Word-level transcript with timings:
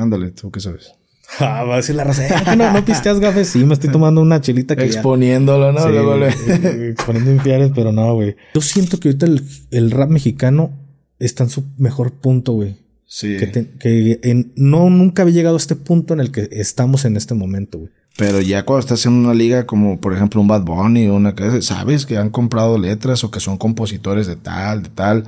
Ándale, 0.00 0.30
¿tú 0.32 0.50
qué 0.50 0.60
sabes? 0.60 0.92
Ah, 1.38 1.62
va 1.62 1.74
a 1.74 1.76
decir 1.76 1.94
la 1.94 2.02
raza. 2.02 2.26
"Eh, 2.26 2.56
no, 2.56 2.72
no 2.72 2.84
pisteas 2.84 3.20
gafes. 3.20 3.48
Sí, 3.50 3.64
me 3.64 3.74
estoy 3.74 3.90
tomando 3.92 4.20
una 4.20 4.40
chelita 4.40 4.74
que 4.74 4.82
ya- 4.88 4.94
Exponiéndolo, 4.94 5.70
¿no? 5.72 5.80
Sí, 5.84 5.88
Luego 5.90 6.16
le- 6.16 6.90
exponiendo 6.90 7.30
infieles, 7.30 7.70
pero 7.72 7.92
no, 7.92 8.14
güey. 8.14 8.34
Yo 8.52 8.60
siento 8.60 8.98
que 8.98 9.08
ahorita 9.10 9.26
el, 9.26 9.44
el 9.70 9.90
rap 9.92 10.10
mexicano 10.10 10.72
está 11.20 11.44
en 11.44 11.50
su 11.50 11.62
mejor 11.78 12.10
punto, 12.14 12.54
güey. 12.54 12.78
Sí. 13.06 13.36
Que, 13.38 13.46
te- 13.46 13.70
que 13.78 14.18
en- 14.24 14.52
no 14.56 14.90
nunca 14.90 15.22
había 15.22 15.34
llegado 15.36 15.54
a 15.54 15.58
este 15.58 15.76
punto 15.76 16.14
en 16.14 16.20
el 16.20 16.32
que 16.32 16.48
estamos 16.50 17.04
en 17.04 17.16
este 17.16 17.34
momento, 17.34 17.78
güey. 17.78 17.92
Pero 18.16 18.40
ya 18.40 18.64
cuando 18.64 18.80
estás 18.80 19.06
en 19.06 19.12
una 19.12 19.32
liga 19.32 19.66
como 19.66 20.00
por 20.00 20.12
ejemplo 20.12 20.40
un 20.40 20.48
Bad 20.48 20.64
Bunny 20.64 21.06
o 21.06 21.14
una 21.14 21.36
que 21.36 21.62
sabes 21.62 22.06
que 22.06 22.18
han 22.18 22.30
comprado 22.30 22.76
letras 22.76 23.22
o 23.22 23.30
que 23.30 23.38
son 23.38 23.56
compositores 23.56 24.26
de 24.26 24.34
tal, 24.34 24.82
de 24.82 24.88
tal, 24.88 25.24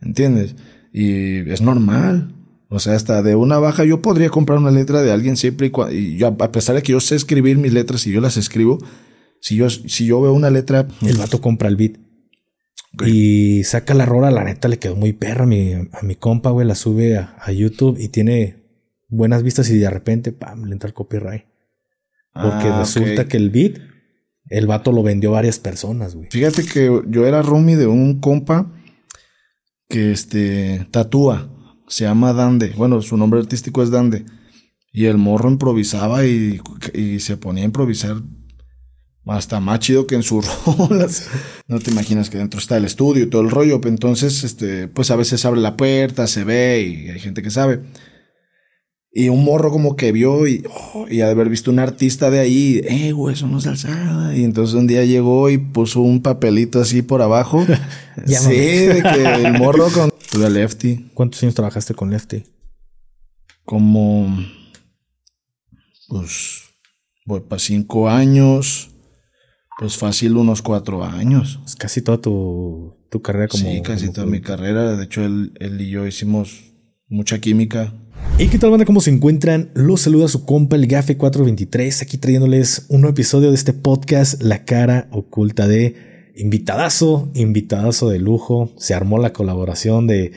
¿entiendes? 0.00 0.54
Y 0.92 1.50
es 1.50 1.60
normal. 1.60 2.34
O 2.70 2.78
sea, 2.78 2.94
hasta 2.94 3.22
de 3.22 3.34
una 3.34 3.58
baja 3.58 3.84
yo 3.84 4.00
podría 4.00 4.30
comprar 4.30 4.58
una 4.58 4.70
letra 4.70 5.02
de 5.02 5.10
alguien 5.10 5.36
siempre 5.36 5.66
y 5.66 5.70
cuando 5.70 5.94
y 5.94 6.16
yo 6.16 6.28
a 6.28 6.52
pesar 6.52 6.76
de 6.76 6.82
que 6.82 6.92
yo 6.92 7.00
sé 7.00 7.16
escribir 7.16 7.58
mis 7.58 7.72
letras 7.72 8.06
y 8.06 8.12
yo 8.12 8.20
las 8.20 8.36
escribo, 8.36 8.78
si 9.40 9.56
yo 9.56 9.68
si 9.68 10.06
yo 10.06 10.20
veo 10.22 10.32
una 10.32 10.50
letra 10.50 10.86
El 11.02 11.18
vato 11.18 11.40
compra 11.40 11.68
el 11.68 11.76
beat. 11.76 11.96
Y 13.06 13.62
saca 13.64 13.94
la 13.94 14.04
rola, 14.06 14.30
la 14.30 14.44
neta 14.44 14.68
le 14.68 14.78
quedó 14.78 14.96
muy 14.96 15.12
perra 15.12 15.44
a 15.44 15.46
mi, 15.46 15.72
a 15.74 16.02
mi 16.02 16.16
compa, 16.16 16.50
güey. 16.50 16.66
La 16.66 16.74
sube 16.74 17.16
a, 17.16 17.36
a 17.40 17.52
YouTube 17.52 17.96
y 18.00 18.08
tiene 18.08 18.64
buenas 19.08 19.42
vistas 19.42 19.70
y 19.70 19.78
de 19.78 19.88
repente, 19.90 20.32
pam, 20.32 20.64
le 20.64 20.72
entra 20.72 20.88
el 20.88 20.94
copyright. 20.94 21.44
Porque 22.32 22.68
Ah, 22.68 22.78
resulta 22.80 23.26
que 23.26 23.36
el 23.36 23.50
beat, 23.50 23.78
el 24.46 24.66
vato 24.66 24.92
lo 24.92 25.02
vendió 25.02 25.30
a 25.30 25.34
varias 25.34 25.58
personas, 25.58 26.14
güey. 26.14 26.28
Fíjate 26.30 26.64
que 26.64 27.02
yo 27.08 27.26
era 27.26 27.42
roomie 27.42 27.76
de 27.76 27.86
un 27.86 28.20
compa 28.20 28.72
que 29.88 30.12
este 30.12 30.86
tatúa, 30.90 31.48
se 31.90 32.04
llama 32.04 32.32
Dande. 32.32 32.72
Bueno, 32.76 33.02
su 33.02 33.16
nombre 33.16 33.40
artístico 33.40 33.82
es 33.82 33.90
Dande. 33.90 34.24
Y 34.92 35.06
el 35.06 35.18
morro 35.18 35.50
improvisaba 35.50 36.24
y, 36.24 36.60
y 36.94 37.20
se 37.20 37.36
ponía 37.36 37.64
a 37.64 37.66
improvisar 37.66 38.16
hasta 39.26 39.60
más 39.60 39.80
chido 39.80 40.06
que 40.06 40.14
en 40.14 40.22
sus 40.22 40.46
rolas. 40.66 41.28
No 41.66 41.78
te 41.78 41.90
imaginas 41.90 42.30
que 42.30 42.38
dentro 42.38 42.58
está 42.58 42.76
el 42.76 42.84
estudio 42.84 43.24
y 43.24 43.26
todo 43.26 43.42
el 43.42 43.50
rollo. 43.50 43.80
Entonces, 43.84 44.44
este, 44.44 44.88
pues 44.88 45.10
a 45.10 45.16
veces 45.16 45.44
abre 45.44 45.60
la 45.60 45.76
puerta, 45.76 46.26
se 46.26 46.44
ve 46.44 46.82
y 46.82 47.10
hay 47.10 47.20
gente 47.20 47.42
que 47.42 47.50
sabe. 47.50 47.80
Y 49.12 49.28
un 49.28 49.44
morro 49.44 49.72
como 49.72 49.96
que 49.96 50.12
vio 50.12 50.46
y, 50.46 50.62
oh, 50.94 51.06
y 51.10 51.20
haber 51.22 51.48
visto 51.48 51.72
un 51.72 51.80
artista 51.80 52.30
de 52.30 52.38
ahí, 52.38 52.80
eh, 52.84 53.10
güey, 53.10 53.34
eso 53.34 53.48
no 53.48 53.58
es 53.58 53.66
alzada. 53.66 54.36
Y 54.36 54.44
entonces 54.44 54.76
un 54.76 54.86
día 54.86 55.04
llegó 55.04 55.50
y 55.50 55.58
puso 55.58 56.00
un 56.00 56.22
papelito 56.22 56.80
así 56.80 57.02
por 57.02 57.20
abajo. 57.20 57.66
sí, 58.26 58.54
de 58.54 59.02
que 59.02 59.46
el 59.46 59.58
morro 59.58 59.88
con... 59.90 60.12
Tuve 60.30 60.46
a 60.46 60.50
Lefty 60.50 61.10
¿Cuántos 61.14 61.42
años 61.42 61.54
trabajaste 61.54 61.94
con 61.94 62.10
Lefty? 62.10 62.44
como... 63.64 64.36
Pues... 66.08 66.62
Voy 67.26 67.40
para 67.40 67.60
cinco 67.60 68.08
años. 68.08 68.90
Pues 69.78 69.96
fácil 69.96 70.36
unos 70.36 70.62
cuatro 70.62 71.04
años. 71.04 71.60
Es 71.64 71.76
casi 71.76 72.02
toda 72.02 72.20
tu, 72.20 72.96
tu 73.08 73.22
carrera 73.22 73.46
como. 73.46 73.62
sí, 73.62 73.80
casi 73.82 74.06
como 74.06 74.14
toda 74.14 74.26
mi 74.26 74.40
carrera. 74.40 74.96
De 74.96 75.04
hecho, 75.04 75.24
él, 75.24 75.52
él 75.60 75.80
y 75.80 75.90
yo 75.90 76.06
hicimos 76.06 76.74
mucha 77.08 77.38
química. 77.38 77.94
¿Y 78.38 78.48
qué 78.48 78.58
tal, 78.58 78.70
banda? 78.70 78.84
¿Cómo 78.84 79.00
se 79.00 79.10
encuentran? 79.10 79.70
Los 79.74 80.00
saluda 80.00 80.26
su 80.28 80.44
compa, 80.44 80.76
el 80.76 80.86
Gafe 80.86 81.16
423, 81.16 82.02
aquí 82.02 82.18
trayéndoles 82.18 82.86
un 82.88 83.02
nuevo 83.02 83.12
episodio 83.12 83.50
de 83.50 83.54
este 83.54 83.72
podcast, 83.72 84.42
La 84.42 84.64
cara 84.64 85.08
oculta 85.12 85.68
de 85.68 86.09
invitadazo, 86.36 87.30
invitadazo 87.34 88.08
de 88.10 88.18
lujo. 88.18 88.70
Se 88.76 88.94
armó 88.94 89.18
la 89.18 89.32
colaboración 89.32 90.06
de, 90.06 90.32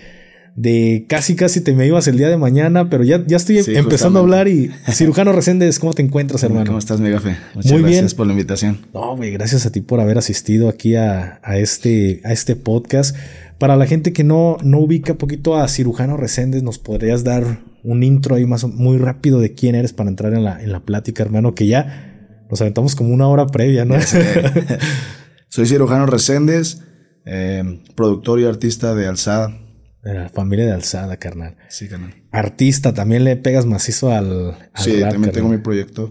de 0.55 1.05
casi, 1.09 1.35
casi 1.35 1.61
te 1.61 1.73
me 1.73 1.87
ibas 1.87 2.07
el 2.07 2.17
día 2.17 2.29
de 2.29 2.37
mañana, 2.37 2.89
pero 2.89 3.03
ya, 3.03 3.23
ya 3.25 3.37
estoy 3.37 3.63
Sí, 3.63 3.75
empezando 3.75 4.19
a 4.19 4.21
hablar. 4.21 4.47
Y 4.47 4.71
cirujano 4.91 5.31
Reséndez, 5.31 5.79
¿cómo 5.79 5.93
te 5.93 6.01
encuentras, 6.01 6.43
hermano? 6.43 6.65
¿Cómo 6.67 6.79
estás, 6.79 6.99
mega 6.99 7.19
fe? 7.19 7.37
Muchas 7.55 7.71
Muy 7.71 7.81
gracias 7.81 8.03
bien. 8.03 8.17
por 8.17 8.27
la 8.27 8.33
invitación. 8.33 8.79
No, 8.93 9.15
güey, 9.15 9.31
gracias 9.31 9.65
a 9.65 9.71
ti 9.71 9.81
por 9.81 9.99
haber 9.99 10.17
asistido 10.17 10.69
aquí 10.69 10.95
a, 10.95 11.39
a 11.43 11.57
este, 11.57 12.21
a 12.23 12.31
este 12.33 12.55
podcast. 12.55 13.15
Para 13.57 13.75
la 13.77 13.85
gente 13.85 14.13
que 14.13 14.23
no, 14.23 14.57
no 14.63 14.79
ubica 14.79 15.13
poquito 15.15 15.55
a 15.55 15.67
Cirujano 15.67 16.17
Reséndez, 16.17 16.63
¿nos 16.63 16.79
podrías 16.79 17.23
dar 17.23 17.59
un 17.83 18.03
intro 18.03 18.35
ahí 18.35 18.45
más 18.45 18.65
muy 18.65 18.97
rápido 18.97 19.39
de 19.39 19.53
quién 19.53 19.75
eres 19.75 19.93
para 19.93 20.09
entrar 20.09 20.33
en 20.33 20.43
la, 20.43 20.61
en 20.61 20.71
la 20.71 20.81
plática, 20.81 21.23
hermano? 21.23 21.53
Que 21.55 21.67
ya 21.67 22.09
nos 22.49 22.59
aventamos 22.61 22.95
como 22.95 23.13
una 23.13 23.27
hora 23.27 23.47
previa, 23.47 23.85
¿no? 23.85 23.95
Soy 25.53 25.67
cirujano 25.67 26.07
Reséndez, 26.07 26.79
eh, 27.27 27.83
productor 27.95 28.39
y 28.39 28.45
artista 28.45 28.95
de 28.95 29.05
Alzada. 29.05 29.55
De 30.01 30.11
la 30.11 30.29
familia 30.29 30.65
de 30.65 30.71
Alzada, 30.71 31.17
carnal. 31.17 31.57
Sí, 31.69 31.87
canal. 31.87 32.11
Artista, 32.31 32.95
también 32.95 33.23
le 33.23 33.35
pegas 33.35 33.67
macizo 33.67 34.11
al, 34.11 34.55
al 34.73 34.83
Sí, 34.83 34.99
rap, 34.99 35.11
también 35.11 35.31
tengo 35.31 35.49
carnal. 35.49 35.59
mi 35.59 35.63
proyecto 35.63 36.09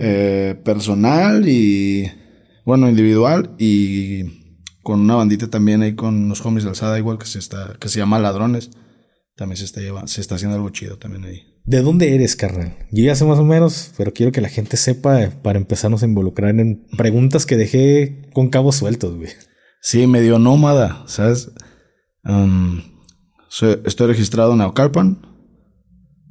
eh, 0.00 0.60
personal 0.64 1.48
y, 1.48 2.10
bueno, 2.64 2.88
individual 2.88 3.54
y 3.56 4.58
con 4.82 4.98
una 4.98 5.14
bandita 5.14 5.46
también 5.46 5.82
ahí 5.82 5.94
con 5.94 6.28
los 6.28 6.44
homies 6.44 6.64
de 6.64 6.70
Alzada, 6.70 6.98
igual 6.98 7.18
que 7.18 7.26
se 7.26 7.38
está, 7.38 7.76
que 7.78 7.88
se 7.88 8.00
llama 8.00 8.18
Ladrones. 8.18 8.70
También 9.36 9.58
se 9.58 9.64
está 9.64 9.80
llevando, 9.80 10.08
se 10.08 10.20
está 10.20 10.34
haciendo 10.34 10.56
algo 10.56 10.70
chido 10.70 10.98
también 10.98 11.22
ahí. 11.24 11.44
¿De 11.64 11.82
dónde 11.82 12.14
eres, 12.14 12.36
carnal? 12.36 12.74
Yo 12.90 13.04
ya 13.04 13.12
más 13.24 13.38
o 13.38 13.44
menos, 13.44 13.92
pero 13.96 14.12
quiero 14.12 14.32
que 14.32 14.40
la 14.40 14.48
gente 14.48 14.76
sepa 14.76 15.30
para 15.42 15.58
empezarnos 15.58 16.02
a 16.02 16.06
involucrar 16.06 16.58
en 16.58 16.86
preguntas 16.96 17.46
que 17.46 17.56
dejé 17.56 18.28
con 18.32 18.48
cabos 18.48 18.76
sueltos, 18.76 19.16
güey. 19.16 19.30
Sí, 19.80 20.06
medio 20.06 20.38
nómada, 20.38 21.04
¿sabes? 21.06 21.52
Estoy 23.84 24.06
registrado 24.06 24.52
en 24.52 24.58
Naucalpan. 24.58 25.26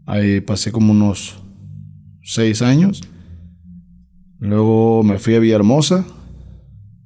Ahí 0.06 0.42
pasé 0.42 0.72
como 0.72 0.92
unos 0.92 1.42
seis 2.24 2.62
años. 2.62 3.02
Luego 4.40 5.04
me 5.04 5.20
fui 5.20 5.36
a 5.36 5.40
Villahermosa. 5.40 6.06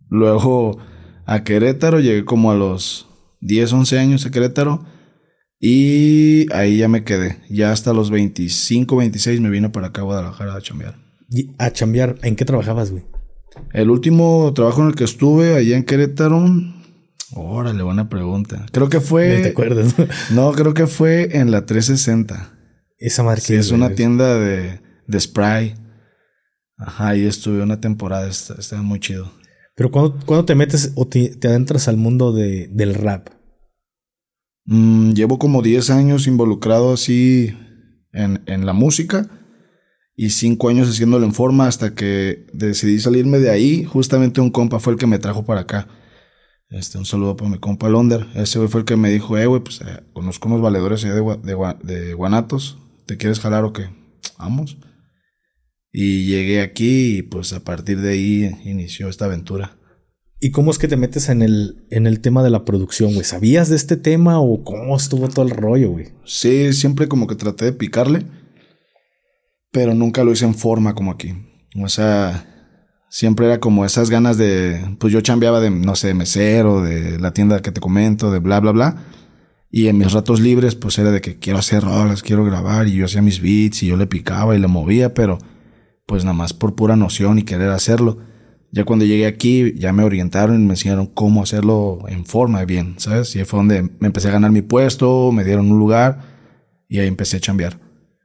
Luego 0.10 0.78
a 1.26 1.44
Querétaro. 1.44 2.00
Llegué 2.00 2.26
como 2.26 2.52
a 2.52 2.56
los 2.56 3.08
10, 3.42 3.74
11 3.74 4.00
años 4.00 4.26
a 4.26 4.32
Querétaro. 4.32 4.86
Y 5.66 6.46
ahí 6.54 6.76
ya 6.80 6.90
me 6.90 7.06
quedé. 7.06 7.38
Ya 7.50 7.72
hasta 7.72 7.94
los 7.94 8.12
25, 8.12 8.98
26 8.98 9.40
me 9.40 9.50
vine 9.50 9.70
para 9.70 9.88
acá 9.88 10.02
a 10.02 10.04
Guadalajara 10.04 10.56
a 10.56 10.62
chambear. 10.62 10.96
Y 11.30 11.52
a 11.58 11.72
chambear, 11.72 12.18
¿en 12.22 12.36
qué 12.36 12.44
trabajabas, 12.44 12.92
güey? 12.92 13.06
El 13.72 13.90
último 13.90 14.52
trabajo 14.54 14.82
en 14.82 14.90
el 14.90 14.96
que 14.96 15.06
estuve 15.06 15.56
allá 15.56 15.78
en 15.78 15.86
Querétaro. 15.86 16.44
Órale, 17.36 17.82
buena 17.82 18.10
pregunta. 18.10 18.66
Creo 18.74 18.90
que 18.90 18.98
No 18.98 19.02
te 19.04 19.08
fue. 19.08 19.46
acuerdas. 19.48 19.96
No, 20.32 20.52
creo 20.52 20.74
que 20.74 20.86
fue 20.86 21.38
en 21.38 21.50
la 21.50 21.66
360. 21.66 22.60
Esa 22.98 23.24
marca 23.24 23.42
Sí, 23.42 23.56
es 23.56 23.72
una 23.72 23.96
tienda 23.96 24.38
de, 24.38 24.82
de 25.08 25.20
spray. 25.22 25.76
Ajá, 26.76 27.08
ahí 27.10 27.26
estuve 27.26 27.64
una 27.64 27.80
temporada. 27.80 28.28
está- 28.28 28.56
Estaba 28.60 28.82
muy 28.82 29.00
chido. 29.00 29.32
Pero 29.78 29.92
cuando, 29.92 30.20
cuando 30.26 30.44
te 30.44 30.56
metes 30.56 30.92
o 30.96 31.08
te, 31.08 31.30
te 31.30 31.48
adentras 31.48 31.88
al 31.88 31.96
mundo 31.96 32.34
de, 32.34 32.68
del 32.70 32.94
rap, 32.96 33.30
Mm, 34.66 35.14
llevo 35.14 35.40
como 35.40 35.62
10 35.62 35.90
años 35.90 36.28
involucrado 36.28 36.94
así 36.94 37.56
en, 38.12 38.42
en 38.46 38.66
la 38.66 38.74
música. 38.74 39.30
Y 40.16 40.30
5 40.30 40.70
años 40.70 40.90
haciéndolo 40.90 41.26
en 41.26 41.34
forma 41.34 41.68
hasta 41.68 41.96
que 41.96 42.46
decidí 42.54 43.00
salirme 43.00 43.40
de 43.40 43.50
ahí. 43.50 43.84
Justamente 43.84 44.42
un 44.42 44.52
compa 44.52 44.80
fue 44.80 44.94
el 44.94 45.00
que 45.00 45.08
me 45.08 45.20
trajo 45.20 45.44
para 45.46 45.62
acá. 45.62 45.88
Este, 46.70 46.98
un 46.98 47.06
saludo 47.06 47.36
para 47.36 47.52
mi 47.52 47.60
compa 47.60 47.90
Londer. 47.90 48.28
Ese 48.36 48.68
fue 48.68 48.82
el 48.82 48.86
que 48.86 48.96
me 48.96 49.12
dijo, 49.12 49.38
eh, 49.38 49.46
güey, 49.46 49.62
pues 49.62 49.82
eh, 49.82 50.04
conozco 50.14 50.48
unos 50.48 50.62
valedores 50.62 51.04
allá 51.04 51.14
de, 51.14 51.38
de, 51.44 51.76
de 51.84 52.14
Guanatos. 52.14 52.80
¿Te 53.06 53.18
quieres 53.18 53.40
jalar 53.40 53.64
o 53.64 53.74
qué? 53.74 53.90
Vamos. 54.38 54.78
Y 55.92 56.26
llegué 56.26 56.62
aquí 56.62 57.18
y 57.18 57.22
pues 57.22 57.54
a 57.54 57.64
partir 57.64 58.02
de 58.02 58.14
ahí 58.14 58.52
inició 58.66 59.08
esta 59.10 59.26
aventura. 59.26 59.78
¿Y 60.44 60.52
cómo 60.52 60.72
es 60.72 60.78
que 60.78 60.90
te 60.90 60.98
metes 60.98 61.30
en 61.30 61.42
el, 61.42 61.86
en 61.90 62.06
el 62.06 62.20
tema 62.20 62.44
de 62.44 62.50
la 62.50 62.66
producción, 62.66 63.14
güey? 63.14 63.24
¿Sabías 63.24 63.70
de 63.70 63.78
este 63.78 63.96
tema 63.96 64.42
o 64.42 64.66
cómo 64.66 64.98
estuvo 64.98 65.30
todo 65.30 65.46
el 65.46 65.52
rollo, 65.52 65.92
güey? 65.92 66.10
Sí, 66.26 66.74
siempre 66.74 67.08
como 67.08 67.28
que 67.28 67.36
traté 67.36 67.64
de 67.64 67.72
picarle, 67.72 68.26
pero 69.72 69.94
nunca 69.94 70.26
lo 70.26 70.34
hice 70.34 70.44
en 70.44 70.54
forma 70.54 70.96
como 70.96 71.12
aquí. 71.12 71.34
O 71.82 71.88
sea, 71.88 72.46
siempre 73.10 73.46
era 73.46 73.62
como 73.62 73.86
esas 73.86 74.10
ganas 74.10 74.38
de, 74.38 74.98
pues 75.00 75.14
yo 75.14 75.22
chambeaba 75.22 75.62
de, 75.62 75.70
no 75.70 75.96
sé, 75.96 76.08
de 76.08 76.14
mesero, 76.14 76.82
de 76.82 77.20
la 77.20 77.32
tienda 77.32 77.62
que 77.62 77.72
te 77.72 77.80
comento, 77.80 78.30
de 78.30 78.40
bla, 78.40 78.60
bla, 78.60 78.74
bla. 78.74 79.06
Y 79.72 79.88
en 79.88 79.98
mis 79.98 80.12
ratos 80.12 80.42
libres, 80.42 80.76
pues 80.76 81.00
era 81.00 81.12
de 81.12 81.22
que 81.22 81.40
quiero 81.40 81.60
hacer 81.60 81.86
rolas, 81.86 82.22
quiero 82.22 82.44
grabar, 82.44 82.90
y 82.90 82.96
yo 82.96 83.06
hacía 83.06 83.22
mis 83.22 83.42
beats, 83.42 83.82
y 83.84 83.88
yo 83.88 83.96
le 83.96 84.08
picaba 84.08 84.58
y 84.58 84.60
le 84.60 84.68
movía, 84.68 85.14
pero 85.14 85.38
pues 86.06 86.26
nada 86.26 86.36
más 86.36 86.52
por 86.52 86.76
pura 86.76 86.98
noción 86.98 87.40
y 87.40 87.44
querer 87.44 87.70
hacerlo. 87.70 88.33
Ya 88.76 88.84
cuando 88.86 89.06
llegué 89.06 89.28
aquí, 89.28 89.74
ya 89.78 89.94
me 89.94 90.04
orientaron 90.04 90.60
y 90.62 90.66
me 90.66 90.74
enseñaron 90.74 91.06
cómo 91.06 91.44
hacerlo 91.44 92.00
en 92.08 92.26
forma 92.26 92.66
bien, 92.66 92.96
¿sabes? 92.98 93.36
Y 93.36 93.40
ahí 93.40 93.46
fue 93.46 93.60
donde 93.60 93.84
me 93.84 94.08
empecé 94.08 94.30
a 94.30 94.32
ganar 94.32 94.52
mi 94.52 94.64
puesto, 94.64 95.32
me 95.32 95.44
dieron 95.44 95.72
un 95.72 95.78
lugar 95.78 96.22
y 96.90 96.98
ahí 97.00 97.08
empecé 97.08 97.38
a 97.38 97.40
chambear. 97.40 97.80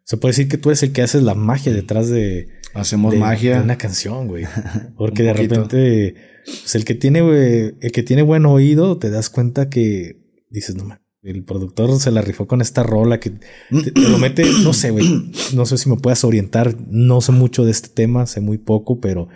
Se 0.04 0.16
puede 0.16 0.30
decir 0.30 0.48
que 0.48 0.56
tú 0.56 0.70
eres 0.70 0.82
el 0.82 0.92
que 0.92 1.02
haces 1.02 1.22
la 1.22 1.34
magia 1.34 1.70
detrás 1.72 2.08
de, 2.08 2.48
Hacemos 2.72 3.12
de- 3.12 3.18
magia. 3.18 3.56
de 3.58 3.62
una 3.62 3.76
canción, 3.76 4.26
güey. 4.26 4.46
Porque 4.96 5.22
de 5.22 5.34
repente, 5.34 6.14
pues 6.46 6.74
el 6.74 6.86
que 6.86 6.94
tiene, 6.94 7.20
güey, 7.20 7.74
el 7.80 7.92
que 7.92 8.02
tiene 8.02 8.22
buen 8.22 8.46
oído, 8.46 8.96
te 8.96 9.10
das 9.10 9.28
cuenta 9.28 9.68
que 9.68 10.16
dices, 10.50 10.76
no, 10.76 10.84
man, 10.84 11.02
El 11.22 11.44
productor 11.44 11.98
se 12.00 12.10
la 12.10 12.22
rifó 12.22 12.46
con 12.46 12.62
esta 12.62 12.82
rola 12.82 13.20
que 13.20 13.30
te, 13.30 13.90
te 13.92 14.00
lo 14.08 14.16
mete, 14.16 14.44
no 14.62 14.72
sé, 14.72 14.92
güey. 14.92 15.30
No 15.54 15.66
sé 15.66 15.76
si 15.76 15.90
me 15.90 15.96
puedas 15.96 16.24
orientar. 16.24 16.74
No 16.88 17.20
sé 17.20 17.32
mucho 17.32 17.66
de 17.66 17.70
este 17.72 17.90
tema, 17.90 18.24
sé 18.26 18.40
muy 18.40 18.56
poco, 18.56 18.98
pero 19.00 19.28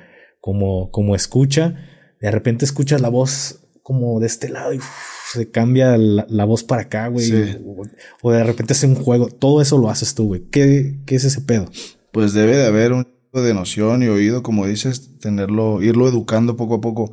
como, 0.42 0.90
como 0.90 1.14
escucha, 1.14 1.76
de 2.20 2.30
repente 2.30 2.64
escuchas 2.64 3.00
la 3.00 3.08
voz 3.08 3.60
como 3.82 4.18
de 4.18 4.26
este 4.26 4.48
lado 4.48 4.74
y 4.74 4.78
uf, 4.78 4.86
se 5.32 5.50
cambia 5.50 5.96
la, 5.96 6.26
la 6.28 6.44
voz 6.44 6.64
para 6.64 6.82
acá, 6.82 7.06
güey. 7.06 7.24
Sí. 7.24 7.58
O, 7.64 7.84
o 8.22 8.32
de 8.32 8.42
repente 8.42 8.72
hace 8.72 8.88
un 8.88 8.96
juego. 8.96 9.28
Todo 9.28 9.62
eso 9.62 9.78
lo 9.78 9.88
haces 9.88 10.14
tú, 10.14 10.26
güey. 10.26 10.42
¿Qué, 10.50 10.98
¿Qué 11.06 11.14
es 11.14 11.24
ese 11.24 11.40
pedo? 11.42 11.66
Pues 12.12 12.32
debe 12.34 12.56
de 12.56 12.66
haber 12.66 12.92
un 12.92 13.04
tipo 13.04 13.40
de 13.40 13.54
noción 13.54 14.02
y 14.02 14.08
oído, 14.08 14.42
como 14.42 14.66
dices, 14.66 15.18
tenerlo, 15.20 15.80
irlo 15.80 16.08
educando 16.08 16.56
poco 16.56 16.74
a 16.74 16.80
poco, 16.80 17.12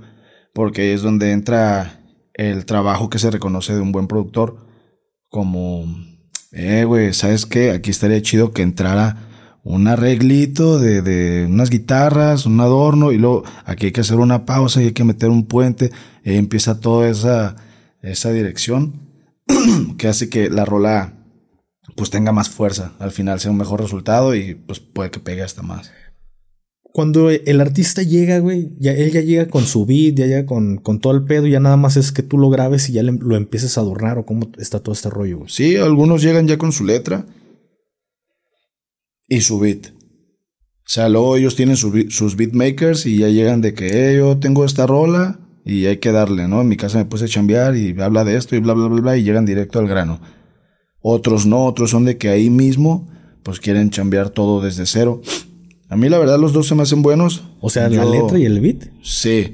porque 0.54 0.82
ahí 0.82 0.90
es 0.90 1.04
donde 1.04 1.32
entra 1.32 2.04
el 2.34 2.66
trabajo 2.66 3.10
que 3.12 3.20
se 3.20 3.30
reconoce 3.30 3.76
de 3.76 3.82
un 3.82 3.92
buen 3.92 4.08
productor, 4.08 4.66
como, 5.30 5.86
eh, 6.52 6.84
güey, 6.84 7.14
¿sabes 7.14 7.46
qué? 7.46 7.70
Aquí 7.72 7.92
estaría 7.92 8.22
chido 8.24 8.54
que 8.54 8.64
entrara 8.64 9.29
un 9.70 9.88
arreglito 9.88 10.80
de, 10.80 11.02
de 11.04 11.46
unas 11.46 11.70
guitarras, 11.70 12.46
un 12.48 12.60
adorno, 12.60 13.12
y 13.12 13.18
luego 13.18 13.44
aquí 13.66 13.86
hay 13.88 13.92
que 13.92 14.02
hacer 14.02 14.18
una 14.18 14.46
pausa 14.46 14.82
y 14.82 14.86
hay 14.88 14.92
que 14.94 15.04
meter 15.04 15.30
un 15.30 15.46
puente, 15.46 15.92
y 16.24 16.32
ahí 16.32 16.38
empieza 16.38 16.80
toda 16.80 17.08
esa, 17.08 17.56
esa 18.02 18.32
dirección 18.32 18.94
que 19.98 20.08
hace 20.08 20.28
que 20.30 20.50
la 20.50 20.66
rola 20.66 21.14
pues 21.96 22.10
tenga 22.10 22.32
más 22.32 22.50
fuerza, 22.50 22.94
al 23.00 23.12
final 23.12 23.40
sea 23.40 23.52
un 23.52 23.58
mejor 23.58 23.80
resultado 23.82 24.34
y 24.36 24.56
pues 24.56 24.80
puede 24.80 25.12
que 25.12 25.20
pegue 25.20 25.44
hasta 25.44 25.62
más. 25.62 25.92
Cuando 26.92 27.30
el 27.30 27.62
artista 27.62 28.02
llega, 28.02 28.40
güey, 28.40 28.72
ya, 28.80 28.92
él 28.94 29.12
ya 29.12 29.22
llega 29.22 29.48
con 29.48 29.64
su 29.66 29.86
beat, 29.86 30.16
ya 30.16 30.26
llega 30.26 30.46
con, 30.48 30.78
con 30.78 31.00
todo 31.00 31.14
el 31.14 31.24
pedo, 31.24 31.46
ya 31.46 31.60
nada 31.60 31.78
más 31.78 31.96
es 31.98 32.12
que 32.12 32.24
tú 32.24 32.38
lo 32.40 32.50
grabes 32.50 32.90
y 32.90 32.94
ya 32.94 33.04
le- 33.04 33.12
lo 33.12 33.36
empieces 33.36 33.78
a 33.78 33.82
adornar 33.82 34.18
o 34.18 34.26
cómo 34.26 34.50
está 34.58 34.80
todo 34.80 34.94
este 34.94 35.10
rollo, 35.12 35.38
güey. 35.40 35.50
Sí, 35.50 35.76
algunos 35.76 36.24
llegan 36.24 36.48
ya 36.48 36.58
con 36.58 36.72
su 36.72 36.84
letra 36.86 37.26
y 39.30 39.42
su 39.42 39.60
beat. 39.60 39.88
O 39.88 40.92
sea, 40.92 41.08
luego 41.08 41.36
ellos 41.38 41.56
tienen 41.56 41.78
su 41.78 41.92
beat- 41.92 42.10
sus 42.10 42.36
beatmakers 42.36 43.06
y 43.06 43.18
ya 43.20 43.30
llegan 43.30 43.62
de 43.62 43.74
que 43.74 43.88
"Eh, 44.12 44.18
yo 44.18 44.38
tengo 44.40 44.66
esta 44.66 44.88
rola 44.88 45.40
y 45.64 45.86
hay 45.86 45.98
que 45.98 46.12
darle, 46.12 46.48
¿no? 46.48 46.62
En 46.62 46.68
mi 46.68 46.78
casa 46.78 46.98
me 46.98 47.06
puse 47.06 47.26
a 47.26 47.28
chambear 47.28 47.76
y 47.78 47.96
habla 48.02 48.24
de 48.24 48.36
esto 48.36 48.56
y 48.56 48.60
bla, 48.60 48.74
bla, 48.74 48.88
bla, 48.88 49.02
bla, 49.02 49.18
y 49.18 49.24
llegan 49.24 49.46
directo 49.46 49.78
al 49.80 49.88
grano. 49.88 50.20
Otros 51.02 51.46
no, 51.46 51.66
otros 51.66 51.92
son 51.92 52.06
de 52.06 52.18
que 52.18 52.30
ahí 52.30 52.50
mismo 52.50 53.08
pues 53.44 53.60
quieren 53.60 53.90
chambear 53.92 54.32
todo 54.32 54.62
desde 54.62 54.86
cero. 54.86 55.22
A 55.90 55.96
mí 55.96 56.10
la 56.10 56.18
verdad 56.20 56.40
los 56.40 56.54
dos 56.54 56.68
se 56.68 56.76
me 56.76 56.82
hacen 56.84 57.02
buenos. 57.02 57.44
O 57.62 57.70
sea, 57.70 57.88
la 57.90 58.04
letra 58.06 58.38
y 58.40 58.46
el 58.46 58.60
beat. 58.60 58.90
Sí. 59.04 59.52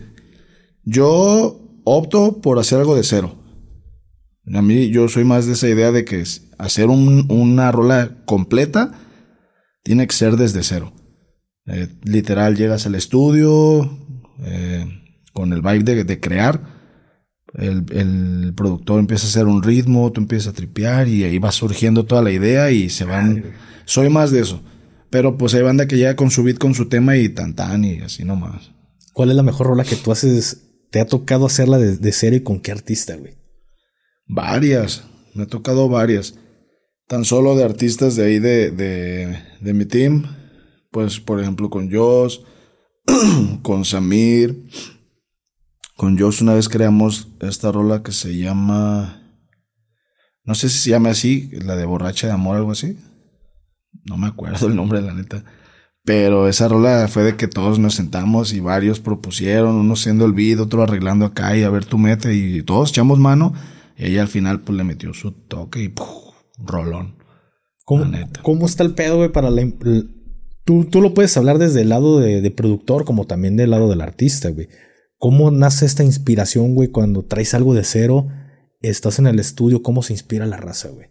Yo 0.84 1.60
opto 1.84 2.42
por 2.42 2.60
hacer 2.60 2.80
algo 2.80 2.96
de 2.96 3.04
cero. 3.04 3.36
A 4.54 4.62
mí 4.62 4.90
yo 4.90 5.08
soy 5.08 5.24
más 5.24 5.48
de 5.48 5.54
esa 5.54 5.68
idea 5.68 5.92
de 5.92 6.06
que 6.06 6.24
hacer 6.58 6.88
un- 6.88 7.26
una 7.30 7.72
rola 7.72 8.18
completa 8.26 8.94
tiene 9.86 10.08
que 10.08 10.16
ser 10.16 10.36
desde 10.36 10.64
cero. 10.64 10.94
Eh, 11.68 11.88
literal, 12.04 12.58
llegas 12.58 12.88
al 12.88 12.96
estudio 12.96 14.00
eh, 14.40 14.86
con 15.32 15.54
el 15.54 15.62
vibe 15.62 15.84
de, 15.84 16.04
de 16.04 16.20
crear. 16.20 16.74
El, 17.54 17.86
el 17.92 18.54
productor 18.56 19.00
empieza 19.00 19.28
a 19.28 19.30
hacer 19.30 19.46
un 19.46 19.62
ritmo, 19.62 20.12
tú 20.12 20.22
empiezas 20.22 20.48
a 20.48 20.56
tripear 20.56 21.08
y 21.08 21.24
ahí 21.24 21.38
va 21.38 21.52
surgiendo 21.52 22.04
toda 22.04 22.24
la 22.24 22.32
idea 22.32 22.72
y 22.72 22.90
se 22.90 23.06
van... 23.06 23.54
Soy 23.86 24.10
más 24.10 24.32
de 24.32 24.42
eso. 24.42 24.60
Pero 25.12 25.38
pues 25.38 25.54
hay 25.54 25.62
banda 25.62 25.88
que 25.88 25.98
llega 25.98 26.16
con 26.16 26.32
su 26.32 26.44
beat, 26.44 26.58
con 26.58 26.74
su 26.74 26.90
tema 26.90 27.16
y 27.16 27.30
tan 27.30 27.54
tan 27.54 27.86
y 27.86 28.00
así 28.00 28.26
nomás. 28.26 28.72
¿Cuál 29.14 29.30
es 29.30 29.36
la 29.36 29.44
mejor 29.44 29.68
rola 29.68 29.84
que 29.84 29.96
tú 29.96 30.12
haces? 30.12 30.64
¿Te 30.90 31.00
ha 31.00 31.06
tocado 31.06 31.46
hacerla 31.46 31.78
de, 31.78 31.98
de 31.98 32.36
y 32.36 32.40
con 32.42 32.60
qué 32.60 32.72
artista, 32.72 33.16
güey? 33.16 33.36
Varias, 34.26 35.04
me 35.36 35.44
ha 35.44 35.46
tocado 35.46 35.88
varias. 35.90 36.34
Tan 37.08 37.24
solo 37.24 37.56
de 37.56 37.64
artistas 37.64 38.16
de 38.16 38.26
ahí 38.26 38.40
de, 38.40 38.72
de, 38.72 39.40
de 39.62 39.74
mi 39.74 39.86
team. 39.86 40.26
Pues, 40.92 41.20
por 41.20 41.40
ejemplo, 41.40 41.70
con 41.70 41.92
Joss, 41.92 42.44
con 43.62 43.86
Samir. 43.86 44.68
Con 45.96 46.18
Joss 46.18 46.42
una 46.42 46.56
vez 46.56 46.68
creamos 46.68 47.30
esta 47.42 47.72
rola 47.72 48.02
que 48.02 48.12
se 48.12 48.36
llama... 48.38 49.22
No 50.44 50.54
sé 50.56 50.70
si 50.70 50.78
se 50.78 50.90
llama 50.92 51.10
así, 51.10 51.50
la 51.54 51.76
de 51.76 51.86
Borracha 51.86 52.28
de 52.28 52.34
Amor, 52.34 52.58
algo 52.58 52.72
así. 52.72 52.98
No 54.04 54.18
me 54.18 54.28
acuerdo 54.28 54.68
el 54.70 54.76
nombre, 54.76 55.02
la 55.02 55.14
neta. 55.14 55.44
Pero 56.04 56.48
esa 56.48 56.68
rola 56.68 57.08
fue 57.08 57.24
de 57.24 57.36
que 57.36 57.48
todos 57.48 57.80
nos 57.80 57.96
sentamos 57.96 58.54
y 58.54 58.60
varios 58.60 59.00
propusieron, 59.00 59.76
uno 59.76 59.96
siendo 59.96 60.26
el 60.26 60.34
beat, 60.34 60.60
otro 60.60 60.84
arreglando 60.84 61.26
acá 61.26 61.58
y 61.58 61.64
a 61.64 61.70
ver 61.70 61.86
tu 61.86 61.98
mete 61.98 62.36
y 62.36 62.62
todos 62.62 62.92
echamos 62.92 63.18
mano. 63.20 63.54
Y 63.98 64.06
ella 64.06 64.22
al 64.22 64.28
final 64.28 64.62
pues 64.62 64.78
le 64.78 64.84
metió 64.84 65.14
su 65.14 65.32
toque 65.32 65.84
y 65.84 65.90
¡puf! 65.90 66.25
Rolón. 66.58 67.18
¿Cómo, 67.84 68.06
La 68.06 68.10
neta. 68.10 68.42
¿Cómo 68.42 68.66
está 68.66 68.84
el 68.84 68.94
pedo, 68.94 69.18
güey, 69.18 69.32
para 69.32 69.50
la... 69.50 69.64
Tú, 70.64 70.86
tú 70.86 71.02
lo 71.02 71.14
puedes 71.14 71.38
hablar 71.38 71.60
desde 71.60 71.82
el 71.82 71.90
lado 71.90 72.20
de, 72.20 72.42
de 72.42 72.52
productor 72.52 73.06
como 73.06 73.26
también 73.26 73.56
del 73.56 73.70
lado 73.70 73.90
del 73.90 74.02
artista, 74.02 74.50
güey. 74.50 74.68
¿Cómo 75.18 75.52
nace 75.52 75.86
esta 75.86 76.04
inspiración, 76.04 76.74
güey, 76.74 76.90
cuando 76.90 77.24
traes 77.24 77.54
algo 77.54 77.74
de 77.74 77.84
cero, 77.84 78.28
estás 78.82 79.20
en 79.20 79.28
el 79.28 79.40
estudio, 79.40 79.84
cómo 79.84 80.02
se 80.02 80.14
inspira 80.14 80.46
la 80.46 80.58
raza, 80.58 80.90
güey? 80.90 81.08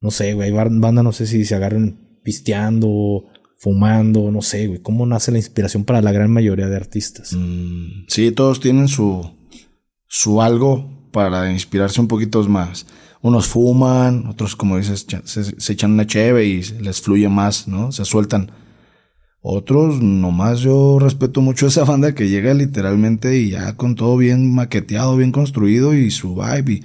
No 0.00 0.10
sé, 0.10 0.34
güey, 0.34 0.50
banda, 0.50 1.02
no 1.02 1.12
sé 1.12 1.26
si 1.26 1.44
se 1.44 1.54
agarran 1.54 2.18
pisteando, 2.22 3.24
fumando, 3.62 4.30
no 4.32 4.42
sé, 4.42 4.66
güey. 4.66 4.80
¿Cómo 4.80 5.06
nace 5.06 5.30
la 5.30 5.38
inspiración 5.38 5.84
para 5.84 6.02
la 6.02 6.10
gran 6.10 6.30
mayoría 6.30 6.66
de 6.66 6.76
artistas? 6.76 7.32
Mm, 7.32 8.06
sí, 8.08 8.32
todos 8.32 8.58
tienen 8.58 8.88
su, 8.88 9.36
su 10.08 10.42
algo 10.42 11.08
para 11.12 11.52
inspirarse 11.52 12.00
un 12.00 12.08
poquito 12.08 12.42
más. 12.48 12.86
Unos 13.22 13.46
fuman, 13.46 14.26
otros, 14.26 14.56
como 14.56 14.76
dices, 14.78 15.06
se, 15.24 15.72
echan 15.72 15.92
una 15.92 16.06
cheve 16.06 16.44
y 16.46 16.62
les 16.80 17.00
fluye 17.00 17.28
más, 17.28 17.68
¿no? 17.68 17.92
Se 17.92 18.04
sueltan. 18.04 18.50
Otros, 19.40 20.00
nomás 20.02 20.60
yo 20.60 20.98
respeto 21.00 21.40
mucho 21.40 21.66
esa 21.66 21.84
banda 21.84 22.14
que 22.14 22.28
llega 22.28 22.52
literalmente 22.54 23.38
y 23.38 23.50
ya 23.50 23.76
con 23.76 23.94
todo 23.94 24.16
bien 24.16 24.54
maqueteado, 24.54 25.16
bien 25.16 25.32
construido 25.32 25.94
y 25.94 26.10
su 26.10 26.34
vibe. 26.36 26.72
y- 26.72 26.82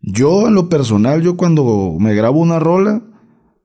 Yo, 0.00 0.46
en 0.48 0.54
lo 0.54 0.68
personal, 0.68 1.22
yo 1.22 1.36
cuando 1.36 1.96
me 1.98 2.14
grabo 2.14 2.38
una 2.40 2.58
rola, 2.60 3.02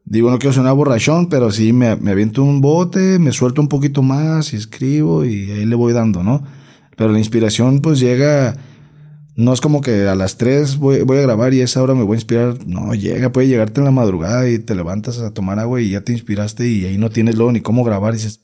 digo, 0.06 0.31
no 0.31 0.40
quiero 0.40 0.54
sonar 0.54 0.75
borrachón, 0.75 1.28
pero 1.30 1.52
sí 1.52 1.72
me, 1.74 1.96
me 1.96 2.12
aviento 2.12 2.44
un 2.44 2.62
bote, 2.62 3.20
me 3.20 3.31
suelto 3.31 3.62
un 3.62 3.68
poquito 3.68 4.02
más 4.02 4.54
y 4.54 4.58
escribo 4.58 5.25
y 5.25 5.52
ahí 5.52 5.66
le 5.66 5.75
voy 5.75 5.94
dando, 5.94 6.24
¿no? 6.24 6.44
Pero 6.98 7.12
la 7.12 7.20
inspiración 7.20 7.80
pues 7.81 8.00
llega, 8.00 8.56
no 9.35 9.53
es 9.53 9.62
como 9.62 9.81
que 9.81 10.07
a 10.07 10.15
las 10.15 10.38
3 10.38 10.77
voy, 10.77 11.01
voy 11.01 11.18
a 11.18 11.21
grabar 11.21 11.53
y 11.53 11.62
a 11.62 11.63
esa 11.65 11.81
hora 11.81 11.95
me 11.95 12.03
voy 12.03 12.15
a 12.15 12.18
inspirar, 12.18 12.57
no, 12.68 12.94
llega, 12.94 13.31
puede 13.31 13.47
llegarte 13.47 13.80
en 13.81 13.85
la 13.85 13.91
madrugada 13.91 14.47
y 14.50 14.59
te 14.59 14.75
levantas 14.75 15.19
a 15.19 15.33
tomar 15.33 15.59
agua 15.59 15.81
y 15.81 15.89
ya 15.91 16.01
te 16.01 16.12
inspiraste 16.13 16.68
y 16.68 16.85
ahí 16.85 16.97
no 16.97 17.09
tienes 17.09 17.35
luego 17.35 17.51
ni 17.51 17.62
cómo 17.62 17.84
grabar 17.84 18.13
y 18.13 18.17
dices, 18.17 18.41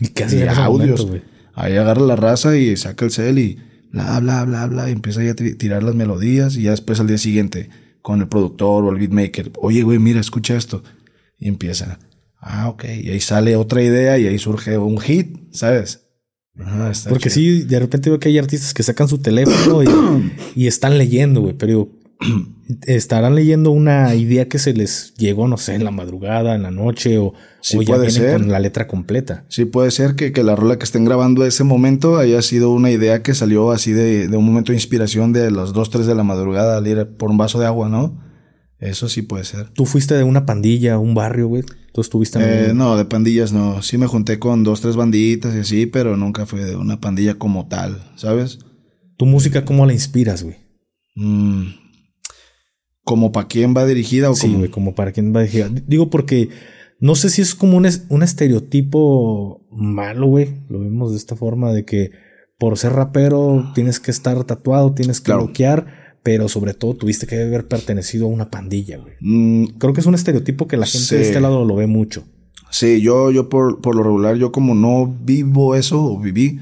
¿Y 0.00 0.08
qué 0.08 0.24
haces 0.24 0.48
audios. 0.58 1.04
momento? 1.06 1.26
Ahí 1.54 1.76
agarra 1.76 2.02
la 2.02 2.16
raza 2.16 2.56
y 2.56 2.76
saca 2.76 3.04
el 3.04 3.10
cel 3.10 3.38
y 3.38 3.58
bla, 3.90 4.20
bla, 4.20 4.44
bla, 4.44 4.66
bla, 4.66 4.88
y 4.88 4.92
empieza 4.92 5.22
ya 5.24 5.32
a 5.32 5.34
ti- 5.34 5.54
tirar 5.54 5.82
las 5.82 5.94
melodías 5.94 6.56
y 6.56 6.62
ya 6.62 6.70
después 6.70 7.00
al 7.00 7.06
día 7.08 7.18
siguiente 7.18 7.68
con 8.00 8.20
el 8.20 8.28
productor 8.28 8.84
o 8.84 8.90
el 8.90 8.98
beatmaker, 8.98 9.50
oye, 9.60 9.82
güey, 9.82 9.98
mira, 9.98 10.20
escucha 10.20 10.56
esto. 10.56 10.82
Y 11.38 11.48
empieza, 11.48 11.98
ah, 12.40 12.68
ok, 12.68 12.84
y 13.02 13.10
ahí 13.10 13.20
sale 13.20 13.56
otra 13.56 13.82
idea 13.82 14.18
y 14.18 14.26
ahí 14.26 14.38
surge 14.38 14.78
un 14.78 14.98
hit, 15.00 15.36
¿sabes? 15.52 16.07
Está 16.90 17.10
Porque 17.10 17.30
chido. 17.30 17.58
sí, 17.60 17.62
de 17.64 17.78
repente 17.78 18.10
veo 18.10 18.18
que 18.18 18.28
hay 18.28 18.38
artistas 18.38 18.74
que 18.74 18.82
sacan 18.82 19.08
su 19.08 19.18
teléfono 19.18 19.82
y, 19.82 20.32
y 20.56 20.66
están 20.66 20.98
leyendo, 20.98 21.40
güey, 21.40 21.54
pero 21.54 21.68
digo, 21.68 21.88
estarán 22.86 23.34
leyendo 23.34 23.70
una 23.70 24.14
idea 24.14 24.48
que 24.48 24.58
se 24.58 24.72
les 24.74 25.14
llegó, 25.14 25.46
no 25.48 25.56
sé, 25.56 25.74
en 25.74 25.84
la 25.84 25.90
madrugada, 25.90 26.54
en 26.54 26.62
la 26.62 26.70
noche, 26.70 27.18
o, 27.18 27.32
Sí, 27.60 27.76
o 27.76 27.82
ya 27.82 27.94
puede 27.96 28.08
vienen 28.08 28.22
ser. 28.30 28.40
con 28.40 28.50
la 28.52 28.60
letra 28.60 28.86
completa. 28.86 29.44
Sí, 29.48 29.64
puede 29.64 29.90
ser 29.90 30.14
que, 30.14 30.32
que 30.32 30.42
la 30.44 30.54
rola 30.56 30.78
que 30.78 30.84
estén 30.84 31.04
grabando 31.04 31.44
ese 31.44 31.64
momento 31.64 32.16
haya 32.18 32.40
sido 32.42 32.70
una 32.72 32.90
idea 32.90 33.22
que 33.22 33.34
salió 33.34 33.72
así 33.72 33.92
de, 33.92 34.28
de 34.28 34.36
un 34.36 34.44
momento 34.44 34.72
de 34.72 34.76
inspiración 34.76 35.32
de 35.32 35.50
las 35.50 35.72
2, 35.72 35.90
3 35.90 36.06
de 36.06 36.14
la 36.14 36.22
madrugada 36.22 36.76
al 36.78 36.86
ir 36.86 37.06
por 37.18 37.30
un 37.30 37.36
vaso 37.38 37.58
de 37.58 37.66
agua, 37.66 37.88
¿no? 37.88 38.20
Eso 38.78 39.08
sí 39.08 39.22
puede 39.22 39.42
ser. 39.44 39.70
Tú 39.70 39.86
fuiste 39.86 40.14
de 40.14 40.22
una 40.22 40.46
pandilla, 40.46 40.98
un 40.98 41.14
barrio, 41.14 41.48
güey. 41.48 41.64
Tú 41.98 42.02
estuviste 42.02 42.38
en 42.38 42.44
Eh, 42.44 42.70
un- 42.70 42.78
no, 42.78 42.96
de 42.96 43.04
pandillas 43.06 43.52
no. 43.52 43.82
Sí 43.82 43.98
me 43.98 44.06
junté 44.06 44.38
con 44.38 44.62
dos, 44.62 44.80
tres 44.80 44.94
banditas 44.94 45.52
y 45.56 45.58
así, 45.58 45.86
pero 45.86 46.16
nunca 46.16 46.46
fue 46.46 46.64
de 46.64 46.76
una 46.76 47.00
pandilla 47.00 47.34
como 47.34 47.66
tal, 47.66 48.00
¿sabes? 48.14 48.60
¿Tu 49.16 49.26
música 49.26 49.64
cómo 49.64 49.84
la 49.84 49.92
inspiras, 49.92 50.44
güey? 50.44 50.58
Mm, 51.16 51.70
¿Como 53.02 53.32
para 53.32 53.48
quién 53.48 53.74
va 53.76 53.84
dirigida 53.84 54.30
o 54.30 54.36
Sí, 54.36 54.42
como? 54.46 54.58
güey, 54.58 54.70
como 54.70 54.94
para 54.94 55.10
quién 55.10 55.34
va 55.34 55.40
a 55.40 55.42
decir. 55.42 55.84
Digo 55.88 56.08
porque 56.08 56.50
no 57.00 57.16
sé 57.16 57.30
si 57.30 57.42
es 57.42 57.56
como 57.56 57.76
un, 57.76 57.84
es- 57.84 58.04
un 58.10 58.22
estereotipo 58.22 59.66
malo, 59.72 60.28
güey. 60.28 60.60
Lo 60.68 60.78
vemos 60.78 61.10
de 61.10 61.16
esta 61.16 61.34
forma 61.34 61.72
de 61.72 61.84
que 61.84 62.12
por 62.60 62.78
ser 62.78 62.92
rapero 62.92 63.72
tienes 63.74 63.98
que 63.98 64.12
estar 64.12 64.44
tatuado, 64.44 64.94
tienes 64.94 65.20
que 65.20 65.24
Claro. 65.26 65.46
bloquear, 65.46 65.86
pero 66.22 66.48
sobre 66.48 66.74
todo 66.74 66.94
tuviste 66.94 67.26
que 67.26 67.40
haber 67.42 67.66
pertenecido 67.68 68.26
a 68.26 68.28
una 68.28 68.50
pandilla, 68.50 68.98
güey. 68.98 69.14
Mm, 69.20 69.64
Creo 69.78 69.92
que 69.92 70.00
es 70.00 70.06
un 70.06 70.14
estereotipo 70.14 70.66
que 70.68 70.76
la 70.76 70.86
gente 70.86 71.06
Sí. 71.06 71.14
de 71.16 71.22
este 71.22 71.40
lado 71.40 71.64
lo 71.64 71.76
ve 71.76 71.86
mucho. 71.86 72.24
sí, 72.70 73.00
yo, 73.00 73.30
yo 73.30 73.48
por, 73.48 73.80
por 73.80 73.96
lo 73.96 74.02
regular, 74.02 74.36
yo 74.36 74.52
como 74.52 74.74
no 74.74 75.06
vivo 75.06 75.74
eso 75.74 76.02
o 76.04 76.18
viví, 76.20 76.58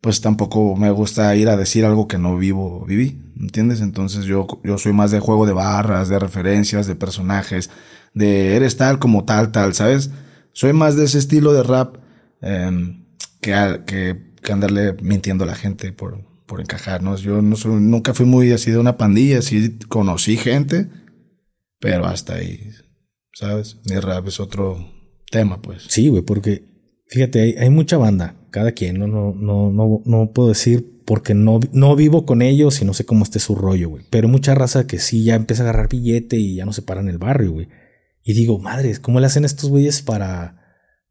pues 0.00 0.20
tampoco 0.20 0.76
me 0.76 0.90
gusta 0.92 1.34
ir 1.34 1.48
a 1.48 1.56
decir 1.56 1.84
algo 1.84 2.06
que 2.06 2.18
no 2.18 2.38
vivo, 2.38 2.84
viví, 2.86 3.20
¿entiendes? 3.40 3.80
Entonces 3.80 4.26
yo, 4.26 4.46
yo 4.62 4.78
soy 4.78 4.92
más 4.92 5.10
de 5.10 5.18
juego 5.18 5.44
de 5.44 5.52
barras, 5.52 6.08
de 6.08 6.20
referencias, 6.20 6.86
de 6.86 6.94
personajes, 6.94 7.68
de 8.14 8.54
eres 8.54 8.76
tal 8.76 9.00
como 9.00 9.24
tal, 9.24 9.50
tal, 9.50 9.74
¿sabes? 9.74 10.10
Soy 10.52 10.72
más 10.72 10.94
de 10.96 11.04
ese 11.06 11.18
estilo 11.18 11.52
de 11.52 11.64
rap 11.64 11.96
em, 12.40 13.04
que, 13.40 13.80
que, 13.86 14.32
que, 14.40 14.52
andarle 14.52 14.94
mintiendo 15.02 15.42
a 15.44 15.48
la 15.48 15.56
gente 15.56 15.92
por, 15.92 16.22
por 16.48 16.60
encajar, 16.60 17.02
¿no? 17.02 17.14
Yo 17.16 17.40
nunca 17.42 18.14
fui 18.14 18.26
muy 18.26 18.50
así 18.50 18.70
de 18.72 18.78
una 18.78 18.96
pandilla, 18.96 19.42
sí 19.42 19.78
conocí 19.86 20.36
gente, 20.36 20.88
pero 21.78 22.06
hasta 22.06 22.36
ahí, 22.36 22.70
¿sabes? 23.34 23.76
Mi 23.84 23.96
rap 24.00 24.26
es 24.26 24.40
otro 24.40 24.90
tema, 25.30 25.62
pues. 25.62 25.84
Sí, 25.88 26.08
güey, 26.08 26.22
porque 26.22 26.64
fíjate, 27.06 27.40
hay, 27.40 27.52
hay 27.52 27.70
mucha 27.70 27.98
banda 27.98 28.34
cada 28.50 28.72
quien, 28.72 28.98
no, 28.98 29.06
no, 29.06 29.34
no, 29.34 29.70
no, 29.70 30.02
no 30.04 30.32
puedo 30.32 30.48
decir 30.48 31.02
porque 31.04 31.34
no, 31.34 31.60
no 31.72 31.94
vivo 31.96 32.26
con 32.26 32.42
ellos 32.42 32.80
y 32.80 32.84
no 32.84 32.94
sé 32.94 33.04
cómo 33.04 33.24
esté 33.24 33.38
su 33.38 33.54
rollo, 33.54 33.90
güey. 33.90 34.04
Pero 34.10 34.26
mucha 34.26 34.54
raza 34.54 34.86
que 34.86 34.98
sí 34.98 35.24
ya 35.24 35.34
empieza 35.34 35.62
a 35.62 35.66
agarrar 35.68 35.88
billete 35.88 36.36
y 36.36 36.56
ya 36.56 36.64
no 36.64 36.72
se 36.72 36.82
para 36.82 37.00
en 37.00 37.08
el 37.08 37.18
barrio, 37.18 37.52
güey. 37.52 37.68
Y 38.24 38.32
digo, 38.34 38.58
madres, 38.58 39.00
¿cómo 39.00 39.20
le 39.20 39.26
hacen 39.26 39.44
estos 39.44 39.70
güeyes 39.70 40.02
para, 40.02 40.62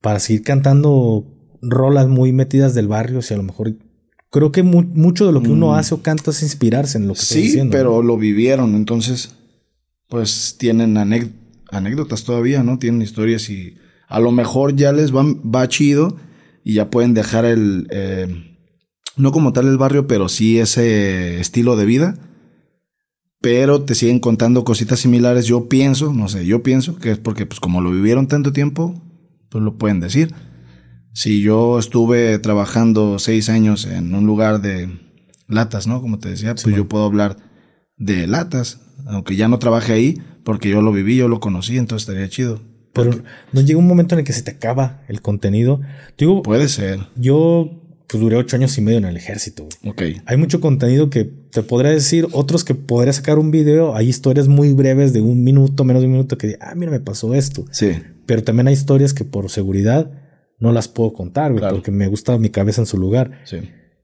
para 0.02 0.20
seguir 0.20 0.44
cantando 0.44 1.26
rolas 1.62 2.08
muy 2.08 2.32
metidas 2.32 2.76
del 2.76 2.88
barrio? 2.88 3.22
Si 3.22 3.34
a 3.34 3.38
lo 3.38 3.44
mejor 3.44 3.76
creo 4.30 4.52
que 4.52 4.64
mucho 4.64 5.26
de 5.26 5.32
lo 5.32 5.42
que 5.42 5.50
uno 5.50 5.70
mm. 5.70 5.74
hace 5.74 5.96
o 5.96 6.02
canta 6.02 6.32
es 6.32 6.44
inspirarse 6.44 6.98
en 6.98 7.08
lo 7.08 7.14
que 7.14 7.22
sí, 7.22 7.42
diciendo. 7.42 7.72
Sí, 7.72 7.78
pero 7.78 8.02
lo 8.02 8.18
vivieron, 8.18 8.76
entonces, 8.76 9.36
pues 10.08 10.56
tienen 10.58 10.98
anécdotas 10.98 12.24
todavía, 12.24 12.64
¿no? 12.64 12.80
Tienen 12.80 13.02
historias 13.02 13.50
y 13.50 13.76
a 14.08 14.20
lo 14.20 14.32
mejor 14.32 14.76
ya 14.76 14.92
les 14.92 15.16
va, 15.16 15.24
va 15.24 15.68
chido 15.68 16.18
y 16.64 16.74
ya 16.74 16.90
pueden 16.90 17.14
dejar 17.14 17.46
el, 17.46 17.88
eh, 17.92 18.58
no 19.18 19.32
como 19.32 19.54
tal 19.54 19.68
el 19.68 19.78
barrio, 19.78 20.08
pero 20.08 20.30
sí 20.30 20.60
ese 20.60 21.40
estilo 21.40 21.76
de 21.76 21.86
vida. 21.86 22.20
Pero 23.40 23.84
te 23.84 23.94
siguen 23.94 24.20
contando 24.20 24.64
cositas 24.64 25.00
similares. 25.00 25.46
Yo 25.46 25.70
pienso, 25.70 26.12
no 26.12 26.28
sé, 26.28 26.46
yo 26.46 26.64
pienso 26.64 26.98
que 26.98 27.12
es 27.12 27.18
porque 27.20 27.46
pues 27.46 27.60
como 27.60 27.82
lo 27.82 27.92
vivieron 27.92 28.28
tanto 28.28 28.52
tiempo, 28.52 29.00
pues 29.50 29.64
lo 29.64 29.78
pueden 29.78 30.00
decir. 30.00 30.34
Si 31.18 31.42
yo 31.42 31.80
estuve 31.80 32.38
trabajando 32.38 33.18
seis 33.18 33.50
años 33.50 33.88
en 33.88 34.14
un 34.14 34.28
lugar 34.28 34.62
de 34.62 35.00
latas, 35.48 35.88
¿no? 35.88 36.00
Como 36.00 36.20
te 36.20 36.30
decía, 36.30 36.54
pues 36.54 36.76
yo 36.76 36.88
puedo 36.88 37.06
hablar 37.06 37.38
de 37.98 38.28
latas, 38.28 38.82
aunque 39.08 39.36
ya 39.36 39.48
no 39.48 39.58
trabaje 39.58 39.94
ahí, 39.94 40.22
porque 40.44 40.70
yo 40.70 40.84
lo 40.84 40.92
viví, 40.92 41.18
yo 41.18 41.28
lo 41.28 41.40
conocí, 41.40 41.76
entonces 41.76 42.08
estaría 42.08 42.30
chido. 42.30 42.62
Pero 42.94 43.20
no 43.52 43.62
llega 43.62 43.80
un 43.80 43.88
momento 43.88 44.14
en 44.14 44.20
el 44.20 44.26
que 44.26 44.34
se 44.34 44.44
te 44.44 44.52
acaba 44.52 45.02
el 45.08 45.24
contenido. 45.24 45.82
Digo, 46.20 46.44
Puede 46.44 46.68
ser. 46.68 47.00
Yo 47.16 47.82
pues 48.08 48.22
duré 48.22 48.36
ocho 48.36 48.56
años 48.56 48.78
y 48.78 48.82
medio 48.82 49.00
en 49.00 49.06
el 49.06 49.18
ejército. 49.18 49.68
Ok. 49.86 50.04
Hay 50.24 50.38
mucho 50.38 50.62
contenido 50.62 51.10
que 51.10 51.24
te 51.26 51.64
podría 51.64 51.90
decir, 51.90 52.28
otros 52.32 52.64
que 52.64 52.76
podría 52.76 53.12
sacar 53.12 53.40
un 53.40 53.50
video. 53.50 53.96
Hay 53.96 54.08
historias 54.08 54.48
muy 54.48 54.72
breves 54.74 55.14
de 55.14 55.22
un 55.22 55.44
minuto, 55.44 55.84
menos 55.84 56.04
de 56.04 56.06
un 56.06 56.12
minuto 56.12 56.38
que, 56.38 56.60
ah, 56.62 56.76
mira, 56.76 56.92
me 56.92 57.00
pasó 57.00 57.34
esto. 57.34 57.66
Sí. 57.72 57.94
Pero 58.28 58.44
también 58.44 58.68
hay 58.68 58.76
historias 58.76 59.16
que 59.16 59.26
por 59.26 59.50
seguridad 59.50 60.12
no 60.60 60.72
las 60.72 60.88
puedo 60.88 61.14
contar, 61.14 61.54
güey, 61.54 61.64
porque 61.70 61.92
me 61.92 62.08
gusta 62.08 62.38
mi 62.38 62.50
cabeza 62.50 62.82
en 62.82 62.88
su 62.88 62.98
lugar. 62.98 63.42
Sí. 63.46 63.58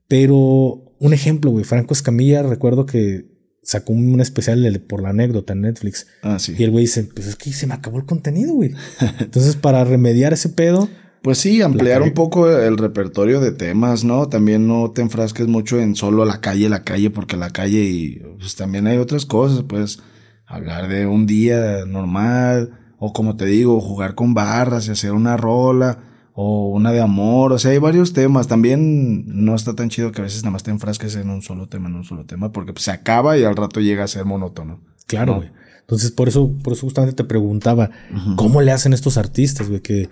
Pero 0.07 0.95
un 0.99 1.13
ejemplo, 1.13 1.51
güey, 1.51 1.65
Franco 1.65 1.93
Escamilla, 1.93 2.43
recuerdo 2.43 2.85
que 2.85 3.25
sacó 3.63 3.93
un 3.93 4.19
especial 4.19 4.81
por 4.87 5.01
la 5.01 5.09
anécdota 5.09 5.53
en 5.53 5.61
Netflix. 5.61 6.07
Ah, 6.21 6.37
sí. 6.37 6.55
Y 6.57 6.63
el 6.63 6.71
güey 6.71 6.85
dice, 6.85 7.03
pues 7.05 7.27
es 7.27 7.35
que 7.35 7.51
se 7.53 7.65
me 7.65 7.73
acabó 7.73 7.97
el 7.97 8.05
contenido, 8.05 8.53
güey. 8.53 8.73
Entonces, 9.19 9.55
para 9.55 9.83
remediar 9.83 10.33
ese 10.33 10.49
pedo... 10.49 10.89
Pues 11.23 11.37
sí, 11.37 11.61
ampliar 11.61 12.01
un 12.01 12.11
poco 12.11 12.49
el 12.49 12.77
repertorio 12.77 13.39
de 13.39 13.53
temas, 13.53 14.03
¿no? 14.03 14.27
También 14.27 14.67
no 14.67 14.91
te 14.91 15.01
enfrasques 15.01 15.47
mucho 15.47 15.79
en 15.79 15.95
solo 15.95 16.25
la 16.25 16.41
calle, 16.41 16.67
la 16.67 16.83
calle, 16.83 17.09
porque 17.11 17.37
la 17.37 17.49
calle 17.49 17.81
y 17.81 18.21
pues 18.37 18.57
también 18.57 18.87
hay 18.87 18.97
otras 18.97 19.25
cosas, 19.25 19.63
pues 19.63 19.99
hablar 20.45 20.89
de 20.89 21.05
un 21.05 21.25
día 21.25 21.85
normal, 21.85 22.77
o 22.99 23.13
como 23.13 23.37
te 23.37 23.45
digo, 23.45 23.79
jugar 23.79 24.15
con 24.15 24.33
barras 24.33 24.89
y 24.89 24.91
hacer 24.91 25.13
una 25.13 25.37
rola, 25.37 26.12
o 26.33 26.69
una 26.69 26.91
de 26.91 26.99
amor, 26.99 27.53
o 27.53 27.59
sea, 27.59 27.71
hay 27.71 27.77
varios 27.77 28.13
temas. 28.13 28.47
También 28.47 29.25
no 29.27 29.55
está 29.55 29.75
tan 29.75 29.89
chido 29.89 30.11
que 30.11 30.21
a 30.21 30.23
veces 30.23 30.43
nada 30.43 30.51
más 30.51 30.63
te 30.63 30.71
enfrasques 30.71 31.15
en 31.15 31.29
un 31.29 31.41
solo 31.41 31.67
tema, 31.67 31.89
en 31.89 31.95
un 31.95 32.03
solo 32.03 32.25
tema, 32.25 32.51
porque 32.51 32.73
pues, 32.73 32.85
se 32.85 32.91
acaba 32.91 33.37
y 33.37 33.43
al 33.43 33.55
rato 33.55 33.79
llega 33.79 34.03
a 34.03 34.07
ser 34.07 34.25
monótono. 34.25 34.81
Claro, 35.05 35.35
güey. 35.35 35.51
Entonces, 35.81 36.11
por 36.11 36.27
eso, 36.27 36.51
por 36.63 36.73
eso 36.73 36.87
justamente 36.87 37.15
te 37.15 37.23
preguntaba, 37.23 37.91
¿cómo 38.35 38.61
le 38.61 38.71
hacen 38.71 38.93
estos 38.93 39.17
artistas, 39.17 39.67
güey? 39.67 39.81
Que 39.81 40.09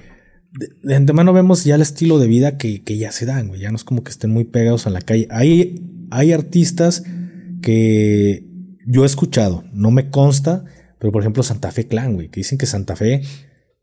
de, 0.84 0.96
antemano 0.96 1.34
vemos 1.34 1.64
ya 1.64 1.76
el 1.76 1.82
estilo 1.82 2.20
de 2.20 2.28
vida 2.28 2.58
que, 2.58 2.84
que, 2.84 2.98
ya 2.98 3.12
se 3.12 3.26
dan, 3.26 3.48
güey. 3.48 3.62
Ya 3.62 3.70
no 3.70 3.78
es 3.78 3.84
como 3.84 4.04
que 4.04 4.12
estén 4.12 4.32
muy 4.32 4.44
pegados 4.44 4.86
a 4.86 4.90
la 4.90 5.02
calle. 5.02 5.28
Hay, 5.32 6.08
hay 6.12 6.34
artistas 6.34 7.04
que 7.62 8.46
yo 8.86 9.04
he 9.04 9.06
escuchado, 9.06 9.64
no 9.72 9.92
me 9.92 10.10
consta, 10.10 10.66
pero 11.00 11.12
por 11.12 11.22
ejemplo 11.22 11.42
Santa 11.42 11.72
Fe 11.72 11.88
Clan, 11.88 12.16
güey, 12.16 12.30
que 12.30 12.42
dicen 12.42 12.58
que 12.58 12.66
Santa 12.66 12.96
Fe 12.96 13.22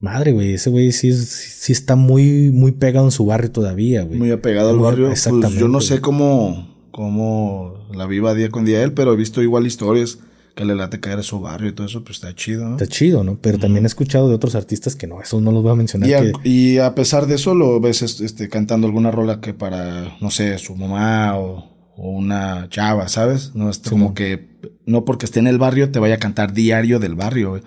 Madre, 0.00 0.32
güey, 0.32 0.54
ese 0.54 0.70
güey 0.70 0.92
sí, 0.92 1.12
sí 1.12 1.72
está 1.72 1.96
muy, 1.96 2.50
muy 2.52 2.72
pegado 2.72 3.06
en 3.06 3.10
su 3.10 3.26
barrio 3.26 3.50
todavía, 3.50 4.02
güey. 4.02 4.18
Muy 4.18 4.30
apegado 4.30 4.70
al 4.70 4.78
barrio. 4.78 5.10
Exactamente. 5.10 5.48
Pues 5.48 5.60
yo 5.60 5.68
no 5.68 5.80
sé 5.80 6.00
cómo, 6.00 6.88
cómo 6.92 7.88
la 7.92 8.06
viva 8.06 8.34
día 8.34 8.48
con 8.48 8.64
día 8.64 8.82
él, 8.84 8.92
pero 8.92 9.12
he 9.12 9.16
visto 9.16 9.42
igual 9.42 9.66
historias 9.66 10.18
que 10.54 10.64
le 10.64 10.74
late 10.74 10.98
caer 10.98 11.20
a 11.20 11.22
su 11.22 11.40
barrio 11.40 11.70
y 11.70 11.72
todo 11.72 11.86
eso, 11.86 12.02
pues 12.02 12.16
está 12.16 12.34
chido, 12.34 12.64
¿no? 12.64 12.72
Está 12.72 12.88
chido, 12.88 13.22
¿no? 13.22 13.38
Pero 13.40 13.58
también 13.58 13.84
he 13.84 13.86
escuchado 13.86 14.28
de 14.28 14.34
otros 14.34 14.56
artistas 14.56 14.96
que 14.96 15.06
no, 15.06 15.22
eso 15.22 15.40
no 15.40 15.52
los 15.52 15.62
voy 15.62 15.70
a 15.70 15.76
mencionar. 15.76 16.10
Y 16.10 16.14
a, 16.14 16.32
y 16.42 16.78
a 16.78 16.96
pesar 16.96 17.26
de 17.26 17.36
eso, 17.36 17.54
lo 17.54 17.80
ves 17.80 18.02
este, 18.02 18.48
cantando 18.48 18.88
alguna 18.88 19.12
rola 19.12 19.40
que 19.40 19.54
para, 19.54 20.16
no 20.20 20.30
sé, 20.32 20.58
su 20.58 20.74
mamá 20.74 21.38
o, 21.38 21.76
una 21.96 22.68
chava, 22.70 23.08
¿sabes? 23.08 23.52
No 23.54 23.70
es 23.70 23.78
como 23.78 24.14
que, 24.14 24.48
no 24.86 25.04
porque 25.04 25.26
esté 25.26 25.40
en 25.40 25.48
el 25.48 25.58
barrio 25.58 25.90
te 25.90 25.98
vaya 25.98 26.14
a 26.14 26.18
cantar 26.18 26.52
diario 26.52 26.98
del 26.98 27.16
barrio, 27.16 27.50
güey. 27.50 27.62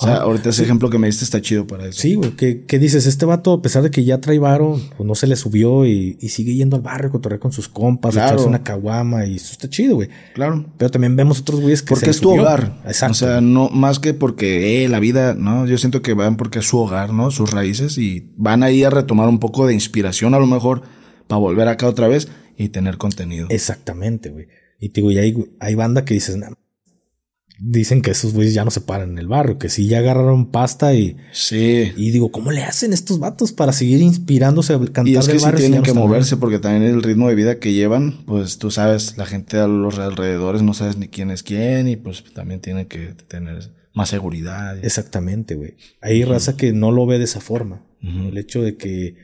O 0.00 0.04
sea, 0.04 0.16
ahorita 0.18 0.50
ese 0.50 0.62
ejemplo 0.62 0.90
que 0.90 0.98
me 0.98 1.08
diste 1.08 1.24
está 1.24 1.40
chido 1.40 1.66
para 1.66 1.86
eso. 1.86 2.00
Sí, 2.00 2.14
güey. 2.14 2.30
¿Qué, 2.36 2.78
dices? 2.78 3.06
Este 3.06 3.26
vato, 3.26 3.54
a 3.54 3.62
pesar 3.62 3.82
de 3.82 3.90
que 3.90 4.04
ya 4.04 4.20
trae 4.20 4.38
varo, 4.38 4.80
pues 4.96 5.04
no 5.04 5.16
se 5.16 5.26
le 5.26 5.34
subió 5.34 5.86
y, 5.86 6.16
sigue 6.28 6.54
yendo 6.54 6.76
al 6.76 6.82
barrio, 6.82 7.10
cotorrear 7.10 7.40
con 7.40 7.50
sus 7.50 7.68
compas, 7.68 8.14
claro. 8.14 8.28
echarse 8.28 8.46
una 8.46 8.62
caguama 8.62 9.26
y 9.26 9.34
eso 9.34 9.50
está 9.50 9.68
chido, 9.68 9.96
güey. 9.96 10.08
Claro. 10.34 10.64
Pero 10.76 10.90
también 10.90 11.16
vemos 11.16 11.40
otros 11.40 11.60
güeyes 11.60 11.82
que 11.82 11.88
Porque 11.88 12.10
es 12.10 12.20
tu 12.20 12.30
hogar. 12.30 12.80
Exacto. 12.86 13.10
O 13.10 13.14
sea, 13.14 13.40
no 13.40 13.70
más 13.70 13.98
que 13.98 14.14
porque 14.14 14.84
eh, 14.84 14.88
la 14.88 15.00
vida, 15.00 15.34
¿no? 15.34 15.66
Yo 15.66 15.78
siento 15.78 16.00
que 16.00 16.14
van 16.14 16.36
porque 16.36 16.60
es 16.60 16.66
su 16.66 16.78
hogar, 16.78 17.12
¿no? 17.12 17.32
Sus 17.32 17.50
raíces 17.50 17.98
y 17.98 18.32
van 18.36 18.62
ahí 18.62 18.84
a 18.84 18.90
retomar 18.90 19.28
un 19.28 19.40
poco 19.40 19.66
de 19.66 19.74
inspiración 19.74 20.32
a 20.34 20.38
lo 20.38 20.46
mejor 20.46 20.82
para 21.26 21.40
volver 21.40 21.66
acá 21.66 21.88
otra 21.88 22.06
vez 22.06 22.28
y 22.56 22.68
tener 22.68 22.98
contenido. 22.98 23.48
Exactamente, 23.50 24.30
güey. 24.30 24.46
Y 24.78 24.90
te 24.90 25.00
digo, 25.00 25.10
y 25.10 25.18
hay, 25.18 25.34
hay 25.58 25.74
banda 25.74 26.04
que 26.04 26.14
dices, 26.14 26.38
dicen 27.58 28.02
que 28.02 28.12
esos 28.12 28.32
güeyes 28.32 28.54
ya 28.54 28.64
no 28.64 28.70
se 28.70 28.80
paran 28.80 29.10
en 29.10 29.18
el 29.18 29.26
barrio, 29.26 29.58
que 29.58 29.68
sí 29.68 29.86
ya 29.86 29.98
agarraron 29.98 30.50
pasta 30.50 30.94
y. 30.94 31.16
Sí. 31.32 31.92
Y 31.96 32.10
digo, 32.10 32.30
¿cómo 32.30 32.52
le 32.52 32.62
hacen 32.62 32.92
estos 32.92 33.18
vatos 33.18 33.52
para 33.52 33.72
seguir 33.72 34.00
inspirándose 34.00 34.74
a 34.74 34.78
cantar 34.78 35.08
y 35.08 35.16
es 35.16 35.28
que 35.28 35.38
sí 35.38 35.46
tienen 35.56 35.82
que 35.82 35.92
moverse 35.92 36.36
porque 36.36 36.58
también 36.58 36.84
el 36.84 37.02
ritmo 37.02 37.28
de 37.28 37.34
vida 37.34 37.58
que 37.58 37.72
llevan, 37.72 38.24
pues 38.26 38.58
tú 38.58 38.70
sabes, 38.70 39.16
la 39.16 39.26
gente 39.26 39.58
a 39.58 39.66
los 39.66 39.98
alrededores 39.98 40.62
no 40.62 40.74
sabes 40.74 40.96
ni 40.96 41.08
quién 41.08 41.30
es 41.30 41.42
quién 41.42 41.88
y 41.88 41.96
pues 41.96 42.24
también 42.32 42.60
tienen 42.60 42.86
que 42.86 43.14
tener 43.28 43.70
más 43.94 44.10
seguridad. 44.10 44.78
Exactamente, 44.84 45.56
güey. 45.56 45.76
Hay 46.00 46.24
raza 46.24 46.56
que 46.56 46.72
no 46.72 46.92
lo 46.92 47.06
ve 47.06 47.18
de 47.18 47.24
esa 47.24 47.40
forma. 47.40 47.84
El 48.00 48.38
hecho 48.38 48.62
de 48.62 48.76
que, 48.76 49.16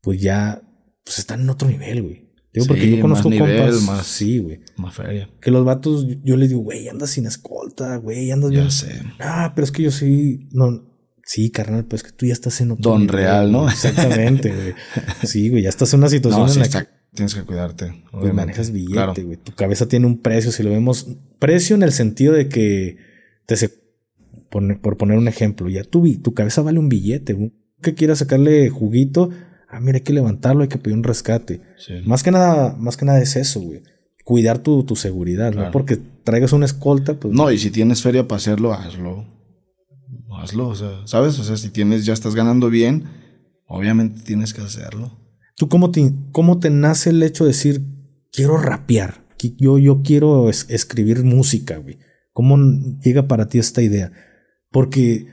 pues 0.00 0.20
ya, 0.20 0.62
pues 1.04 1.20
están 1.20 1.42
en 1.42 1.50
otro 1.50 1.68
nivel, 1.68 2.02
güey. 2.02 2.29
Digo, 2.52 2.66
porque 2.66 2.90
yo 2.90 3.00
conozco 3.00 3.30
compas. 3.30 3.82
Más, 3.82 4.06
sí, 4.06 4.38
güey. 4.38 4.60
Más 4.76 4.94
feria. 4.94 5.30
Que 5.40 5.50
los 5.50 5.64
vatos, 5.64 6.06
yo 6.24 6.36
les 6.36 6.48
digo, 6.48 6.62
güey, 6.62 6.88
andas 6.88 7.10
sin 7.10 7.26
escolta, 7.26 7.96
güey, 7.96 8.32
andas 8.32 8.50
Ya 8.50 8.70
sé. 8.70 9.02
Ah, 9.20 9.52
pero 9.54 9.64
es 9.64 9.72
que 9.72 9.84
yo 9.84 9.90
sí. 9.92 10.48
No, 10.50 10.84
sí, 11.24 11.50
carnal, 11.50 11.84
pero 11.84 11.96
es 11.96 12.02
que 12.02 12.12
tú 12.12 12.26
ya 12.26 12.32
estás 12.32 12.60
en 12.60 12.72
otro 12.72 12.90
Don 12.90 13.06
real, 13.06 13.52
¿no? 13.52 13.68
Exactamente, 13.68 14.52
güey. 14.54 14.74
Sí, 15.22 15.48
güey, 15.48 15.62
ya 15.62 15.68
estás 15.68 15.94
en 15.94 16.00
una 16.00 16.08
situación 16.08 16.48
en 16.50 16.58
la 16.58 16.68
que. 16.68 16.88
Tienes 17.12 17.34
que 17.34 17.42
cuidarte. 17.42 18.04
Pues 18.12 18.32
manejas 18.32 18.70
billete, 18.70 19.22
güey. 19.22 19.36
Tu 19.36 19.52
cabeza 19.52 19.86
tiene 19.86 20.06
un 20.06 20.18
precio, 20.18 20.52
si 20.52 20.62
lo 20.62 20.70
vemos. 20.70 21.08
Precio 21.38 21.76
en 21.76 21.82
el 21.82 21.92
sentido 21.92 22.32
de 22.34 22.48
que 22.48 22.98
te 23.46 23.56
se. 23.56 23.70
Por, 24.48 24.80
por 24.80 24.96
poner 24.96 25.18
un 25.18 25.28
ejemplo, 25.28 25.68
ya 25.68 25.84
tu, 25.84 26.12
tu 26.18 26.34
cabeza 26.34 26.62
vale 26.62 26.80
un 26.80 26.88
billete. 26.88 27.52
Que 27.80 27.94
quieras 27.94 28.18
sacarle 28.18 28.68
juguito 28.68 29.30
ah, 29.70 29.80
mira, 29.80 29.96
hay 29.96 30.02
que 30.02 30.12
levantarlo, 30.12 30.62
hay 30.62 30.68
que 30.68 30.78
pedir 30.78 30.96
un 30.96 31.04
rescate. 31.04 31.60
Más 32.04 32.22
que 32.22 32.30
nada, 32.30 32.76
más 32.78 32.96
que 32.96 33.04
nada 33.04 33.20
es 33.20 33.36
eso, 33.36 33.60
güey. 33.60 33.82
Cuidar 34.24 34.58
tu, 34.58 34.84
tu 34.84 34.96
seguridad, 34.96 35.52
¿no? 35.52 35.70
Porque 35.70 35.96
traigas 35.96 36.52
una 36.52 36.66
escolta, 36.66 37.18
pues. 37.18 37.34
No, 37.34 37.50
y 37.50 37.58
si 37.58 37.70
tienes 37.70 38.02
feria 38.02 38.28
para 38.28 38.36
hacerlo, 38.36 38.72
hazlo. 38.72 39.26
Hazlo, 40.30 40.68
o 40.68 40.74
sea, 40.74 41.06
¿sabes? 41.06 41.38
O 41.38 41.44
sea, 41.44 41.56
si 41.56 41.70
tienes, 41.70 42.04
ya 42.06 42.12
estás 42.12 42.34
ganando 42.34 42.70
bien, 42.70 43.04
obviamente 43.66 44.22
tienes 44.22 44.54
que 44.54 44.60
hacerlo. 44.60 45.18
¿Tú 45.56 45.68
cómo 45.68 45.90
te, 45.90 46.12
cómo 46.32 46.58
te 46.58 46.70
nace 46.70 47.10
el 47.10 47.22
hecho 47.22 47.44
de 47.44 47.48
decir, 47.48 47.82
quiero 48.32 48.56
rapear? 48.56 49.26
Yo, 49.58 49.78
yo 49.78 50.02
quiero 50.02 50.50
escribir 50.50 51.24
música, 51.24 51.78
güey. 51.78 51.98
¿Cómo 52.32 52.56
llega 53.02 53.26
para 53.26 53.48
ti 53.48 53.58
esta 53.58 53.82
idea? 53.82 54.12
Porque 54.70 55.26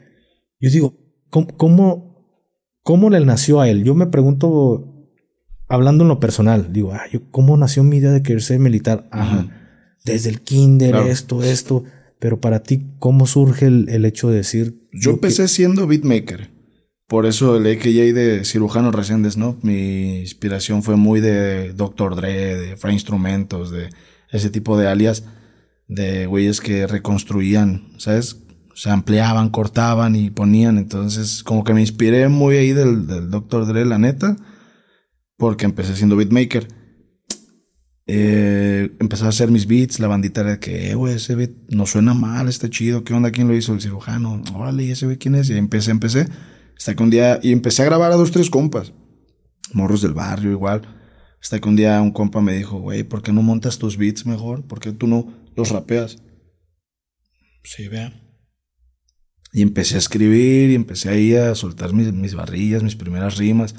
yo 0.59 0.69
digo, 0.69 0.97
¿cómo, 1.29 1.47
cómo 1.57 2.16
¿Cómo 2.87 3.09
le 3.09 3.19
nació 3.19 3.59
a 3.59 3.67
él? 3.67 3.83
Yo 3.83 3.95
me 3.95 4.07
pregunto 4.07 5.11
hablando 5.67 6.05
en 6.05 6.07
lo 6.07 6.21
personal, 6.21 6.71
digo, 6.71 6.93
ah, 6.93 7.03
yo, 7.11 7.19
¿cómo 7.31 7.57
nació 7.57 7.83
mi 7.83 7.97
idea 7.97 8.11
de 8.11 8.23
querer 8.23 8.41
ser 8.41 8.59
militar? 8.59 9.09
Ajá. 9.11 9.49
Desde 10.05 10.29
el 10.29 10.39
kinder, 10.39 10.95
esto, 10.95 11.43
esto. 11.43 11.83
Pero 12.17 12.39
para 12.39 12.63
ti, 12.63 12.85
¿cómo 12.99 13.27
surge 13.27 13.65
el, 13.65 14.05
hecho 14.05 14.29
de 14.29 14.37
decir? 14.37 14.87
Yo 14.93 15.11
empecé 15.11 15.49
siendo 15.49 15.85
beatmaker. 15.85 16.49
Por 17.07 17.25
eso 17.25 17.57
el 17.57 17.67
AKJ 17.67 18.13
de 18.13 18.45
cirujano 18.45 18.89
recién 18.93 19.27
¿no? 19.35 19.57
Mi 19.63 20.19
inspiración 20.21 20.81
fue 20.81 20.95
muy 20.95 21.19
de 21.19 21.73
Dr. 21.73 22.15
Dre, 22.15 22.55
de 22.55 22.77
Fra 22.77 22.93
Instrumentos, 22.93 23.69
de 23.69 23.89
ese 24.31 24.49
tipo 24.49 24.77
de 24.77 24.87
alias, 24.87 25.25
de 25.89 26.25
güeyes 26.25 26.61
que 26.61 26.87
reconstruían, 26.87 27.89
¿sabes? 27.97 28.37
Se 28.77 28.91
ampliaban, 28.91 29.49
cortaban 29.49 30.15
y 30.15 30.29
ponían. 30.29 30.77
Entonces, 30.77 31.43
como 31.43 31.63
que 31.63 31.73
me 31.73 31.81
inspiré 31.81 32.27
muy 32.29 32.57
ahí 32.57 32.73
del, 32.73 33.07
del 33.07 33.31
Dr. 33.31 33.65
Dre, 33.65 33.85
la 33.85 33.97
neta, 33.97 34.35
porque 35.35 35.65
empecé 35.65 35.95
siendo 35.95 36.15
beatmaker. 36.15 36.67
Eh, 38.05 38.95
empecé 38.99 39.25
a 39.25 39.29
hacer 39.29 39.49
mis 39.49 39.65
beats, 39.65 39.99
la 39.99 40.05
bandita 40.05 40.41
era 40.41 40.51
de 40.51 40.59
que, 40.59 40.91
eh, 40.91 40.93
güey, 40.93 41.15
ese 41.15 41.33
beat 41.33 41.53
no 41.69 41.87
suena 41.87 42.13
mal, 42.13 42.47
está 42.47 42.69
chido, 42.69 43.03
¿qué 43.03 43.15
onda? 43.15 43.31
¿Quién 43.31 43.47
lo 43.47 43.55
hizo? 43.55 43.73
El 43.73 43.81
cirujano. 43.81 44.43
Órale, 44.53 44.83
¿y 44.83 44.91
ese 44.91 45.07
güey 45.07 45.17
quién 45.17 45.33
es? 45.33 45.49
Y 45.49 45.57
empecé, 45.57 45.89
empecé. 45.89 46.27
Hasta 46.77 46.93
que 46.93 47.01
un 47.01 47.09
día, 47.09 47.39
y 47.41 47.53
empecé 47.53 47.81
a 47.81 47.85
grabar 47.85 48.11
a 48.11 48.15
dos, 48.15 48.29
tres 48.29 48.51
compas. 48.51 48.93
Morros 49.73 50.03
del 50.03 50.13
barrio, 50.13 50.51
igual. 50.51 50.83
Hasta 51.41 51.59
que 51.59 51.67
un 51.67 51.75
día 51.75 51.99
un 51.99 52.11
compa 52.11 52.41
me 52.41 52.53
dijo, 52.53 52.79
güey, 52.79 53.03
¿por 53.03 53.23
qué 53.23 53.33
no 53.33 53.41
montas 53.41 53.79
tus 53.79 53.97
beats 53.97 54.27
mejor? 54.27 54.67
¿Por 54.67 54.79
qué 54.79 54.91
tú 54.91 55.07
no 55.07 55.33
los 55.55 55.71
rapeas? 55.71 56.21
Sí, 57.63 57.87
vea. 57.87 58.26
Y 59.57 59.63
empecé 59.63 59.95
a 59.95 59.97
escribir 59.97 60.69
y 60.69 60.75
empecé 60.75 61.09
ahí 61.09 61.35
a 61.35 61.55
soltar 61.55 61.91
mis, 61.91 62.13
mis 62.13 62.35
barrillas, 62.35 62.83
mis 62.83 62.95
primeras 62.95 63.37
rimas. 63.37 63.73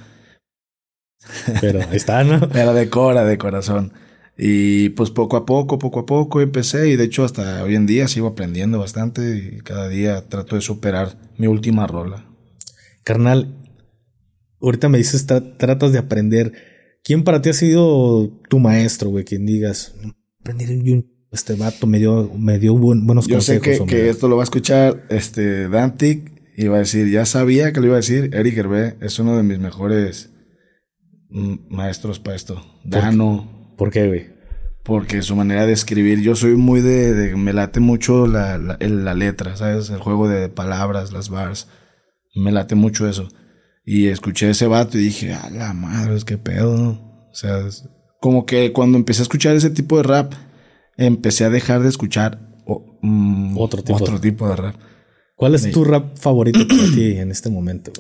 Pero 1.61 1.83
ahí 1.89 1.97
está, 1.97 2.25
¿no? 2.25 2.51
Era 2.53 2.73
de 2.73 2.91
cora, 2.91 3.25
de 3.25 3.39
corazón. 3.39 3.93
Y 4.37 4.89
pues 4.89 5.13
poco 5.13 5.37
a 5.37 5.47
poco, 5.47 5.79
poco 5.79 6.01
a 6.01 6.05
poco 6.05 6.41
empecé 6.41 6.89
y 6.89 6.97
de 6.97 7.05
hecho 7.05 7.23
hasta 7.23 7.63
hoy 7.63 7.77
en 7.77 7.87
día 7.87 8.09
sigo 8.09 8.27
aprendiendo 8.27 8.81
bastante 8.81 9.37
y 9.37 9.61
cada 9.61 9.89
día 9.89 10.29
trato 10.29 10.57
de 10.57 10.63
superar 10.63 11.17
mi 11.37 11.47
última 11.47 11.87
rola. 11.87 12.27
Carnal, 13.05 13.55
ahorita 14.61 14.89
me 14.89 14.99
dices, 14.99 15.27
tratas 15.27 15.93
de 15.93 15.99
aprender. 16.01 16.55
¿Quién 17.05 17.23
para 17.23 17.41
ti 17.41 17.51
ha 17.51 17.55
sido 17.55 18.33
tu 18.49 18.59
maestro, 18.59 19.11
güey? 19.11 19.25
Quien 19.25 19.47
digas, 19.47 19.95
aprendí 20.41 20.67
este 21.31 21.55
vato 21.55 21.87
me 21.87 21.99
dio, 21.99 22.31
me 22.37 22.59
dio 22.59 22.75
buenos 22.77 23.27
Yo 23.27 23.37
consejos. 23.37 23.67
Yo 23.67 23.85
sé 23.85 23.87
que, 23.87 24.09
esto 24.09 24.29
lo 24.29 24.37
va 24.37 24.43
a 24.43 24.45
escuchar 24.45 25.05
este 25.11 25.69
Dantic 25.69 26.33
y 26.57 26.69
va 26.69 26.77
a 26.77 26.81
decir, 26.81 27.09
ya 27.11 27.27
sabía 27.27 27.73
que 27.73 27.81
lo 27.81 27.87
iba 27.87 27.95
a 27.95 27.99
decir, 27.99 28.31
Eric 28.35 28.57
Hervé 28.57 28.97
es 29.01 29.19
uno 29.19 29.37
de 29.37 29.43
mis 29.43 29.59
mejores 29.59 30.31
mm, 31.31 31.55
maestros 31.69 32.19
para 32.19 32.37
esto. 32.37 32.65
Dano. 32.85 33.75
¿Por 33.77 33.91
qué, 33.91 34.09
güey? 34.09 34.27
Porque 34.83 35.23
su 35.23 35.37
manera 35.37 35.67
de 35.67 35.73
escribir, 35.73 36.21
yo 36.21 36.35
soy 36.35 36.57
muy 36.57 36.81
de, 36.81 37.37
me 37.37 37.53
late 37.53 37.79
mucho 37.79 38.27
la, 38.27 38.57
la, 38.59 38.79
la 38.81 39.15
letra, 39.15 39.55
¿sabes? 39.57 39.91
El 39.91 39.99
juego 39.99 40.29
de 40.29 40.49
palabras, 40.49 41.13
las 41.13 41.29
bars 41.29 41.69
me 42.35 42.53
late 42.53 42.75
mucho 42.75 43.09
eso. 43.09 43.29
Y 43.85 44.09
escuché 44.09 44.51
ese 44.51 44.67
vato 44.67 44.99
y 44.99 45.03
dije, 45.03 45.33
a 45.35 45.51
la 45.51 45.73
madre, 45.73 46.17
es 46.17 46.25
que 46.25 46.39
pedo, 46.39 46.77
¿no? 46.77 46.91
O 47.31 47.35
sea, 47.35 47.61
como 48.21 48.47
que 48.47 48.73
cuando 48.73 48.99
empecé 48.99 49.23
a 49.23 49.25
escuchar 49.25 49.57
ese 49.57 49.71
tipo 49.71 49.97
de 49.97 50.03
rap, 50.03 50.35
empecé 50.99 51.45
a 51.45 51.51
dejar 51.51 51.83
de 51.83 51.89
escuchar 51.89 52.41
mm, 53.01 53.57
otro, 53.57 53.83
tipo, 53.83 53.97
otro 53.97 54.21
tipo 54.21 54.47
de 54.49 54.57
rap. 54.57 54.77
¿Cuál 55.35 55.55
es 55.55 55.71
tu 55.71 55.85
rap 55.85 56.19
favorito 56.19 56.59
para 56.69 56.83
ti 56.95 57.13
en 57.13 57.31
este 57.31 57.49
momento? 57.49 57.93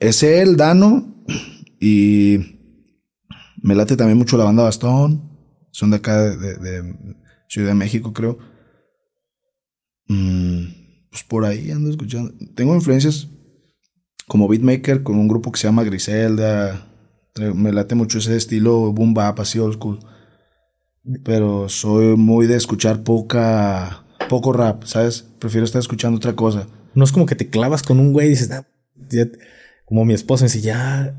Es 0.00 0.22
el 0.24 0.56
Dano 0.56 1.24
y 1.80 2.38
me 3.62 3.74
late 3.74 3.96
también 3.96 4.18
mucho 4.18 4.36
la 4.36 4.44
banda 4.44 4.64
Bastón. 4.64 5.30
Son 5.70 5.90
de 5.90 5.96
acá 5.96 6.20
de, 6.20 6.94
Ciudad 7.48 7.68
de 7.68 7.74
México, 7.74 8.12
creo. 8.12 8.38
Mm, 10.08 10.64
pues 11.10 11.22
por 11.22 11.44
ahí 11.44 11.70
ando 11.70 11.88
escuchando. 11.90 12.34
Tengo 12.56 12.74
influencias 12.74 13.28
como 14.26 14.48
beatmaker 14.48 15.04
con 15.04 15.16
un 15.16 15.28
grupo 15.28 15.52
que 15.52 15.60
se 15.60 15.68
llama 15.68 15.84
Griselda. 15.84 16.88
Me 17.54 17.72
late 17.72 17.94
mucho 17.94 18.18
ese 18.18 18.36
estilo 18.36 18.92
boom 18.92 19.14
bap, 19.14 19.38
así 19.38 19.60
old 19.60 19.74
school. 19.74 20.00
Pero 21.24 21.68
soy 21.68 22.16
muy 22.16 22.46
de 22.46 22.56
escuchar 22.56 23.02
poca, 23.02 24.04
poco 24.28 24.52
rap, 24.52 24.84
¿sabes? 24.84 25.24
Prefiero 25.38 25.64
estar 25.64 25.80
escuchando 25.80 26.16
otra 26.16 26.34
cosa. 26.34 26.66
No 26.94 27.04
es 27.04 27.12
como 27.12 27.26
que 27.26 27.36
te 27.36 27.48
clavas 27.48 27.82
con 27.82 28.00
un 28.00 28.12
güey 28.12 28.28
y 28.28 28.30
dices, 28.30 28.50
ah, 28.50 28.66
como 29.84 30.04
mi 30.04 30.14
esposa, 30.14 30.44
me 30.44 30.48
dice, 30.48 30.62
ya, 30.62 31.14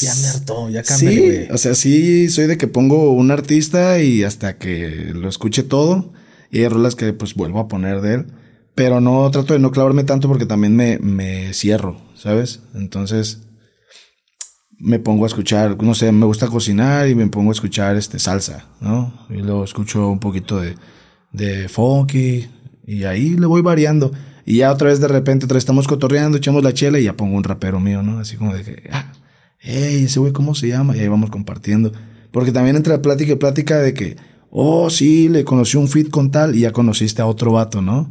ya 0.00 0.14
me 0.14 0.28
hartó, 0.28 0.70
ya 0.70 0.82
cambié, 0.82 1.46
sí, 1.46 1.52
O 1.52 1.58
sea, 1.58 1.74
sí, 1.74 2.28
soy 2.30 2.46
de 2.46 2.56
que 2.56 2.68
pongo 2.68 3.12
un 3.12 3.30
artista 3.30 4.00
y 4.00 4.24
hasta 4.24 4.56
que 4.58 5.12
lo 5.14 5.28
escuche 5.28 5.62
todo. 5.62 6.12
Y 6.50 6.60
hay 6.60 6.68
rolas 6.68 6.94
que 6.94 7.12
pues 7.12 7.34
vuelvo 7.34 7.60
a 7.60 7.68
poner 7.68 8.00
de 8.00 8.14
él. 8.14 8.26
Pero 8.74 9.00
no 9.00 9.30
trato 9.30 9.54
de 9.54 9.58
no 9.58 9.72
clavarme 9.72 10.04
tanto 10.04 10.28
porque 10.28 10.46
también 10.46 10.76
me, 10.76 10.98
me 11.00 11.52
cierro, 11.52 12.00
¿sabes? 12.14 12.60
Entonces 12.74 13.40
me 14.78 14.98
pongo 14.98 15.24
a 15.24 15.26
escuchar, 15.26 15.82
no 15.82 15.94
sé, 15.94 16.12
me 16.12 16.26
gusta 16.26 16.46
cocinar 16.46 17.08
y 17.08 17.14
me 17.14 17.26
pongo 17.26 17.50
a 17.50 17.52
escuchar 17.52 17.96
este 17.96 18.18
salsa, 18.18 18.66
¿no? 18.80 19.12
Y 19.28 19.38
luego 19.38 19.64
escucho 19.64 20.08
un 20.08 20.20
poquito 20.20 20.60
de, 20.60 20.76
de 21.32 21.68
funky 21.68 22.46
y 22.86 23.04
ahí 23.04 23.30
le 23.30 23.46
voy 23.46 23.62
variando. 23.62 24.12
Y 24.44 24.58
ya 24.58 24.72
otra 24.72 24.88
vez 24.88 25.00
de 25.00 25.08
repente 25.08 25.44
otra 25.44 25.56
vez 25.56 25.62
estamos 25.62 25.86
cotorreando, 25.86 26.38
echamos 26.38 26.62
la 26.62 26.72
chela 26.72 26.98
y 26.98 27.04
ya 27.04 27.16
pongo 27.16 27.36
un 27.36 27.44
rapero 27.44 27.80
mío, 27.80 28.02
¿no? 28.02 28.20
Así 28.20 28.36
como 28.36 28.54
de 28.54 28.62
que, 28.62 28.88
ah, 28.92 29.12
hey, 29.58 30.04
ese 30.04 30.20
güey, 30.20 30.32
¿cómo 30.32 30.54
se 30.54 30.68
llama? 30.68 30.96
Y 30.96 31.00
ahí 31.00 31.08
vamos 31.08 31.30
compartiendo. 31.30 31.92
Porque 32.30 32.52
también 32.52 32.76
entra 32.76 33.02
plática 33.02 33.32
y 33.32 33.36
plática 33.36 33.78
de 33.78 33.92
que, 33.94 34.16
oh, 34.50 34.90
sí, 34.90 35.28
le 35.28 35.44
conocí 35.44 35.76
un 35.76 35.88
fit 35.88 36.08
con 36.08 36.30
tal 36.30 36.54
y 36.54 36.60
ya 36.60 36.72
conociste 36.72 37.20
a 37.20 37.26
otro 37.26 37.52
vato, 37.52 37.82
¿no? 37.82 38.08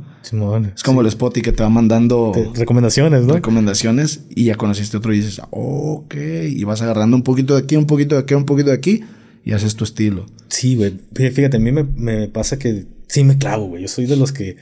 Es 0.76 0.84
como 0.84 1.02
el 1.02 1.08
Spotify 1.08 1.42
que 1.42 1.52
te 1.52 1.64
va 1.64 1.70
mandando 1.70 2.34
recomendaciones, 2.54 3.24
¿no? 3.24 3.34
Recomendaciones 3.34 4.26
y 4.30 4.46
ya 4.46 4.56
conociste 4.56 4.98
otro 4.98 5.14
y 5.14 5.18
dices, 5.18 5.42
ok, 5.50 6.16
y 6.50 6.64
vas 6.64 6.82
agarrando 6.82 7.16
un 7.16 7.24
poquito 7.24 7.56
de 7.56 7.62
aquí, 7.62 7.76
un 7.76 7.86
poquito 7.86 8.16
de 8.16 8.22
aquí, 8.22 8.34
un 8.34 8.46
poquito 8.46 8.70
de 8.70 8.76
aquí 8.76 9.04
y 9.44 9.54
haces 9.54 9.76
tu 9.76 9.84
estilo. 9.84 10.26
Sí, 10.50 10.76
güey. 10.76 10.94
Fíjate, 11.14 11.58
a 11.58 11.60
mí 11.60 11.72
me, 11.72 12.28
pasa 12.28 12.60
que 12.60 12.86
sí 13.08 13.24
me 13.24 13.38
clavo, 13.38 13.68
güey. 13.68 13.84
Yo 13.84 13.88
soy 13.88 14.06
de 14.06 14.18
los 14.18 14.32
que, 14.32 14.58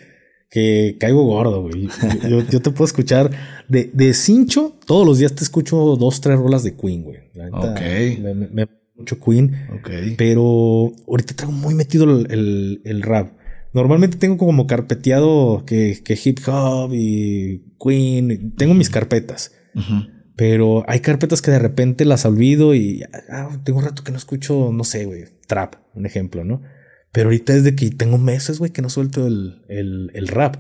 que 0.50 0.98
caigo 1.00 1.24
gordo, 1.26 1.64
güey. 1.64 1.88
Yo, 2.30 2.62
te 2.62 2.72
puedo 2.72 2.86
escuchar 2.86 3.32
de, 3.68 3.90
de 3.94 4.14
cincho, 4.14 4.76
todos 4.86 5.06
los 5.06 5.18
días 5.18 5.34
te 5.34 5.44
escucho 5.44 5.96
dos, 5.96 6.22
tres 6.22 6.38
rolas 6.38 6.64
de 6.64 6.76
Queen, 6.76 7.04
güey. 7.04 7.18
Ok. 7.52 7.82
Me, 8.52 8.68
mucho 8.96 9.20
Queen. 9.20 9.68
Ok. 9.80 9.90
Pero 10.18 10.92
ahorita 11.08 11.36
traigo 11.36 11.54
muy 11.54 11.74
metido 11.74 12.04
el, 12.06 12.82
el 12.84 13.02
rap. 13.02 13.32
Normalmente 13.76 14.16
tengo 14.16 14.38
como 14.38 14.68
carpeteado 14.68 15.66
que, 15.66 16.02
que 16.02 16.18
hip 16.24 16.40
hop 16.48 16.94
y 16.94 17.62
Queen. 17.78 18.54
Tengo 18.56 18.74
mis 18.74 18.90
carpetas. 18.90 19.52
Pero 20.38 20.90
hay 20.90 21.02
carpetas 21.02 21.42
que 21.42 21.52
de 21.52 21.60
repente 21.60 22.06
las 22.06 22.24
olvido 22.24 22.74
y 22.74 23.04
ah, 23.30 23.50
tengo 23.66 23.80
un 23.80 23.86
rato 23.86 24.02
que 24.02 24.14
no 24.14 24.18
escucho, 24.18 24.72
no 24.72 24.86
sé, 24.86 25.04
güey, 25.04 25.26
trap, 25.48 25.76
un 25.94 26.06
ejemplo, 26.06 26.46
¿no? 26.46 26.62
Pero 27.12 27.28
ahorita 27.28 27.54
es 27.54 27.66
de 27.66 27.76
que 27.76 27.90
tengo 27.90 28.18
meses, 28.18 28.60
güey, 28.60 28.72
que 28.72 28.82
no 28.82 28.90
suelto 28.90 29.28
el, 29.28 29.66
el, 29.68 30.28
rap. 30.30 30.56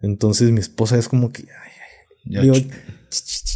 Entonces 0.00 0.50
mi 0.50 0.60
esposa 0.60 0.96
es 0.96 1.08
como 1.08 1.32
que, 1.32 1.44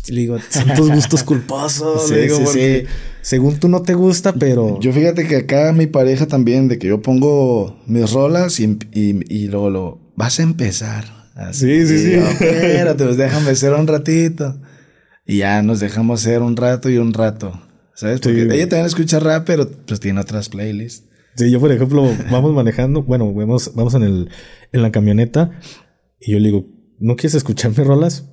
le 0.09 0.21
digo, 0.21 0.39
son 0.49 0.75
tus 0.75 0.91
gustos 0.91 1.23
culposos. 1.23 2.11
le 2.11 2.23
digo, 2.23 2.47
sí, 2.47 2.85
según 3.23 3.59
tú 3.59 3.69
no 3.69 3.83
te 3.83 3.95
gusta, 3.95 4.33
pero. 4.33 4.79
Yo 4.81 4.93
fíjate 4.93 5.27
que 5.27 5.37
acá 5.37 5.73
mi 5.73 5.87
pareja 5.87 6.27
también, 6.27 6.69
de 6.69 6.79
que 6.79 6.89
yo 6.89 7.03
pongo 7.03 7.81
mis 7.87 8.13
rolas 8.13 8.61
y, 8.61 8.79
y, 8.93 9.49
luego 9.49 9.71
lo. 9.71 10.13
Vas 10.17 10.41
a 10.41 10.43
empezar. 10.43 11.05
Así, 11.35 11.87
sí, 11.87 11.99
sí, 11.99 12.05
sí. 12.07 12.13
espérate, 12.15 13.05
pues 13.05 13.17
déjame 13.17 13.55
ser 13.55 13.73
un 13.75 13.87
ratito. 13.87 14.61
Y 15.27 15.39
ya 15.39 15.63
nos 15.63 15.81
dejamos 15.81 16.21
ser 16.21 16.43
un 16.43 16.57
rato 16.57 16.91
y 16.91 16.99
un 16.99 17.13
rato. 17.13 17.53
¿Sabes? 17.95 18.21
Porque 18.21 18.43
ella 18.43 18.69
también 18.69 18.87
escucha 18.87 19.21
rap, 19.21 19.45
pero 19.47 19.71
pues 19.71 20.01
tiene 20.01 20.21
otras 20.21 20.49
playlists. 20.49 21.07
Sí, 21.37 21.51
yo 21.51 21.61
por 21.61 21.71
ejemplo, 21.71 22.11
vamos 22.31 22.53
manejando, 22.53 23.03
bueno, 23.03 23.33
vamos, 23.33 23.73
vamos 23.75 23.95
en 23.95 24.03
el, 24.03 24.31
en 24.73 24.83
la 24.83 24.91
camioneta 24.91 25.53
y 26.21 26.33
yo 26.33 26.39
le 26.39 26.49
digo, 26.49 26.67
¿no 26.99 27.17
quieres 27.17 27.35
escuchar 27.35 27.71
mis 27.71 27.87
rolas? 27.87 28.27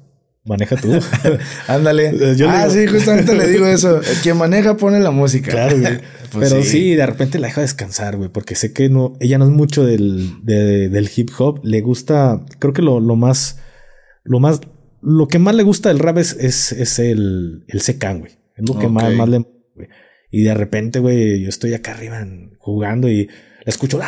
Maneja 0.47 0.75
tú. 0.75 0.91
Ándale. 1.67 2.35
ah, 2.47 2.69
sí, 2.69 2.87
justamente 2.87 3.35
le 3.35 3.47
digo 3.47 3.67
eso. 3.67 4.01
Quien 4.23 4.37
maneja 4.37 4.77
pone 4.77 4.99
la 4.99 5.11
música. 5.11 5.51
Claro, 5.51 5.77
güey. 5.77 5.99
Pues 6.31 6.51
Pero 6.51 6.63
sí. 6.63 6.95
de 6.95 7.05
repente 7.05 7.39
la 7.39 7.47
deja 7.47 7.61
descansar, 7.61 8.17
güey, 8.17 8.29
porque 8.29 8.55
sé 8.55 8.73
que 8.73 8.89
no, 8.89 9.13
ella 9.19 9.37
no 9.37 9.45
es 9.45 9.51
mucho 9.51 9.85
del, 9.85 10.43
del 10.43 11.09
hip 11.15 11.29
hop. 11.37 11.61
Le 11.63 11.81
gusta, 11.81 12.41
creo 12.59 12.73
que 12.73 12.81
lo, 12.81 12.99
lo, 12.99 13.15
más, 13.15 13.59
lo 14.23 14.39
más, 14.39 14.59
lo 15.01 15.27
que 15.29 15.39
más 15.39 15.55
le 15.55 15.63
gusta 15.63 15.89
del 15.89 15.99
rap 15.99 16.17
es, 16.17 16.33
es, 16.33 16.99
el, 16.99 17.63
el 17.67 17.81
secan, 17.81 18.19
güey. 18.19 18.33
Es 18.57 18.67
lo 18.67 18.77
que 18.77 18.89
más, 18.89 19.13
más 19.13 19.29
le, 19.29 19.45
Y 20.29 20.43
de 20.43 20.53
repente, 20.53 20.99
güey, 20.99 21.41
yo 21.41 21.47
estoy 21.47 21.73
acá 21.73 21.91
arriba 21.91 22.25
jugando 22.59 23.07
y 23.07 23.27
la 23.27 23.69
escucho 23.69 23.99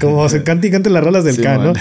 como 0.00 0.28
se 0.28 0.42
canta 0.44 0.66
y 0.66 0.70
canta 0.70 0.90
las 0.90 1.04
rolas 1.04 1.24
del 1.24 1.36
sí, 1.36 1.42
¿no? 1.42 1.72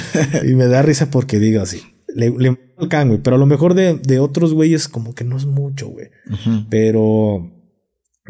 y 0.44 0.56
me 0.56 0.68
da 0.68 0.82
risa 0.82 1.10
porque 1.10 1.40
digo 1.40 1.62
así 1.62 1.97
le, 2.18 2.32
le 2.32 2.58
güey. 2.78 3.20
Pero 3.22 3.36
a 3.36 3.40
lo 3.40 3.46
mejor 3.46 3.74
de, 3.76 3.96
de 3.96 4.20
otros 4.20 4.54
güeyes, 4.54 4.88
como 4.88 5.14
que 5.14 5.24
no 5.24 5.38
es 5.38 5.46
mucho, 5.46 5.88
güey. 5.90 6.08
Pero 6.70 7.52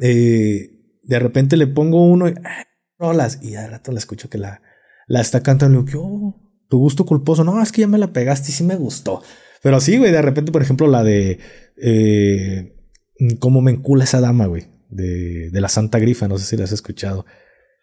eh, 0.01 0.69
de 1.03 1.19
repente 1.19 1.55
le 1.57 1.67
pongo 1.67 2.05
uno 2.05 2.27
y 2.27 2.33
ah, 2.43 2.65
rolas 2.99 3.39
y 3.41 3.55
al 3.55 3.71
rato 3.71 3.91
la 3.91 3.99
escucho 3.99 4.29
que 4.29 4.37
la, 4.37 4.61
la 5.07 5.21
está 5.21 5.41
cantando. 5.41 5.79
Le 5.81 5.85
digo, 5.85 6.03
"Oh, 6.03 6.65
tu 6.67 6.79
gusto 6.79 7.05
culposo. 7.05 7.43
No, 7.43 7.61
es 7.61 7.71
que 7.71 7.81
ya 7.81 7.87
me 7.87 7.97
la 7.97 8.11
pegaste 8.11 8.51
y 8.51 8.53
sí 8.53 8.63
me 8.63 8.75
gustó. 8.75 9.21
Pero 9.63 9.79
sí, 9.79 9.97
güey, 9.97 10.11
de 10.11 10.21
repente, 10.21 10.51
por 10.51 10.61
ejemplo, 10.61 10.87
la 10.87 11.03
de 11.03 11.39
eh, 11.81 12.75
cómo 13.39 13.61
me 13.61 13.71
encula 13.71 14.03
esa 14.03 14.19
dama, 14.19 14.47
güey, 14.47 14.65
de, 14.89 15.49
de 15.49 15.61
la 15.61 15.69
Santa 15.69 15.97
Grifa. 15.99 16.27
No 16.27 16.37
sé 16.37 16.45
si 16.45 16.57
la 16.57 16.65
has 16.65 16.73
escuchado. 16.73 17.25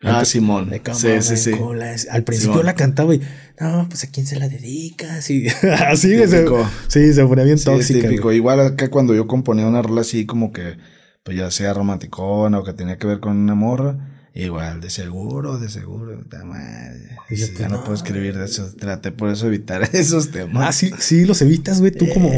Ah, 0.04 0.14
Antes- 0.18 0.28
Simón. 0.28 0.70
de 0.70 0.80
cómo 0.80 0.96
Sí, 0.98 1.08
sí, 1.20 1.36
sí. 1.36 1.52
es- 1.94 2.08
Al 2.10 2.22
principio 2.24 2.52
Simón. 2.54 2.66
la 2.66 2.74
cantaba 2.74 3.14
y, 3.14 3.20
no, 3.60 3.86
pues 3.88 4.04
a 4.04 4.08
quién 4.08 4.26
se 4.26 4.38
la 4.38 4.48
dedicas. 4.48 5.28
Y 5.30 5.46
así, 5.48 6.16
se, 6.28 6.46
sí, 6.88 7.12
se 7.12 7.24
ponía 7.24 7.44
bien 7.44 7.58
Sí, 7.58 7.64
tóxica. 7.64 8.08
típico. 8.08 8.32
Igual 8.32 8.60
acá 8.60 8.90
cuando 8.90 9.14
yo 9.14 9.26
componía 9.26 9.66
una 9.66 9.82
rola 9.82 10.02
así 10.02 10.26
como 10.26 10.52
que, 10.52 10.76
pues 11.22 11.36
ya 11.38 11.50
sea 11.50 11.72
romanticona 11.74 12.58
o 12.58 12.64
que 12.64 12.72
tenía 12.74 12.98
que 12.98 13.06
ver 13.06 13.20
con 13.20 13.36
una 13.36 13.54
morra, 13.54 13.96
igual, 14.34 14.80
de 14.80 14.90
seguro, 14.90 15.58
de 15.58 15.68
seguro, 15.70 16.18
puta 16.18 16.44
madre. 16.44 17.16
Y 17.30 17.36
yo, 17.36 17.46
Sí, 17.46 17.52
pues, 17.52 17.60
ya 17.60 17.68
no, 17.68 17.76
no, 17.76 17.80
puedo 17.84 17.94
escribir 17.94 18.36
de 18.36 18.44
eso. 18.44 18.70
Traté 18.78 19.10
por 19.12 19.30
eso 19.30 19.46
evitar 19.46 19.88
esos 19.94 20.30
temas. 20.32 20.68
Ah, 20.68 20.72
sí, 20.72 20.90
sí, 20.98 21.24
los 21.24 21.40
evitas, 21.40 21.80
güey. 21.80 21.92
Tú 21.92 22.06
como, 22.12 22.30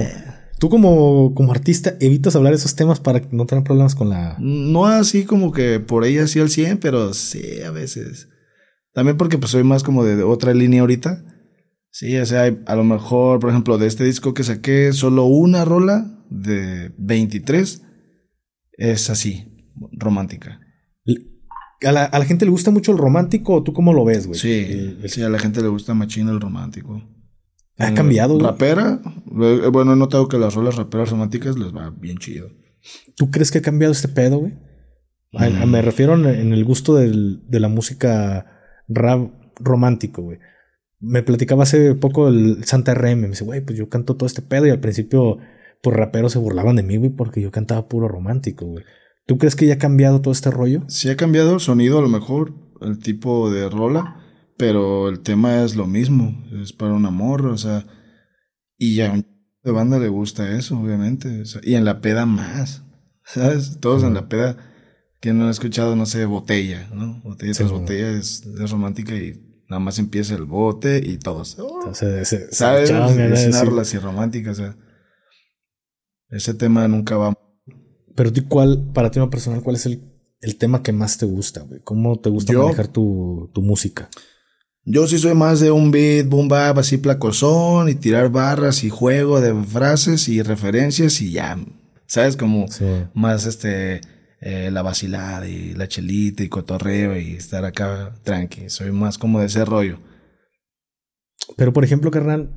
tú 0.59 0.69
como, 0.69 1.35
como 1.35 1.53
artista 1.53 1.95
evitas 2.01 2.37
hablar 2.37 2.53
de 2.53 2.59
esos 2.59 2.75
temas 2.77 3.01
para 3.01 3.21
no 3.31 3.47
tener 3.47 3.65
problemas 3.65 3.95
con 3.95 4.09
la. 4.11 4.37
No 4.41 4.87
así 4.87 5.25
como 5.25 5.53
que 5.53 5.81
por 5.81 6.05
ahí 6.05 6.19
así 6.19 6.41
al 6.41 6.51
100, 6.51 6.79
pero 6.79 7.13
sí, 7.15 7.61
a 7.63 7.71
veces. 7.71 8.29
También 8.93 9.17
porque 9.17 9.39
pues 9.39 9.51
soy 9.51 9.63
más 9.65 9.83
como 9.83 10.05
de, 10.05 10.23
otra 10.23 10.55
línea 10.55 10.81
ahorita. 10.81 11.25
Sí, 11.91 12.17
o 12.17 12.27
sea, 12.27 12.55
a 12.67 12.77
lo 12.77 12.85
mejor, 12.85 13.41
por 13.41 13.51
ejemplo, 13.51 13.79
de 13.79 13.87
este 13.87 14.05
disco 14.05 14.35
que 14.35 14.45
saqué, 14.45 14.93
solo 14.93 15.25
una 15.25 15.65
rola 15.65 16.25
de 16.31 16.93
23 16.99 17.83
es 18.73 19.11
así, 19.11 19.71
romántica. 19.93 20.61
A 21.85 21.93
la, 21.93 22.05
a 22.05 22.19
la 22.19 22.25
gente 22.25 22.47
le 22.47 22.51
gusta 22.51 22.71
mucho 22.71 22.93
el 22.93 22.99
romántico, 22.99 23.55
¿o 23.57 23.63
tú 23.63 23.73
cómo 23.75 23.93
lo 23.93 24.05
ves, 24.05 24.27
güey? 24.27 24.39
Sí, 24.39 24.51
El- 24.69 24.99
el- 25.03 25.11
sí, 25.11 25.23
a 25.23 25.29
la 25.29 25.39
gente 25.39 25.61
le 25.61 25.69
gusta 25.69 25.93
machín 25.95 26.29
el 26.29 26.41
romántico. 26.41 27.03
Ha 27.79 27.93
cambiado. 27.93 28.39
Rapera, 28.39 28.99
bueno, 29.37 29.93
he 29.93 29.97
notado 29.97 30.29
que 30.29 30.39
las 30.39 30.55
rolas 30.55 30.77
raperas 30.77 31.11
románticas 31.11 31.59
les 31.59 31.75
va 31.75 31.91
bien 31.91 32.19
chido. 32.19 32.49
¿Tú 33.17 33.31
crees 33.31 33.51
que 33.51 33.59
ha 33.59 33.63
cambiado 33.63 33.93
este 33.93 34.09
pedo, 34.09 34.39
güey? 34.39 34.55
Mm. 35.33 35.69
Me 35.71 35.83
refiero 35.83 36.15
en, 36.15 36.25
en 36.27 36.53
el 36.53 36.65
gusto 36.65 36.95
del- 36.95 37.43
de 37.49 37.61
la 37.61 37.69
música 37.69 38.47
rap 38.89 39.31
romántico, 39.59 40.23
güey. 40.23 40.39
Me 41.01 41.23
platicaba 41.23 41.65
hace 41.65 41.95
poco 41.95 42.29
el 42.29 42.65
Santa 42.65 42.95
RM. 42.95 43.17
Me 43.23 43.29
dice, 43.29 43.45
güey, 43.45 43.61
pues 43.61 43.77
yo 43.79 43.89
canto 43.89 44.17
todo 44.17 44.27
este 44.27 44.41
pedo. 44.43 44.67
Y 44.67 44.71
al 44.71 44.81
principio, 44.81 45.39
pues 45.83 45.97
raperos 45.97 46.33
se 46.33 46.39
burlaban 46.39 46.77
de 46.77 46.83
mí, 46.83 46.97
güey, 46.97 47.11
porque 47.11 47.41
yo 47.43 47.51
cantaba 47.51 47.89
puro 47.89 48.09
romántico, 48.09 48.65
güey. 48.67 48.85
¿Tú 49.27 49.39
crees 49.39 49.57
que 49.57 49.67
ya 49.67 49.75
ha 49.75 49.79
cambiado 49.79 50.21
todo 50.23 50.33
este 50.33 50.51
rollo? 50.51 50.85
Sí 50.89 51.11
ha 51.11 51.17
cambiado 51.17 51.53
el 51.53 51.61
sonido 51.61 51.99
a 51.99 52.03
lo 52.03 52.09
mejor, 52.09 52.55
el 52.81 52.99
tipo 53.01 53.51
de 53.51 53.69
rola, 53.69 54.23
pero 54.57 55.09
el 55.09 55.21
tema 55.21 55.65
es 55.65 55.75
lo 55.75 55.87
mismo, 55.87 56.45
es 56.63 56.73
para 56.73 56.93
un 56.95 57.05
amor, 57.07 57.45
o 57.47 57.59
sea, 57.59 57.85
y 58.79 59.01
a 59.01 59.13
un 59.13 59.27
de 59.63 59.73
banda 59.73 59.99
le 59.99 60.09
gusta 60.09 60.57
eso, 60.57 60.79
obviamente, 60.79 61.43
o 61.43 61.45
sea, 61.45 61.61
y 61.65 61.75
en 61.75 61.85
la 61.85 62.01
peda 62.01 62.25
más, 62.25 62.83
¿sabes? 63.25 63.79
Todos 63.81 64.05
en 64.05 64.15
la 64.15 64.29
peda, 64.29 64.57
quien 65.21 65.39
no 65.39 65.49
ha 65.49 65.51
escuchado, 65.51 65.97
no 65.97 66.07
sé, 66.07 66.25
botella, 66.25 66.89
¿no? 66.95 67.21
Botella 67.25 67.53
Sí, 67.53 67.59
tras 67.59 67.73
botella 67.73 68.11
es, 68.11 68.47
es 68.47 68.71
romántica 68.71 69.17
y 69.17 69.43
nada 69.69 69.81
más 69.81 69.99
empieza 69.99 70.37
el 70.37 70.45
bote 70.45 71.03
y 71.05 71.19
todos, 71.19 71.59
¡oh! 71.59 71.79
Entonces, 71.81 72.49
¿sabes? 72.53 72.91
Es 72.91 73.61
una 73.65 73.83
así 73.83 73.99
romántica, 73.99 74.53
o 74.53 74.55
sea, 74.55 74.77
ese 76.29 76.55
tema 76.55 76.87
nunca 76.89 77.17
va 77.17 77.37
Pero 78.15 78.33
tú, 78.33 78.47
¿cuál, 78.49 78.91
para 78.93 79.11
ti, 79.11 79.19
en 79.19 79.25
lo 79.25 79.31
personal, 79.31 79.63
cuál 79.63 79.77
es 79.77 79.87
el, 79.87 80.13
el 80.41 80.57
tema 80.57 80.83
que 80.83 80.93
más 80.93 81.19
te 81.19 81.27
gusta, 81.27 81.63
güey? 81.63 81.81
¿Cómo 81.83 82.21
te 82.21 82.31
gusta 82.31 82.53
Yo- 82.53 82.63
manejar 82.63 82.89
tu, 82.89 83.51
tu 83.53 83.63
música? 83.63 84.09
Yo 84.89 85.07
sí 85.09 85.19
soy 85.19 85.35
más 85.35 85.59
de 85.59 85.73
un 85.73 85.91
beat, 85.91 86.29
boom 86.29 86.47
bap, 86.49 86.79
así 86.79 86.97
placosón 86.99 87.89
y 87.89 87.97
tirar 87.97 88.31
barras 88.31 88.85
y 88.85 88.89
juego 88.91 89.41
de 89.41 89.53
frases 89.65 90.29
y 90.29 90.43
referencias 90.43 91.21
y 91.21 91.33
ya. 91.33 91.59
¿Sabes? 92.07 92.37
Como 92.37 92.69
Sí. 92.69 92.85
más 93.13 93.47
este, 93.47 94.01
eh, 94.41 94.71
la 94.71 94.83
vacilada 94.83 95.49
y 95.49 95.75
la 95.75 95.89
chelita 95.89 96.45
y 96.45 96.49
cotorreo 96.49 97.19
y 97.19 97.33
estar 97.33 97.65
acá 97.65 98.15
tranqui. 98.23 98.69
Soy 98.71 98.93
más 98.93 99.19
como 99.19 99.41
de 99.41 99.47
ese 99.47 99.65
rollo. 99.65 99.99
Pero, 101.57 101.73
por 101.73 101.83
ejemplo, 101.85 102.13
carnal, 102.13 102.51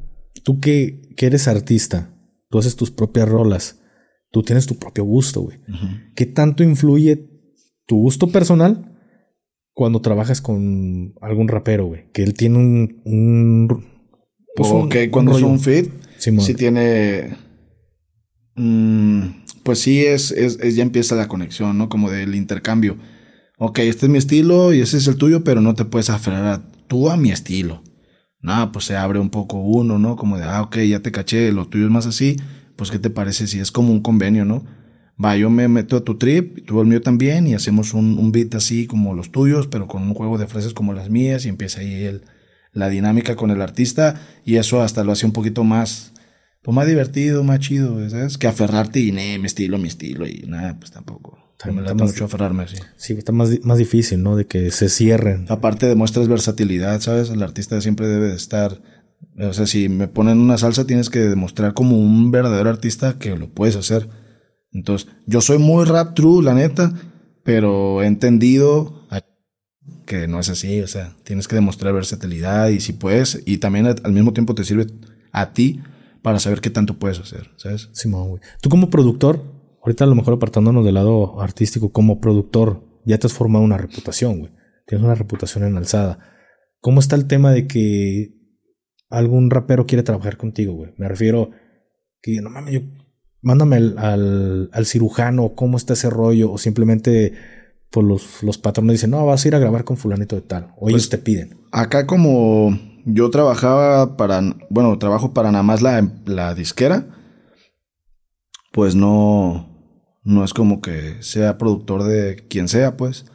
tú 0.44 0.60
que, 0.60 1.02
que 1.18 1.26
eres 1.26 1.48
artista, 1.48 2.14
tú 2.50 2.60
haces 2.60 2.76
tus 2.76 2.92
propias 2.92 3.28
rolas, 3.28 3.80
tú 4.32 4.44
tienes 4.44 4.68
tu 4.68 4.78
propio 4.78 5.04
gusto, 5.04 5.42
güey. 5.42 5.58
¿Qué 6.16 6.28
tanto 6.28 6.62
influye 6.64 7.28
tu 7.88 7.98
gusto 7.98 8.28
personal 8.28 8.99
cuando 9.80 10.02
trabajas 10.02 10.42
con 10.42 11.14
algún 11.22 11.48
rapero, 11.48 11.86
güey? 11.86 12.12
Que 12.12 12.22
él 12.22 12.34
tiene 12.34 12.58
un... 12.58 13.02
un 13.06 13.86
pues 14.54 14.70
un- 14.72 14.82
ok, 14.82 14.96
cuando 15.10 15.38
es 15.38 15.42
un 15.42 15.58
fit, 15.58 15.90
Simón. 16.18 16.44
sí 16.46 16.54
tiene. 16.54 17.38
mm, 18.56 19.22
pues 19.64 19.80
sí, 19.80 20.06
es, 20.06 20.32
es, 20.32 20.60
es- 20.60 20.76
ya 20.76 20.84
empieza 20.84 21.16
la 21.16 21.30
conexión, 21.30 21.78
¿no? 21.78 21.88
Como 21.88 22.12
del 22.12 22.36
intercambio. 22.36 22.98
Ok, 23.58 23.80
este 23.80 24.08
es 24.08 24.12
mi 24.12 24.18
estilo 24.18 24.74
y 24.74 24.82
ese 24.82 24.98
es 24.98 25.08
el 25.08 25.16
tuyo, 25.16 25.46
pero 25.46 25.62
no 25.62 25.76
te 25.76 25.86
puedes 25.86 26.10
aferrar 26.10 26.46
a 26.46 26.62
tú 26.88 27.10
a 27.10 27.16
mi 27.16 27.32
estilo. 27.32 27.82
No, 28.42 28.74
pues 28.74 28.84
se 28.84 28.98
abre 28.98 29.20
un 29.20 29.30
poco 29.30 29.60
uno, 29.62 29.98
¿no? 29.98 30.18
Como 30.18 30.38
de, 30.38 30.44
ah, 30.44 30.62
ok, 30.62 30.78
ya 30.80 31.00
te 31.00 31.14
caché, 31.14 31.54
lo 31.54 31.70
tuyo 31.70 31.86
es 31.86 31.92
más 31.92 32.06
así. 32.06 32.36
Pues, 32.76 32.92
¿qué 32.92 33.00
te 33.00 33.10
parece 33.10 33.48
si 33.48 33.60
es 33.60 33.72
como 33.72 33.94
un 33.94 34.02
convenio, 34.02 34.44
¿no? 34.44 34.66
Va, 35.24 35.36
yo 35.36 35.50
me 35.50 35.68
meto 35.68 35.98
a 35.98 36.04
tu 36.04 36.18
trip, 36.18 36.66
tú 36.66 36.80
al 36.80 36.88
mío 36.88 37.02
también, 37.02 37.46
y 37.48 37.54
hacemos 37.54 37.94
un, 37.94 38.18
un 38.18 38.32
beat 38.32 38.56
así 38.56 38.88
como 38.88 39.14
los 39.14 39.32
tuyos, 39.32 39.68
pero 39.68 39.88
con 39.88 40.04
un 40.04 40.14
juego 40.14 40.38
de 40.38 40.48
frases 40.48 40.74
como 40.74 40.94
las 40.94 41.10
mías, 41.10 41.46
y 41.46 41.50
empieza 41.50 41.82
ahí 41.82 42.04
el, 42.06 42.22
la 42.72 42.88
dinámica 42.90 43.36
con 43.36 43.52
el 43.52 43.62
artista, 43.62 44.16
y 44.46 44.56
eso 44.56 44.82
hasta 44.82 45.04
lo 45.04 45.12
hace 45.12 45.26
un 45.26 45.34
poquito 45.34 45.64
más, 45.66 46.14
pues 46.62 46.74
más 46.74 46.88
divertido, 46.88 47.44
más 47.44 47.60
chido, 47.60 48.10
¿sabes? 48.10 48.38
Que 48.38 48.48
aferrarte 48.48 49.00
y, 49.02 49.12
ne, 49.12 49.38
mi 49.40 49.48
estilo, 49.48 49.78
mi 49.78 49.90
estilo, 49.90 50.26
y 50.26 50.46
nada, 50.48 50.78
pues 50.80 50.92
tampoco. 50.92 51.38
Me 51.66 51.72
Está 51.72 51.82
late 51.82 51.96
más- 51.96 52.12
mucho 52.12 52.24
aferrarme 52.24 52.64
así. 52.64 52.78
Sí, 52.96 53.12
está 53.14 53.34
más, 53.34 53.50
más 53.64 53.78
difícil, 53.78 54.24
¿no? 54.24 54.38
De 54.38 54.46
que 54.48 54.72
se 54.72 54.88
cierren. 54.88 55.46
Aparte 55.50 55.88
demuestras 55.88 56.30
versatilidad, 56.30 57.02
¿sabes? 57.02 57.30
El 57.30 57.44
artista 57.44 57.82
siempre 57.82 58.08
debe 58.08 58.28
de 58.30 58.36
estar, 58.38 58.82
o 59.38 59.52
sea, 59.52 59.66
si 59.68 59.90
me 59.90 60.08
ponen 60.08 60.40
una 60.40 60.58
salsa 60.58 60.88
tienes 60.88 61.10
que 61.10 61.20
demostrar 61.20 61.74
como 61.74 62.00
un 62.00 62.32
verdadero 62.32 62.70
artista 62.70 63.20
que 63.20 63.36
lo 63.36 63.50
puedes 63.50 63.76
hacer. 63.76 64.08
Entonces, 64.72 65.10
yo 65.26 65.42
soy 65.42 65.58
muy 65.58 65.86
rap 65.86 66.14
true, 66.14 66.44
la 66.44 66.54
neta, 66.54 66.94
pero 67.44 68.02
he 68.04 68.08
entendido 68.08 69.00
que 70.06 70.28
no 70.28 70.40
es 70.40 70.50
así, 70.50 70.82
o 70.82 70.88
sea, 70.88 71.16
tienes 71.24 71.48
que 71.48 71.54
demostrar 71.54 71.94
versatilidad 71.94 72.70
y 72.70 72.80
si 72.80 72.94
puedes, 72.94 73.44
y 73.46 73.60
también 73.60 73.86
al 73.86 74.12
mismo 74.12 74.34
tiempo 74.34 74.56
te 74.56 74.64
sirve 74.64 74.88
a 75.32 75.54
ti 75.54 75.82
para 76.24 76.40
saber 76.40 76.62
qué 76.62 76.72
tanto 76.72 76.98
puedes 76.98 77.20
hacer, 77.20 77.52
¿sabes? 77.58 77.90
Simón, 77.94 78.30
güey. 78.30 78.42
Tú 78.60 78.70
como 78.70 78.90
productor, 78.90 79.44
ahorita 79.84 80.06
a 80.06 80.08
lo 80.08 80.16
mejor 80.16 80.34
apartándonos 80.34 80.84
del 80.84 80.96
lado 80.96 81.40
artístico, 81.40 81.92
como 81.92 82.20
productor, 82.20 82.84
ya 83.06 83.20
te 83.20 83.28
has 83.28 83.34
formado 83.34 83.64
una 83.64 83.78
reputación, 83.78 84.40
güey. 84.40 84.52
Tienes 84.88 85.06
una 85.06 85.14
reputación 85.14 85.64
en 85.64 85.78
alzada. 85.78 86.18
¿Cómo 86.82 87.00
está 87.00 87.16
el 87.16 87.28
tema 87.28 87.52
de 87.52 87.68
que 87.68 88.34
algún 89.10 89.52
rapero 89.52 89.86
quiere 89.86 90.02
trabajar 90.02 90.38
contigo, 90.38 90.74
güey? 90.74 90.92
Me 90.98 91.08
refiero 91.08 91.52
que 92.22 92.42
no 92.42 92.50
mames, 92.50 92.74
yo 92.74 92.82
mándame 93.42 93.78
al, 93.78 93.98
al, 93.98 94.70
al 94.74 94.86
cirujano, 94.86 95.54
cómo 95.56 95.78
está 95.78 95.94
ese 95.94 96.10
rollo, 96.10 96.52
o 96.52 96.58
simplemente 96.58 97.34
pues 97.90 98.06
los, 98.06 98.44
los 98.44 98.58
patrones 98.58 98.94
dicen, 98.96 99.10
no, 99.12 99.26
vas 99.26 99.44
a 99.44 99.48
ir 99.48 99.56
a 99.56 99.60
grabar 99.60 99.84
con 99.84 99.98
fulanito 99.98 100.36
de 100.36 100.42
tal, 100.44 100.74
o 100.78 100.90
ellos 100.90 101.08
Pues- 101.08 101.10
te 101.10 101.18
piden. 101.18 101.58
Acá 101.72 102.06
como 102.08 102.78
yo 103.06 103.30
trabajaba 103.30 104.18
para, 104.18 104.42
bueno, 104.70 104.98
trabajo 105.00 105.34
para 105.34 105.52
nada 105.52 105.64
más 105.64 105.82
la, 105.82 106.08
la 106.26 106.54
disquera, 106.56 107.08
pues 108.72 108.96
no, 108.96 109.68
no 110.24 110.44
es 110.44 110.54
como 110.54 110.82
que 110.82 111.18
sea 111.22 111.58
productor 111.58 112.04
de 112.04 112.46
quien 112.50 112.68
sea, 112.68 112.98
pues. 112.98 113.26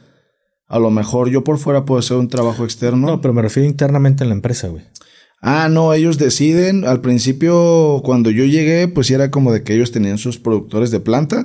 A 0.67 0.79
lo 0.79 0.89
mejor 0.89 1.29
yo 1.29 1.43
por 1.43 1.57
fuera 1.59 1.85
puedo 1.85 1.99
hacer 1.99 2.17
un 2.17 2.27
trabajo 2.27 2.63
externo. 2.63 3.05
No, 3.07 3.21
pero 3.21 3.33
me 3.33 3.41
refiero 3.41 3.69
internamente 3.69 4.23
en 4.23 4.29
la 4.29 4.35
empresa, 4.35 4.67
güey. 4.69 4.83
Ah, 5.41 5.67
no, 5.69 5.93
ellos 5.93 6.17
deciden. 6.17 6.85
Al 6.85 7.01
principio, 7.01 8.01
cuando 8.03 8.31
yo 8.31 8.45
llegué, 8.45 8.87
pues 8.87 9.11
era 9.11 9.29
como 9.31 9.51
de 9.53 9.63
que 9.63 9.73
ellos 9.75 9.91
tenían 9.91 10.17
sus 10.17 10.39
productores 10.39 10.91
de 10.91 10.99
planta. 10.99 11.43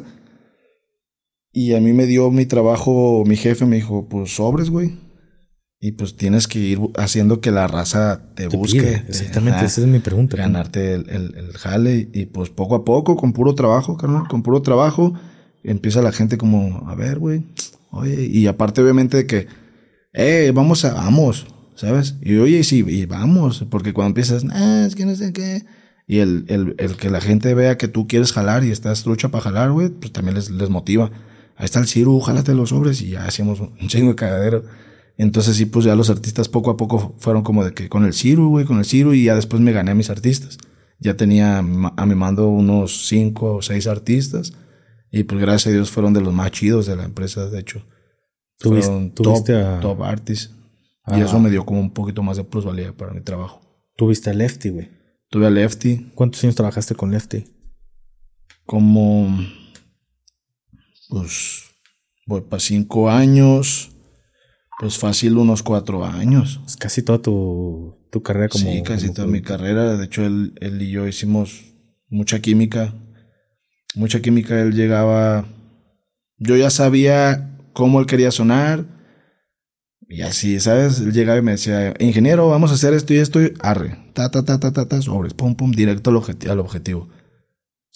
Y 1.53 1.75
a 1.75 1.81
mí 1.81 1.93
me 1.93 2.07
dio 2.07 2.31
mi 2.31 2.47
trabajo, 2.47 3.25
mi 3.27 3.37
jefe 3.37 3.67
me 3.67 3.77
dijo, 3.77 4.09
pues 4.09 4.35
sobres, 4.37 4.71
güey. 4.71 4.99
Y 5.83 5.93
pues 5.93 6.17
tienes 6.17 6.47
que 6.47 6.59
ir 6.59 6.79
haciendo 6.97 7.41
que 7.41 7.51
la 7.51 7.67
raza 7.67 8.33
te, 8.35 8.49
Te 8.49 8.57
busque. 8.57 8.81
pide, 8.81 9.05
Exactamente, 9.09 9.57
Ajá, 9.59 9.67
esa 9.67 9.81
es 9.81 9.87
mi 9.87 9.99
pregunta. 9.99 10.37
ganarte 10.37 10.93
el, 10.95 11.09
el, 11.09 11.35
el 11.37 11.53
jale. 11.57 12.09
Y 12.13 12.27
pues 12.27 12.51
poco 12.51 12.75
a 12.77 12.85
poco, 12.85 13.17
con 13.17 13.33
puro 13.33 13.55
trabajo, 13.55 13.97
carnal, 13.97 14.29
con 14.29 14.43
puro 14.43 14.63
trabajo, 14.63 15.15
empieza 15.65 16.03
la 16.03 16.13
gente 16.13 16.37
como, 16.39 16.89
a 16.89 16.95
ver, 16.95 17.19
güey, 17.19 17.45
oye. 17.91 18.27
Y 18.27 18.47
aparte, 18.47 18.83
obviamente, 18.83 19.17
de 19.17 19.27
que, 19.27 19.47
eh, 20.13 20.53
vamos 20.55 20.85
a, 20.85 20.93
vamos, 20.95 21.47
¿sabes? 21.81 22.17
Y 22.21 22.37
oye, 22.37 22.63
sí, 22.63 22.85
y 22.87 23.07
vamos, 23.07 23.65
porque 23.71 23.95
cuando 23.95 24.09
empiezas, 24.09 24.45
ah, 24.51 24.85
es 24.87 24.95
que 24.95 25.07
no 25.07 25.15
sé 25.15 25.33
qué. 25.33 25.65
Y 26.07 26.19
el, 26.19 26.45
el, 26.49 26.75
el 26.77 26.97
que 26.97 27.09
la 27.09 27.23
gente 27.23 27.55
vea 27.55 27.79
que 27.79 27.89
tú 27.89 28.07
quieres 28.07 28.33
jalar 28.33 28.65
y 28.65 28.71
estás 28.71 29.03
trucha 29.03 29.31
para 29.31 29.45
jalar, 29.45 29.73
güey, 29.73 29.89
pues 29.89 30.13
también 30.13 30.35
les, 30.35 30.51
les 30.51 30.69
motiva. 30.69 31.11
ahí 31.57 31.65
está 31.65 31.81
el 31.81 31.87
Ciru, 31.87 32.21
jálate 32.21 32.53
los 32.53 32.69
sobres 32.69 33.01
y 33.01 33.11
ya 33.11 33.25
hacíamos 33.25 33.61
un 33.61 33.89
chingo 33.89 34.11
de 34.11 34.17
cagadero. 34.17 34.65
Entonces 35.17 35.57
sí, 35.57 35.65
pues 35.65 35.87
ya 35.87 35.97
los 35.97 36.11
artistas 36.11 36.51
poco 36.51 36.71
a 36.71 36.77
poco 36.77 37.15
fueron 37.19 37.43
como 37.43 37.65
de 37.65 37.73
que 37.73 37.89
con 37.89 38.05
el 38.05 38.13
Ciru, 38.13 38.51
güey, 38.51 38.67
con 38.67 38.79
el 38.79 38.85
Ciru 38.85 39.15
y 39.15 39.25
ya 39.25 39.35
después 39.35 39.63
me 39.63 39.73
gané 39.73 39.93
a 39.93 39.95
mis 39.95 40.11
artistas. 40.11 40.59
Ya 40.99 41.17
tenía 41.17 41.59
a 41.59 41.63
mi 41.63 42.15
mando 42.15 42.49
unos 42.49 43.07
cinco 43.07 43.55
o 43.55 43.63
seis 43.63 43.87
artistas 43.87 44.53
y 45.11 45.23
pues 45.23 45.41
gracias 45.41 45.69
a 45.69 45.71
Dios 45.71 45.91
fueron 45.91 46.13
de 46.13 46.21
los 46.21 46.35
más 46.35 46.51
chidos 46.51 46.85
de 46.85 46.97
la 46.97 47.05
empresa, 47.05 47.49
de 47.49 47.59
hecho. 47.59 47.87
¿Tuviste, 48.59 49.13
top, 49.15 49.49
a... 49.51 49.81
top 49.81 50.03
artists. 50.03 50.60
Y 51.17 51.21
eso 51.21 51.39
me 51.39 51.51
dio 51.51 51.65
como 51.65 51.81
un 51.81 51.93
poquito 51.93 52.23
más 52.23 52.37
de 52.37 52.45
plusvalía 52.45 52.97
para 52.97 53.13
mi 53.13 53.21
trabajo. 53.21 53.61
Tuviste 53.97 54.31
a 54.31 54.35
Lefty, 54.35 54.71
güey. 54.71 54.89
Tuve 55.29 55.47
a 55.47 55.51
Lefty. 55.51 56.11
¿Cuántos 56.15 56.43
años 56.43 56.57
trabajaste 56.57 56.95
con 56.95 57.11
Lefty? 57.11 57.45
Como. 58.67 59.39
Pues. 61.09 61.65
Voy 62.27 62.43
para 62.43 62.61
cinco 62.61 63.11
años. 63.11 63.91
Pues 64.79 64.99
fácil 64.99 65.37
unos 65.37 65.63
cuatro 65.63 66.05
años. 66.05 66.61
Es 66.67 66.77
casi 66.77 67.03
toda 67.03 67.21
tu, 67.21 67.99
tu 68.11 68.23
carrera 68.23 68.49
como. 68.49 68.65
Sí, 68.65 68.83
casi 68.83 69.07
como 69.07 69.15
toda 69.15 69.29
mi 69.29 69.43
carrera. 69.43 69.97
De 69.97 70.05
hecho, 70.05 70.25
él, 70.25 70.55
él 70.61 70.81
y 70.81 70.91
yo 70.91 71.07
hicimos 71.07 71.75
mucha 72.09 72.41
química. 72.41 72.95
Mucha 73.95 74.21
química. 74.21 74.61
Él 74.61 74.73
llegaba. 74.73 75.47
Yo 76.39 76.57
ya 76.57 76.71
sabía 76.71 77.59
cómo 77.73 78.01
él 78.01 78.07
quería 78.07 78.31
sonar. 78.31 79.00
Y 80.11 80.23
así, 80.23 80.59
¿sabes? 80.59 80.99
Él 80.99 81.13
llegaba 81.13 81.39
y 81.39 81.43
me 81.43 81.53
decía, 81.53 81.95
ingeniero, 82.01 82.49
vamos 82.49 82.73
a 82.73 82.75
hacer 82.75 82.95
esto 82.95 83.15
y 83.15 83.19
esto. 83.19 83.41
Y 83.41 83.55
arre. 83.61 83.97
Ta, 84.13 84.29
ta, 84.29 84.45
ta, 84.45 84.59
ta, 84.59 84.73
ta, 84.73 84.89
ta, 84.89 85.01
sobres. 85.01 85.35
Pum, 85.35 85.55
pum, 85.55 85.71
directo 85.71 86.11
al, 86.11 86.17
objeti 86.17 86.49
al 86.49 86.59
objetivo. 86.59 87.09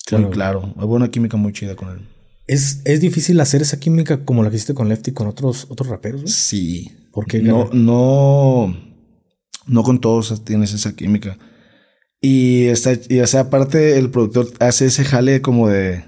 Claro. 0.07 0.25
Muy 0.25 0.33
claro. 0.33 0.75
Hubo 0.77 0.95
una 0.95 1.11
química 1.11 1.37
muy 1.37 1.53
chida 1.53 1.75
con 1.75 1.91
él. 1.91 2.09
¿Es, 2.47 2.83
es 2.85 3.01
difícil 3.01 3.41
hacer 3.41 3.63
esa 3.63 3.81
química 3.81 4.25
como 4.25 4.45
la 4.45 4.51
que 4.51 4.57
hiciste 4.57 4.75
con 4.75 4.89
Lefty 4.89 5.11
con 5.11 5.27
otros, 5.27 5.67
otros 5.71 5.89
raperos? 5.89 6.31
Sí. 6.31 6.93
¿Por 7.11 7.27
qué? 7.27 7.41
No, 7.41 7.69
no, 7.73 8.77
no 9.67 9.83
con 9.83 10.01
todos 10.01 10.45
tienes 10.45 10.73
esa 10.73 10.95
química. 10.95 11.37
Y, 12.21 12.67
está, 12.67 12.93
y 13.09 13.19
o 13.21 13.27
sea, 13.27 13.41
aparte 13.41 13.99
el 13.99 14.11
productor 14.11 14.53
hace 14.61 14.87
ese 14.87 15.05
jale 15.05 15.43
como 15.43 15.69
de, 15.69 16.05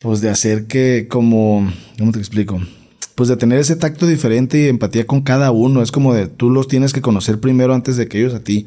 pues 0.00 0.20
de 0.20 0.28
hacer 0.28 0.66
que 0.66 1.08
como, 1.08 1.72
¿cómo 1.98 2.12
te 2.12 2.18
explico? 2.18 2.60
Pues 3.20 3.28
de 3.28 3.36
tener 3.36 3.58
ese 3.58 3.76
tacto 3.76 4.06
diferente 4.06 4.62
y 4.62 4.68
empatía 4.68 5.06
con 5.06 5.20
cada 5.20 5.50
uno. 5.50 5.82
Es 5.82 5.92
como 5.92 6.14
de, 6.14 6.26
tú 6.26 6.48
los 6.48 6.68
tienes 6.68 6.94
que 6.94 7.02
conocer 7.02 7.38
primero 7.38 7.74
antes 7.74 7.98
de 7.98 8.08
que 8.08 8.18
ellos 8.18 8.32
a 8.32 8.42
ti, 8.42 8.66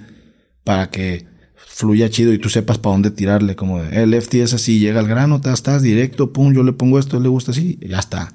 para 0.64 0.92
que 0.92 1.26
fluya 1.56 2.08
chido 2.12 2.32
y 2.32 2.38
tú 2.38 2.50
sepas 2.50 2.78
para 2.78 2.94
dónde 2.94 3.10
tirarle. 3.10 3.56
Como 3.56 3.82
de, 3.82 4.04
el 4.04 4.12
lefty 4.12 4.42
es 4.42 4.54
así, 4.54 4.78
llega 4.78 5.00
al 5.00 5.08
grano, 5.08 5.38
estás, 5.38 5.56
estás 5.56 5.82
directo, 5.82 6.34
pum, 6.34 6.54
yo 6.54 6.62
le 6.62 6.72
pongo 6.72 7.00
esto, 7.00 7.18
él 7.18 7.24
le 7.24 7.30
gusta 7.30 7.50
así, 7.50 7.80
ya 7.82 7.98
está. 7.98 8.32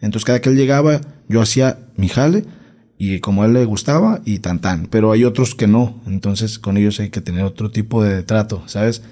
Entonces 0.00 0.24
cada 0.24 0.40
que 0.40 0.48
él 0.48 0.56
llegaba, 0.56 1.02
yo 1.28 1.40
hacía 1.40 1.78
mi 1.94 2.08
jale 2.08 2.46
y 2.98 3.20
como 3.20 3.44
a 3.44 3.46
él 3.46 3.52
le 3.52 3.64
gustaba 3.64 4.22
y 4.24 4.40
tan 4.40 4.60
tan. 4.60 4.86
Pero 4.86 5.12
hay 5.12 5.22
otros 5.22 5.54
que 5.54 5.68
no. 5.68 6.02
Entonces 6.08 6.58
con 6.58 6.78
ellos 6.78 6.98
hay 6.98 7.10
que 7.10 7.20
tener 7.20 7.44
otro 7.44 7.70
tipo 7.70 8.02
de 8.02 8.24
trato, 8.24 8.64
¿sabes? 8.66 9.02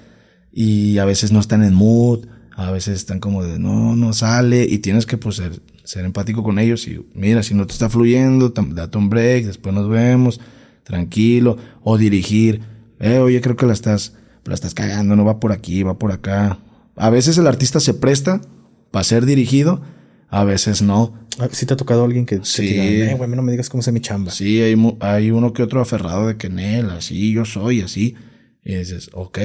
Y 0.52 0.98
a 0.98 1.04
veces 1.04 1.30
no 1.30 1.38
están 1.38 1.62
en 1.62 1.74
mood, 1.74 2.26
a 2.56 2.72
veces 2.72 2.96
están 2.96 3.20
como 3.20 3.44
de 3.44 3.60
no, 3.60 3.94
no 3.94 4.12
sale 4.12 4.66
y 4.68 4.78
tienes 4.78 5.06
que 5.06 5.18
pues 5.18 5.40
ser 5.88 6.04
empático 6.04 6.42
con 6.42 6.58
ellos 6.58 6.86
y 6.86 7.00
mira, 7.14 7.42
si 7.42 7.54
no 7.54 7.66
te 7.66 7.72
está 7.72 7.88
fluyendo, 7.88 8.50
date 8.50 8.98
un 8.98 9.08
break, 9.08 9.46
después 9.46 9.74
nos 9.74 9.88
vemos, 9.88 10.38
tranquilo, 10.84 11.56
o 11.82 11.96
dirigir, 11.96 12.60
eh, 13.00 13.16
oye, 13.20 13.40
creo 13.40 13.56
que 13.56 13.64
la 13.64 13.72
estás, 13.72 14.12
la 14.44 14.52
estás 14.52 14.74
cagando, 14.74 15.16
no 15.16 15.24
va 15.24 15.40
por 15.40 15.50
aquí, 15.50 15.82
va 15.82 15.98
por 15.98 16.12
acá. 16.12 16.58
A 16.94 17.08
veces 17.08 17.38
el 17.38 17.46
artista 17.46 17.80
se 17.80 17.94
presta 17.94 18.42
para 18.90 19.02
ser 19.02 19.24
dirigido, 19.24 19.80
a 20.28 20.44
veces 20.44 20.82
no. 20.82 21.14
¿Sí 21.52 21.64
te 21.64 21.72
ha 21.72 21.76
tocado 21.78 22.04
alguien 22.04 22.26
que, 22.26 22.40
Sí. 22.42 22.68
te 22.68 22.90
diga, 22.90 23.12
eh, 23.12 23.14
güey, 23.14 23.30
no 23.30 23.40
me 23.40 23.50
digas 23.52 23.70
cómo 23.70 23.80
es 23.80 23.90
mi 23.90 24.00
chamba? 24.00 24.30
Sí, 24.30 24.60
hay, 24.60 24.76
hay 25.00 25.30
uno 25.30 25.54
que 25.54 25.62
otro 25.62 25.80
aferrado 25.80 26.26
de 26.26 26.36
que 26.36 26.48
en 26.48 26.58
él, 26.58 26.90
así 26.90 27.32
yo 27.32 27.46
soy, 27.46 27.80
así. 27.80 28.14
Y 28.62 28.74
dices, 28.74 29.08
ok, 29.14 29.38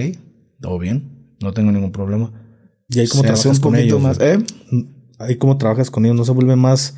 todo 0.59 0.77
bien, 0.77 1.35
no 1.41 1.53
tengo 1.53 1.71
ningún 1.71 1.93
problema. 1.93 2.33
Y 2.89 2.99
ahí 2.99 3.05
hace 3.05 3.21
trabajas 3.21 3.45
un 3.45 3.57
con 3.61 3.71
poquito 3.73 3.95
ellos. 3.95 4.01
más? 4.01 4.17
¿eh? 4.19 4.39
Ahí 5.19 5.37
cómo 5.37 5.57
trabajas 5.57 5.91
con 5.91 6.05
ellos, 6.05 6.17
no 6.17 6.25
se 6.25 6.31
vuelve 6.31 6.55
más 6.55 6.95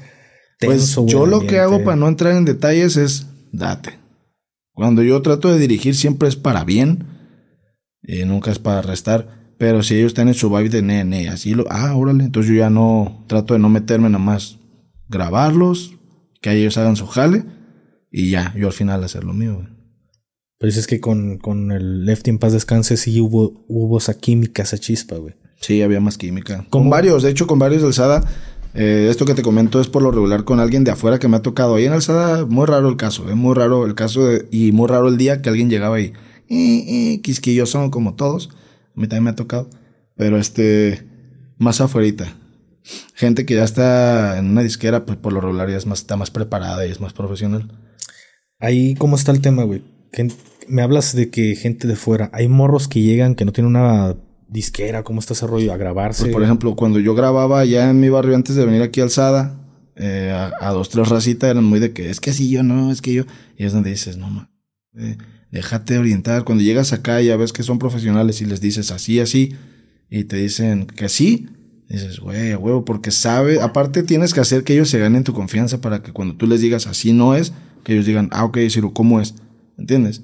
Pues 0.59 0.79
tenso, 0.79 1.01
güey, 1.01 1.13
yo 1.13 1.25
lo 1.25 1.41
que 1.41 1.59
hago 1.59 1.83
para 1.83 1.95
no 1.95 2.07
entrar 2.07 2.33
en 2.33 2.45
detalles 2.45 2.97
es 2.97 3.27
date. 3.51 3.99
Cuando 4.73 5.03
yo 5.03 5.21
trato 5.21 5.51
de 5.51 5.59
dirigir 5.59 5.95
siempre 5.95 6.27
es 6.27 6.35
para 6.35 6.63
bien, 6.63 7.05
y 8.03 8.25
nunca 8.25 8.51
es 8.51 8.59
para 8.59 8.81
restar. 8.81 9.53
Pero 9.57 9.83
si 9.83 9.95
ellos 9.95 10.07
están 10.07 10.27
en 10.27 10.33
su 10.33 10.49
vibe 10.49 10.69
de 10.69 10.81
nene, 10.81 11.29
así 11.29 11.53
lo, 11.53 11.65
ah, 11.69 11.95
órale, 11.95 12.25
entonces 12.25 12.51
yo 12.51 12.57
ya 12.57 12.69
no 12.69 13.23
trato 13.27 13.53
de 13.53 13.59
no 13.59 13.69
meterme 13.69 14.09
nada 14.09 14.23
más 14.23 14.59
grabarlos, 15.07 15.93
que 16.41 16.51
ellos 16.51 16.77
hagan 16.77 16.95
su 16.95 17.07
jale 17.07 17.45
y 18.11 18.31
ya, 18.31 18.53
yo 18.57 18.67
al 18.67 18.73
final 18.73 19.03
hacer 19.03 19.23
lo 19.23 19.33
mío. 19.33 19.55
güey. 19.55 19.67
Pero 20.57 20.67
dices 20.67 20.87
que 20.87 20.99
con, 20.99 21.37
con 21.37 21.71
el 21.71 22.05
Lefty 22.05 22.31
en 22.31 22.39
paz 22.39 22.53
descanse 22.53 22.97
sí 22.97 23.19
hubo, 23.21 23.65
hubo 23.67 23.97
esa 23.97 24.17
química, 24.17 24.63
esa 24.63 24.77
chispa, 24.77 25.15
güey. 25.15 25.35
Sí, 25.59 25.81
había 25.81 25.99
más 25.99 26.17
química. 26.17 26.65
Con 26.69 26.89
varios, 26.89 27.23
de 27.23 27.31
hecho, 27.31 27.47
con 27.47 27.59
varios 27.59 27.81
de 27.81 27.87
Alzada. 27.87 28.23
eh, 28.77 29.07
esto 29.09 29.25
que 29.25 29.33
te 29.33 29.41
comento 29.41 29.79
es 29.79 29.87
por 29.87 30.03
lo 30.03 30.11
regular 30.11 30.43
con 30.43 30.59
alguien 30.59 30.83
de 30.83 30.91
afuera 30.91 31.17
que 31.17 31.27
me 31.29 31.37
ha 31.37 31.41
tocado. 31.41 31.75
Ahí 31.75 31.85
en 31.85 31.93
Alzada, 31.93 32.45
muy 32.45 32.65
raro 32.65 32.89
el 32.89 32.97
caso, 32.97 33.29
eh, 33.29 33.35
muy 33.35 33.55
raro 33.55 33.85
el 33.85 33.95
caso 33.95 34.25
de- 34.27 34.47
y 34.51 34.73
muy 34.73 34.87
raro 34.89 35.07
el 35.07 35.17
día 35.17 35.41
que 35.41 35.47
alguien 35.49 35.69
llegaba 35.69 35.99
y 36.01 36.07
eh, 36.07 36.13
eh, 37.13 37.21
quisquilloso 37.21 37.89
como 37.89 38.15
todos. 38.15 38.49
A 38.95 38.99
mí 38.99 39.07
también 39.07 39.23
me 39.23 39.29
ha 39.31 39.35
tocado. 39.35 39.69
Pero 40.17 40.37
este, 40.37 41.07
más 41.57 41.79
afuerita. 41.81 42.33
Gente 43.15 43.45
que 43.45 43.55
ya 43.55 43.63
está 43.63 44.37
en 44.37 44.47
una 44.51 44.61
disquera, 44.61 45.05
pues 45.05 45.17
por 45.17 45.33
lo 45.33 45.41
regular 45.41 45.69
ya 45.69 45.77
es 45.77 45.85
más, 45.85 45.99
está 45.99 46.17
más 46.17 46.29
preparada 46.29 46.85
y 46.85 46.91
es 46.91 46.99
más 47.01 47.13
profesional. 47.13 47.71
Ahí, 48.59 48.93
¿cómo 48.95 49.15
está 49.15 49.31
el 49.31 49.41
tema, 49.41 49.63
güey? 49.63 49.83
Me 50.67 50.81
hablas 50.81 51.15
de 51.15 51.29
que 51.29 51.55
gente 51.55 51.87
de 51.87 51.95
fuera, 51.95 52.29
hay 52.33 52.47
morros 52.47 52.87
que 52.87 53.01
llegan 53.01 53.35
que 53.35 53.43
no 53.45 53.51
tienen 53.51 53.75
una 53.75 54.15
disquera, 54.47 55.03
¿cómo 55.03 55.19
está 55.19 55.33
ese 55.33 55.47
rollo? 55.47 55.73
A 55.73 55.77
grabarse. 55.77 56.23
Pues, 56.23 56.33
por 56.33 56.43
ejemplo, 56.43 56.75
cuando 56.75 56.99
yo 56.99 57.15
grababa 57.15 57.59
allá 57.59 57.89
en 57.89 57.99
mi 57.99 58.09
barrio 58.09 58.35
antes 58.35 58.55
de 58.55 58.65
venir 58.65 58.81
aquí 58.81 59.01
Alzada, 59.01 59.59
eh, 59.95 60.31
a, 60.59 60.71
dos, 60.71 60.89
tres 60.89 61.07
racitas 61.09 61.49
eran 61.49 61.63
muy 61.63 61.79
de 61.79 61.93
que 61.93 62.09
es 62.09 62.19
que 62.19 62.33
sí, 62.33 62.49
yo 62.49 62.63
no, 62.63 62.91
es 62.91 63.01
que 63.01 63.13
yo. 63.13 63.23
Y 63.57 63.65
es 63.65 63.73
donde 63.73 63.91
dices, 63.91 64.17
no, 64.17 64.29
ma, 64.29 64.51
eh, 64.97 65.17
déjate 65.51 65.97
orientar. 65.97 66.43
Cuando 66.43 66.63
llegas 66.63 66.93
acá 66.93 67.21
y 67.21 67.27
ya 67.27 67.37
ves 67.37 67.53
que 67.53 67.63
son 67.63 67.79
profesionales 67.79 68.41
y 68.41 68.45
les 68.45 68.61
dices 68.61 68.91
así, 68.91 69.19
así, 69.19 69.55
y 70.09 70.25
te 70.25 70.37
dicen 70.37 70.85
que 70.85 71.09
sí, 71.09 71.47
dices, 71.87 72.19
güey, 72.19 72.55
huevo, 72.55 72.85
porque 72.85 73.11
sabe, 73.11 73.61
aparte 73.61 74.03
tienes 74.03 74.33
que 74.33 74.41
hacer 74.41 74.63
que 74.63 74.73
ellos 74.73 74.89
se 74.89 74.99
ganen 74.99 75.23
tu 75.23 75.33
confianza 75.33 75.81
para 75.81 76.01
que 76.01 76.11
cuando 76.11 76.35
tú 76.35 76.47
les 76.47 76.61
digas 76.61 76.87
así 76.87 77.13
no 77.13 77.35
es, 77.35 77.53
que 77.83 77.93
ellos 77.93 78.05
digan, 78.05 78.29
ah, 78.31 78.45
ok, 78.45 78.57
Ciro, 78.69 78.93
¿cómo 78.93 79.21
es? 79.21 79.35
¿Entiendes? 79.77 80.21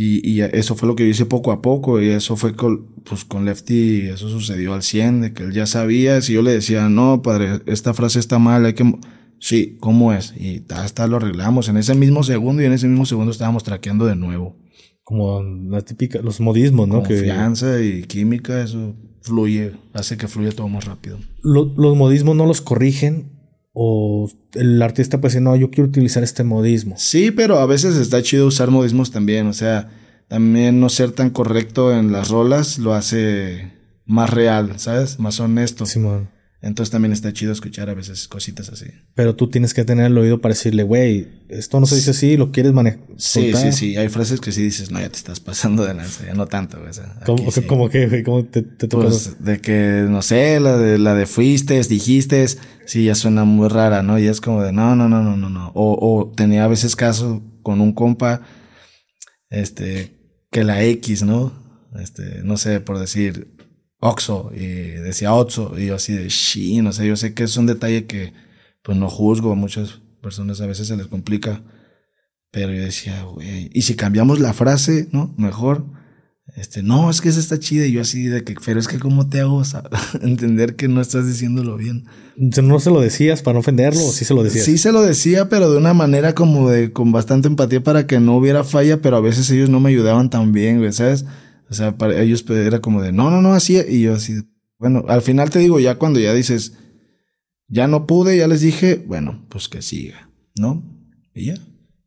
Y, 0.00 0.20
y 0.30 0.42
eso 0.42 0.76
fue 0.76 0.86
lo 0.86 0.94
que 0.94 1.02
yo 1.04 1.10
hice 1.10 1.26
poco 1.26 1.50
a 1.50 1.60
poco. 1.60 2.00
Y 2.00 2.08
eso 2.08 2.36
fue 2.36 2.54
con, 2.54 2.86
pues 3.04 3.24
con 3.24 3.44
Lefty, 3.44 4.02
eso 4.02 4.28
sucedió 4.28 4.74
al 4.74 4.82
100, 4.84 5.20
de 5.20 5.32
que 5.32 5.42
él 5.42 5.52
ya 5.52 5.66
sabía. 5.66 6.20
Si 6.20 6.34
yo 6.34 6.42
le 6.42 6.52
decía, 6.52 6.88
no, 6.88 7.20
padre, 7.22 7.60
esta 7.66 7.92
frase 7.94 8.20
está 8.20 8.38
mal, 8.38 8.64
hay 8.64 8.74
que. 8.74 8.84
mo-". 8.84 9.00
Sí, 9.40 9.76
¿cómo 9.80 10.12
es? 10.12 10.34
Y 10.36 10.62
hasta 10.70 11.06
lo 11.08 11.16
arreglamos. 11.16 11.68
En 11.68 11.76
ese 11.76 11.94
mismo 11.94 12.22
segundo 12.22 12.62
y 12.62 12.66
en 12.66 12.72
ese 12.72 12.86
mismo 12.88 13.06
segundo 13.06 13.32
estábamos 13.32 13.64
traqueando 13.64 14.06
de 14.06 14.14
nuevo. 14.16 14.56
Como 15.02 15.42
la 15.42 15.80
típica, 15.82 16.20
los 16.20 16.38
modismos, 16.40 16.86
¿no? 16.86 17.02
Que 17.02 17.14
Confianza 17.16 17.80
y 17.82 18.02
química, 18.02 18.62
eso 18.62 18.94
fluye, 19.22 19.72
hace 19.94 20.16
que 20.16 20.28
fluya 20.28 20.52
todo 20.52 20.68
más 20.68 20.84
rápido. 20.84 21.18
lo- 21.42 21.72
los 21.76 21.96
modismos 21.96 22.36
no 22.36 22.46
los 22.46 22.60
corrigen 22.60 23.30
o 23.80 24.28
el 24.54 24.82
artista 24.82 25.20
puede 25.20 25.30
decir, 25.30 25.42
no, 25.42 25.54
yo 25.54 25.70
quiero 25.70 25.88
utilizar 25.88 26.24
este 26.24 26.42
modismo. 26.42 26.96
Sí, 26.98 27.30
pero 27.30 27.60
a 27.60 27.66
veces 27.66 27.94
está 27.94 28.20
chido 28.22 28.48
usar 28.48 28.72
modismos 28.72 29.12
también. 29.12 29.46
O 29.46 29.52
sea, 29.52 29.88
también 30.26 30.80
no 30.80 30.88
ser 30.88 31.12
tan 31.12 31.30
correcto 31.30 31.94
en 31.96 32.10
las 32.10 32.28
rolas 32.28 32.80
lo 32.80 32.92
hace 32.92 33.70
más 34.04 34.30
real, 34.30 34.80
¿sabes? 34.80 35.20
Más 35.20 35.38
honesto. 35.38 35.86
Simón. 35.86 36.28
Entonces 36.60 36.90
también 36.90 37.12
está 37.12 37.32
chido 37.32 37.52
escuchar 37.52 37.88
a 37.88 37.94
veces 37.94 38.26
cositas 38.26 38.68
así. 38.68 38.86
Pero 39.14 39.36
tú 39.36 39.48
tienes 39.48 39.74
que 39.74 39.84
tener 39.84 40.06
el 40.06 40.18
oído 40.18 40.40
para 40.40 40.54
decirle, 40.54 40.82
güey, 40.82 41.28
esto 41.48 41.78
no 41.78 41.86
se 41.86 41.94
dice 41.94 42.10
así, 42.10 42.36
lo 42.36 42.50
quieres 42.50 42.72
manejar. 42.72 43.00
Sí, 43.16 43.52
sí, 43.54 43.70
sí. 43.70 43.96
Hay 43.96 44.08
frases 44.08 44.40
que 44.40 44.50
sí 44.50 44.62
dices, 44.62 44.90
no, 44.90 44.98
ya 44.98 45.08
te 45.08 45.16
estás 45.16 45.38
pasando 45.38 45.84
de 45.84 45.94
lanza, 45.94 46.26
ya 46.26 46.34
no 46.34 46.46
tanto, 46.46 46.78
güey. 46.78 46.90
O 46.90 46.92
sea, 46.92 47.14
¿Cómo, 47.24 47.50
sí. 47.52 47.62
¿cómo 47.62 47.88
que, 47.88 48.08
güey? 48.08 48.22
¿Cómo 48.24 48.44
te, 48.44 48.62
te? 48.62 48.88
Pues 48.88 49.36
de 49.38 49.60
que, 49.60 50.06
no 50.08 50.20
sé, 50.20 50.58
la 50.58 50.76
de, 50.76 50.98
la 50.98 51.14
de 51.14 51.26
fuiste, 51.26 51.80
dijiste, 51.84 52.44
sí, 52.86 53.04
ya 53.04 53.14
suena 53.14 53.44
muy 53.44 53.68
rara, 53.68 54.02
¿no? 54.02 54.18
Y 54.18 54.26
es 54.26 54.40
como 54.40 54.60
de, 54.62 54.72
no, 54.72 54.96
no, 54.96 55.08
no, 55.08 55.22
no, 55.22 55.36
no, 55.36 55.50
no. 55.50 55.70
O, 55.74 55.96
o 56.00 56.32
tenía 56.32 56.64
a 56.64 56.68
veces 56.68 56.96
caso 56.96 57.40
con 57.62 57.80
un 57.80 57.92
compa, 57.92 58.42
este, 59.48 60.10
que 60.50 60.64
la 60.64 60.82
X, 60.82 61.22
¿no? 61.22 61.52
Este, 62.00 62.42
no 62.42 62.56
sé, 62.56 62.80
por 62.80 62.98
decir, 62.98 63.57
Oxo, 64.00 64.50
y 64.54 64.66
decía 64.66 65.34
Oxo, 65.34 65.74
y 65.78 65.86
yo 65.86 65.96
así 65.96 66.12
de, 66.12 66.30
sí, 66.30 66.80
no 66.82 66.92
sé, 66.92 67.06
yo 67.06 67.16
sé 67.16 67.34
que 67.34 67.42
es 67.44 67.56
un 67.56 67.66
detalle 67.66 68.06
que, 68.06 68.32
pues 68.82 68.96
no 68.96 69.08
juzgo, 69.10 69.52
a 69.52 69.54
muchas 69.56 70.00
personas 70.22 70.60
a 70.60 70.66
veces 70.66 70.86
se 70.88 70.96
les 70.96 71.06
complica, 71.08 71.62
pero 72.50 72.72
yo 72.72 72.80
decía, 72.82 73.22
güey, 73.24 73.70
y 73.72 73.82
si 73.82 73.94
cambiamos 73.96 74.40
la 74.40 74.52
frase, 74.52 75.08
¿no? 75.12 75.34
Mejor, 75.36 75.84
Este, 76.56 76.82
no, 76.82 77.10
es 77.10 77.20
que 77.20 77.28
esa 77.28 77.40
está 77.40 77.58
chida. 77.60 77.84
Y 77.86 77.92
yo 77.92 78.00
así 78.00 78.24
de 78.24 78.42
que, 78.42 78.54
pero 78.64 78.80
es 78.80 78.88
que 78.88 78.98
cómo 78.98 79.28
te 79.28 79.40
hago 79.40 79.62
entender 80.22 80.76
que 80.76 80.88
no 80.88 81.00
estás 81.02 81.26
diciéndolo 81.26 81.76
bien. 81.76 82.06
¿No 82.36 82.80
se 82.80 82.90
lo 82.90 83.00
decías 83.00 83.42
para 83.42 83.54
no 83.54 83.60
ofenderlo 83.60 84.02
o 84.02 84.12
sí 84.12 84.24
se 84.24 84.32
lo 84.32 84.42
decías? 84.42 84.64
Sí 84.64 84.78
se 84.78 84.90
lo 84.90 85.02
decía, 85.02 85.48
pero 85.50 85.70
de 85.70 85.76
una 85.76 85.92
manera 85.92 86.34
como 86.34 86.70
de, 86.70 86.90
con 86.90 87.12
bastante 87.12 87.48
empatía 87.48 87.82
para 87.82 88.06
que 88.06 88.18
no 88.18 88.36
hubiera 88.36 88.64
falla, 88.64 89.02
pero 89.02 89.16
a 89.16 89.20
veces 89.20 89.50
ellos 89.50 89.68
no 89.68 89.78
me 89.78 89.90
ayudaban 89.90 90.30
tan 90.30 90.52
bien, 90.52 90.78
güey, 90.78 90.92
¿sabes? 90.92 91.26
O 91.70 91.74
sea, 91.74 91.96
para 91.96 92.20
ellos 92.20 92.44
era 92.48 92.80
como 92.80 93.02
de, 93.02 93.12
no, 93.12 93.30
no, 93.30 93.42
no, 93.42 93.52
así. 93.52 93.78
Y 93.88 94.02
yo 94.02 94.14
así, 94.14 94.42
bueno, 94.78 95.04
al 95.08 95.22
final 95.22 95.50
te 95.50 95.58
digo, 95.58 95.80
ya 95.80 95.96
cuando 95.96 96.20
ya 96.20 96.32
dices, 96.32 96.74
ya 97.68 97.86
no 97.86 98.06
pude, 98.06 98.36
ya 98.36 98.48
les 98.48 98.60
dije, 98.60 99.04
bueno, 99.06 99.46
pues 99.48 99.68
que 99.68 99.82
siga, 99.82 100.30
¿no? 100.58 100.82
Y 101.34 101.46
ya. 101.46 101.54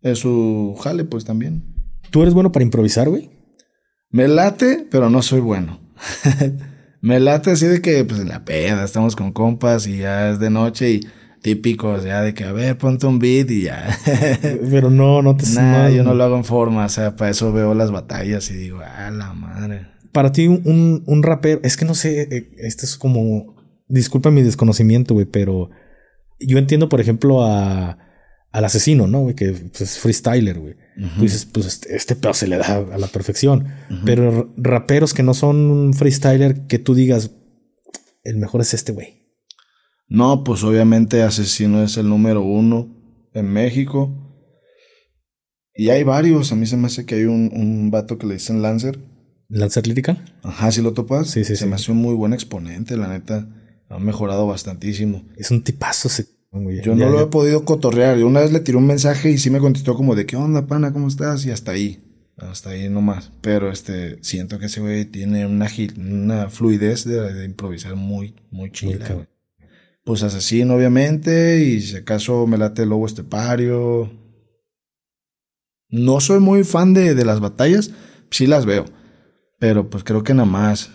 Es 0.01 0.19
su 0.19 0.75
jale, 0.81 1.03
pues 1.03 1.25
también. 1.25 1.63
¿Tú 2.09 2.23
eres 2.23 2.33
bueno 2.33 2.51
para 2.51 2.63
improvisar, 2.63 3.07
güey? 3.07 3.29
Me 4.09 4.27
late, 4.27 4.87
pero 4.89 5.09
no 5.09 5.21
soy 5.21 5.39
bueno. 5.39 5.79
me 7.01 7.19
late 7.19 7.51
así 7.51 7.67
de 7.67 7.81
que, 7.81 8.03
pues 8.03 8.19
en 8.19 8.29
la 8.29 8.43
peda, 8.43 8.83
estamos 8.83 9.15
con 9.15 9.31
compas 9.31 9.85
y 9.85 9.99
ya 9.99 10.31
es 10.31 10.39
de 10.39 10.49
noche 10.49 10.91
y 10.91 11.07
típicos, 11.41 12.03
ya 12.03 12.21
de 12.21 12.33
que, 12.33 12.43
a 12.43 12.51
ver, 12.51 12.77
ponte 12.77 13.07
un 13.07 13.19
beat 13.19 13.49
y 13.51 13.63
ya. 13.63 13.97
pero 14.69 14.89
no, 14.89 15.21
no 15.21 15.35
te 15.35 15.45
Nah, 15.53 15.89
yo 15.89 16.03
no 16.03 16.13
lo 16.13 16.23
hago 16.23 16.37
en 16.37 16.45
forma, 16.45 16.85
o 16.85 16.89
sea, 16.89 17.15
para 17.15 17.31
eso 17.31 17.51
veo 17.51 17.73
las 17.73 17.91
batallas 17.91 18.49
y 18.51 18.55
digo, 18.55 18.79
ah, 18.83 19.09
la 19.11 19.33
madre. 19.33 19.87
Para 20.11 20.31
ti, 20.31 20.47
un, 20.47 21.03
un 21.05 21.23
rapero, 21.23 21.61
es 21.63 21.77
que 21.77 21.85
no 21.85 21.95
sé, 21.95 22.21
eh, 22.23 22.51
este 22.57 22.85
es 22.85 22.97
como, 22.97 23.55
disculpa 23.87 24.31
mi 24.31 24.41
desconocimiento, 24.41 25.13
güey, 25.13 25.25
pero 25.25 25.69
yo 26.39 26.57
entiendo, 26.57 26.89
por 26.89 27.01
ejemplo, 27.01 27.43
a 27.43 27.97
al 28.51 28.65
asesino, 28.65 29.07
¿no? 29.07 29.21
Güey, 29.21 29.35
que 29.35 29.51
pues, 29.51 29.81
es 29.81 29.99
freestyler, 29.99 30.59
güey. 30.59 30.75
Tú 31.15 31.23
dices, 31.23 31.45
pues 31.45 31.65
este, 31.65 31.95
este, 31.95 32.15
pedo 32.15 32.33
se 32.33 32.47
le 32.47 32.57
da 32.57 32.75
a 32.75 32.97
la 32.97 33.07
perfección. 33.07 33.67
Pero 34.05 34.53
raperos 34.57 35.13
que 35.13 35.23
no 35.23 35.33
son 35.33 35.93
freestyler, 35.93 36.67
que 36.67 36.77
tú 36.77 36.93
digas, 36.93 37.31
el 38.23 38.37
mejor 38.37 38.61
es 38.61 38.73
este 38.73 38.91
güey. 38.91 39.20
No, 40.11 40.43
pues 40.43 40.61
obviamente 40.65 41.23
Asesino 41.23 41.81
es 41.83 41.95
el 41.95 42.09
número 42.09 42.41
uno 42.41 42.89
en 43.33 43.47
México. 43.47 44.11
Y 45.73 45.87
hay 45.87 46.03
varios. 46.03 46.51
A 46.51 46.55
mí 46.57 46.65
se 46.65 46.75
me 46.75 46.87
hace 46.87 47.05
que 47.05 47.15
hay 47.15 47.23
un, 47.23 47.49
un 47.53 47.91
vato 47.91 48.17
que 48.17 48.27
le 48.27 48.33
dicen 48.33 48.61
Lancer. 48.61 48.99
¿Lancer 49.47 49.87
lírica? 49.87 50.21
Ajá, 50.43 50.69
si 50.73 50.81
lo 50.81 50.91
topas. 50.91 51.29
Sí, 51.29 51.45
sí, 51.45 51.55
se 51.55 51.65
me 51.65 51.75
hace 51.75 51.93
un 51.93 51.99
muy 51.99 52.13
buen 52.13 52.33
exponente, 52.33 52.97
la 52.97 53.07
neta. 53.07 53.47
Ha 53.87 53.99
mejorado 53.99 54.45
bastantísimo. 54.47 55.23
Es 55.37 55.49
un 55.49 55.63
tipazo, 55.63 56.09
se 56.09 56.25
yo 56.83 56.93
no 56.93 57.09
lo 57.09 57.21
he 57.21 57.27
podido 57.27 57.63
cotorrear. 57.63 58.17
Yo 58.17 58.27
una 58.27 58.41
vez 58.41 58.51
le 58.51 58.59
tiré 58.59 58.77
un 58.77 58.85
mensaje 58.85 59.31
y 59.31 59.37
sí 59.37 59.49
me 59.49 59.59
contestó 59.59 59.95
como 59.95 60.15
de 60.15 60.25
qué 60.25 60.35
onda, 60.35 60.67
pana, 60.67 60.91
¿cómo 60.91 61.07
estás? 61.07 61.45
Y 61.45 61.51
hasta 61.51 61.71
ahí. 61.71 62.03
Hasta 62.35 62.71
ahí 62.71 62.89
nomás. 62.89 63.31
Pero 63.39 63.71
este, 63.71 64.21
siento 64.21 64.59
que 64.59 64.65
ese 64.65 64.81
güey 64.81 65.05
tiene 65.05 65.45
una, 65.45 65.69
una 65.97 66.49
fluidez 66.49 67.05
de, 67.05 67.45
improvisar 67.45 67.95
muy, 67.95 68.35
muy 68.51 68.71
chida. 68.71 69.29
Pues 70.03 70.23
asesino, 70.23 70.75
obviamente. 70.75 71.63
Y 71.63 71.81
si 71.81 71.97
acaso 71.97 72.47
me 72.47 72.57
late 72.57 72.83
el 72.83 72.89
lobo 72.89 73.05
estepario. 73.05 74.11
No 75.89 76.19
soy 76.21 76.39
muy 76.39 76.63
fan 76.63 76.93
de, 76.93 77.15
de 77.15 77.25
las 77.25 77.39
batallas. 77.39 77.91
Sí 78.29 78.47
las 78.47 78.65
veo. 78.65 78.85
Pero 79.59 79.89
pues 79.89 80.03
creo 80.03 80.23
que 80.23 80.33
nada 80.33 80.49
más. 80.49 80.91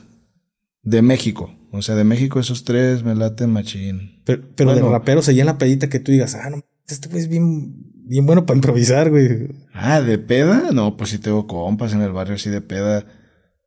De 0.83 1.03
México. 1.03 1.53
O 1.73 1.83
sea, 1.83 1.95
de 1.95 2.05
México 2.05 2.41
esos 2.41 2.65
tres 2.65 3.03
me 3.03 3.15
laten 3.15 3.51
machín. 3.51 4.23
Pero, 4.25 4.43
pero 4.55 4.75
de 4.75 4.83
raperos 4.83 5.29
allá 5.29 5.43
en 5.43 5.47
la 5.47 5.59
pedita 5.59 5.89
que 5.89 6.01
tú 6.01 6.13
digas, 6.13 6.35
ah, 6.35 6.49
no, 6.49 6.63
este 6.89 7.09
güey 7.09 7.21
es 7.21 7.29
bien, 7.29 7.75
bien 8.05 8.25
bueno 8.25 8.47
para 8.47 8.57
improvisar, 8.57 9.11
güey. 9.11 9.49
Ah, 9.75 10.01
¿de 10.01 10.19
peda? 10.19 10.71
No, 10.73 10.97
pues 10.97 11.11
sí 11.11 11.19
tengo 11.19 11.47
compas 11.47 11.93
en 11.93 12.03
el 12.03 12.13
barrio 12.13 12.37
así 12.37 12.51
de 12.51 12.61
peda. 12.61 13.05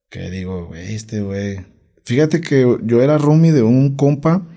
Que 0.09 0.31
digo, 0.31 0.67
güey, 0.67 0.95
este 0.95 1.21
güey. 1.21 1.59
Fíjate 2.03 2.41
que 2.41 2.79
yo 2.83 3.01
era 3.03 3.17
roomie 3.19 3.51
de 3.51 3.61
un 3.61 3.95
compa 3.95 4.47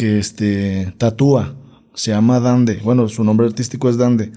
que 0.00 0.18
este 0.18 0.94
tatúa. 0.96 1.54
Se 1.92 2.10
llama 2.10 2.40
Dande. 2.40 2.80
Bueno, 2.82 3.06
su 3.08 3.22
nombre 3.22 3.46
artístico 3.46 3.90
es 3.90 3.98
Dande. 3.98 4.32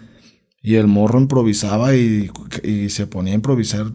Y 0.61 0.75
el 0.75 0.87
morro 0.87 1.21
improvisaba 1.21 1.95
y, 1.95 2.29
y 2.63 2.89
se 2.89 3.07
ponía 3.07 3.31
a 3.31 3.37
improvisar 3.37 3.89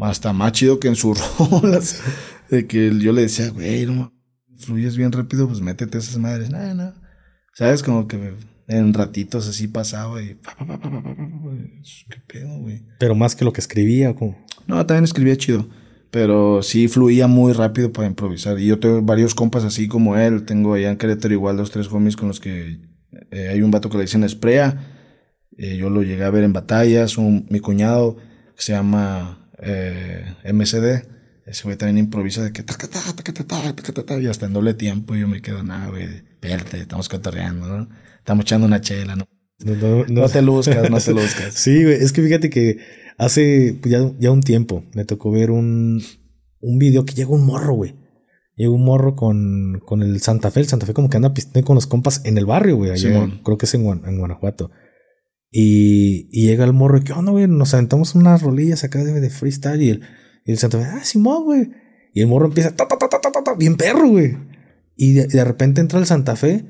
hasta 0.00 0.32
más 0.32 0.50
chido 0.52 0.80
que 0.80 0.88
en 0.88 0.96
sus 0.96 1.20
rolas. 1.38 2.02
De 2.50 2.66
que 2.66 2.92
yo 2.98 3.12
le 3.12 3.22
decía, 3.22 3.50
güey, 3.50 3.86
no 3.86 4.12
fluyes 4.56 4.96
bien 4.96 5.12
rápido, 5.12 5.46
pues 5.46 5.60
métete 5.60 5.98
a 5.98 6.00
esas 6.00 6.18
madres. 6.18 6.50
No, 6.50 6.74
no. 6.74 6.94
¿Sabes? 7.54 7.84
Como 7.84 8.08
que 8.08 8.34
en 8.66 8.92
ratitos 8.92 9.46
así 9.46 9.68
pasaba 9.68 10.20
y. 10.20 10.40
¿Qué 12.10 12.20
pedo, 12.26 12.58
güey? 12.58 12.84
Pero 12.98 13.14
más 13.14 13.36
que 13.36 13.44
lo 13.44 13.52
que 13.52 13.60
escribía, 13.60 14.16
como. 14.16 14.36
No, 14.66 14.84
también 14.84 15.04
escribía 15.04 15.36
chido. 15.36 15.68
Pero 16.16 16.62
sí 16.62 16.88
fluía 16.88 17.26
muy 17.26 17.52
rápido 17.52 17.92
para 17.92 18.08
improvisar. 18.08 18.58
Y 18.58 18.64
yo 18.64 18.78
tengo 18.78 19.02
varios 19.02 19.34
compas 19.34 19.64
así 19.64 19.86
como 19.86 20.16
él. 20.16 20.46
Tengo 20.46 20.72
allá 20.72 20.90
en 20.90 20.96
Querétaro 20.96 21.34
igual 21.34 21.58
dos, 21.58 21.70
tres 21.70 21.92
homies 21.92 22.16
con 22.16 22.28
los 22.28 22.40
que 22.40 22.80
eh, 23.30 23.48
hay 23.50 23.60
un 23.60 23.70
vato 23.70 23.90
que 23.90 23.98
le 23.98 24.04
dicen 24.04 24.24
Esprea. 24.24 24.94
Eh, 25.58 25.76
yo 25.76 25.90
lo 25.90 26.02
llegué 26.02 26.24
a 26.24 26.30
ver 26.30 26.44
en 26.44 26.54
batallas. 26.54 27.18
Un, 27.18 27.46
mi 27.50 27.60
cuñado 27.60 28.16
que 28.56 28.62
se 28.62 28.72
llama 28.72 29.50
eh, 29.60 30.24
MCD 30.50 31.06
ese 31.44 31.64
güey 31.64 31.76
también 31.76 31.98
improvisa 31.98 32.42
de 32.42 32.50
que 32.50 32.64
y 34.22 34.26
hasta 34.26 34.46
en 34.46 34.52
doble 34.54 34.72
tiempo 34.72 35.14
yo 35.14 35.28
me 35.28 35.42
quedo, 35.42 35.62
nada, 35.62 35.88
güey, 35.90 36.02
espérate, 36.04 36.80
estamos 36.80 37.10
cotorreando, 37.10 37.68
¿no? 37.68 37.88
Estamos 38.16 38.46
echando 38.46 38.66
una 38.66 38.80
chela, 38.80 39.16
¿no? 39.16 39.28
No, 39.58 40.28
te 40.30 40.40
luzcas, 40.40 40.90
no 40.90 40.98
te 40.98 41.12
luzcas. 41.12 41.54
sí, 41.54 41.84
güey, 41.84 42.02
es 42.02 42.12
que 42.12 42.22
fíjate 42.22 42.50
que 42.50 42.78
hace 43.18 43.78
pues, 43.80 43.92
ya, 43.92 44.12
ya 44.18 44.30
un 44.30 44.42
tiempo 44.42 44.84
me 44.94 45.04
tocó 45.04 45.30
ver 45.30 45.50
un, 45.50 46.02
un 46.60 46.78
video 46.78 47.04
que 47.04 47.14
llega 47.14 47.30
un 47.30 47.46
morro, 47.46 47.74
güey. 47.74 47.94
Llega 48.54 48.70
un 48.70 48.84
morro 48.84 49.16
con, 49.16 49.80
con 49.84 50.02
el 50.02 50.20
Santa 50.20 50.50
Fe. 50.50 50.60
El 50.60 50.66
Santa 50.66 50.86
Fe 50.86 50.94
como 50.94 51.10
que 51.10 51.18
anda 51.18 51.34
pisteando 51.34 51.66
con 51.66 51.74
los 51.74 51.86
compas 51.86 52.22
en 52.24 52.38
el 52.38 52.46
barrio, 52.46 52.76
güey. 52.76 52.92
creo 53.00 53.58
que 53.58 53.66
es 53.66 53.74
en, 53.74 53.82
Guanajuato. 53.82 54.70
Y, 55.50 56.28
y, 56.32 56.46
llega 56.46 56.64
el 56.64 56.72
morro 56.72 56.98
y 56.98 57.04
¿qué 57.04 57.12
onda, 57.12 57.32
güey? 57.32 57.46
Nos 57.46 57.74
aventamos 57.74 58.14
unas 58.14 58.42
rolillas 58.42 58.82
acá 58.82 59.04
de, 59.04 59.20
de 59.20 59.30
freestyle 59.30 59.82
y 59.82 59.90
el 59.90 60.02
y 60.46 60.52
el 60.52 60.58
Santa 60.58 60.78
Fe, 60.78 60.84
ah, 60.84 61.04
Simón, 61.04 61.44
güey. 61.44 61.70
Y 62.14 62.22
el 62.22 62.28
morro 62.28 62.46
empieza, 62.46 62.70
ta, 62.70 62.86
ta, 62.86 62.96
ta, 62.96 63.08
ta, 63.08 63.20
ta, 63.20 63.42
ta, 63.42 63.54
bien 63.54 63.76
perro, 63.76 64.08
güey. 64.08 64.38
Y 64.96 65.14
de, 65.14 65.44
repente 65.44 65.80
entra 65.80 65.98
el 65.98 66.06
Santa 66.06 66.36
Fe 66.36 66.64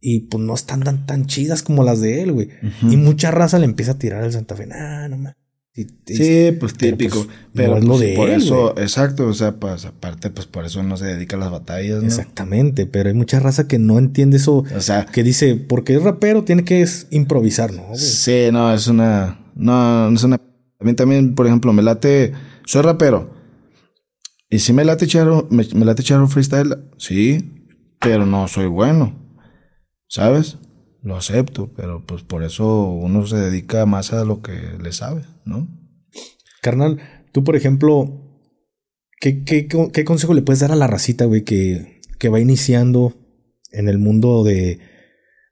y 0.00 0.20
pues 0.28 0.42
no 0.42 0.54
están 0.54 0.80
tan, 0.80 1.06
tan 1.06 1.26
chidas 1.26 1.62
como 1.62 1.84
las 1.84 2.00
de 2.00 2.22
él, 2.22 2.32
güey. 2.32 2.48
Y 2.82 2.96
mucha 2.96 3.30
raza 3.30 3.58
le 3.58 3.66
empieza 3.66 3.92
a 3.92 3.98
tirar 3.98 4.24
al 4.24 4.32
Santa 4.32 4.56
Fe. 4.56 4.66
Nah, 4.66 5.06
no 5.08 5.18
más. 5.18 5.34
Sí, 5.72 6.56
pues 6.58 6.74
típico. 6.74 7.26
Pero, 7.54 7.72
pues, 7.72 7.84
lo 7.84 7.98
de 7.98 8.14
por 8.14 8.28
eso, 8.28 8.76
exacto, 8.76 9.28
o 9.28 9.32
sea, 9.32 9.56
pues 9.56 9.84
aparte, 9.84 10.30
pues 10.30 10.46
por 10.46 10.64
eso 10.64 10.82
no 10.82 10.96
se 10.96 11.06
dedica 11.06 11.36
a 11.36 11.38
las 11.38 11.50
batallas, 11.50 12.00
¿no? 12.00 12.06
Exactamente, 12.06 12.86
pero 12.86 13.08
hay 13.08 13.14
mucha 13.14 13.38
raza 13.38 13.68
que 13.68 13.78
no 13.78 13.98
entiende 13.98 14.38
eso. 14.38 14.64
O 14.74 14.80
sea, 14.80 15.06
que 15.06 15.22
dice, 15.22 15.54
porque 15.54 15.94
es 15.94 16.02
rapero, 16.02 16.44
tiene 16.44 16.64
que 16.64 16.86
improvisar, 17.10 17.72
¿no? 17.72 17.94
Sí, 17.94 18.48
no, 18.52 18.74
es 18.74 18.88
una, 18.88 19.40
no, 19.54 20.12
es 20.12 20.24
una. 20.24 20.36
A 20.36 20.84
mí 20.84 20.94
también, 20.94 21.34
por 21.34 21.46
ejemplo, 21.46 21.72
me 21.72 21.82
late 21.82 22.32
soy 22.64 22.82
rapero. 22.82 23.34
Y 24.48 24.58
si 24.58 24.72
me 24.72 24.84
late 24.84 25.04
echar, 25.04 25.28
me, 25.50 25.64
late 25.64 26.02
echar 26.02 26.20
un 26.20 26.28
freestyle, 26.28 26.76
sí, 26.98 27.52
pero 28.00 28.26
no 28.26 28.48
soy 28.48 28.66
bueno. 28.66 29.16
¿Sabes? 30.08 30.58
Lo 31.02 31.16
acepto, 31.16 31.72
pero 31.74 32.04
pues 32.04 32.22
por 32.22 32.42
eso 32.42 32.84
uno 32.84 33.26
se 33.26 33.36
dedica 33.36 33.86
más 33.86 34.12
a 34.12 34.24
lo 34.24 34.42
que 34.42 34.52
le 34.82 34.92
sabe, 34.92 35.22
¿no? 35.44 35.68
Carnal, 36.60 37.00
tú 37.32 37.42
por 37.42 37.56
ejemplo, 37.56 38.42
¿qué, 39.18 39.44
qué, 39.44 39.66
qué 39.66 40.04
consejo 40.04 40.34
le 40.34 40.42
puedes 40.42 40.60
dar 40.60 40.72
a 40.72 40.76
la 40.76 40.86
racita, 40.86 41.24
güey, 41.24 41.42
que, 41.42 42.00
que 42.18 42.28
va 42.28 42.40
iniciando 42.40 43.14
en 43.72 43.88
el 43.88 43.98
mundo 43.98 44.44
de, 44.44 44.78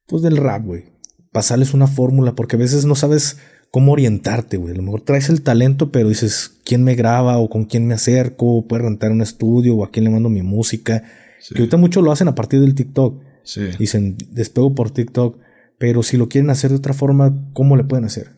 pues 0.07 0.23
del 0.23 0.37
rap, 0.37 0.65
güey? 0.65 0.85
Pasarles 1.33 1.73
una 1.73 1.87
fórmula, 1.87 2.35
porque 2.35 2.57
a 2.57 2.59
veces 2.59 2.85
no 2.85 2.95
sabes 2.95 3.39
cómo 3.71 3.93
orientarte, 3.93 4.57
güey. 4.57 4.75
A 4.75 4.77
lo 4.77 4.83
mejor 4.83 5.03
traes 5.03 5.29
el 5.29 5.43
talento, 5.43 5.91
pero 5.91 6.09
dices, 6.09 6.59
¿quién 6.65 6.85
me 6.85 6.95
graba 6.95 7.39
o 7.39 7.49
con 7.49 7.65
quién 7.65 7.87
me 7.87 7.95
acerco? 7.95 8.67
¿Puedo 8.67 8.85
rentar 8.85 9.13
un 9.13 9.23
estudio 9.23 9.77
o 9.77 9.85
a 9.85 9.91
quién 9.91 10.05
le 10.05 10.11
mando 10.11 10.29
mi 10.29 10.43
música? 10.43 11.05
Que 11.49 11.61
ahorita 11.61 11.77
muchos 11.77 12.03
lo 12.03 12.13
hacen 12.13 12.29
a 12.29 12.35
partir 12.35 12.61
del 12.61 12.75
TikTok. 12.75 13.23
Sí. 13.49 13.63
Dicen, 13.79 14.19
despego 14.31 14.75
por 14.75 14.91
TikTok. 14.91 15.39
Pero 15.79 16.03
si 16.03 16.19
lo 16.19 16.29
quieren 16.29 16.51
hacer 16.51 16.71
de 16.71 16.77
otra 16.77 16.93
forma, 16.93 17.35
¿cómo 17.55 17.77
le 17.77 17.85
pueden 17.85 18.05
hacer? 18.05 18.37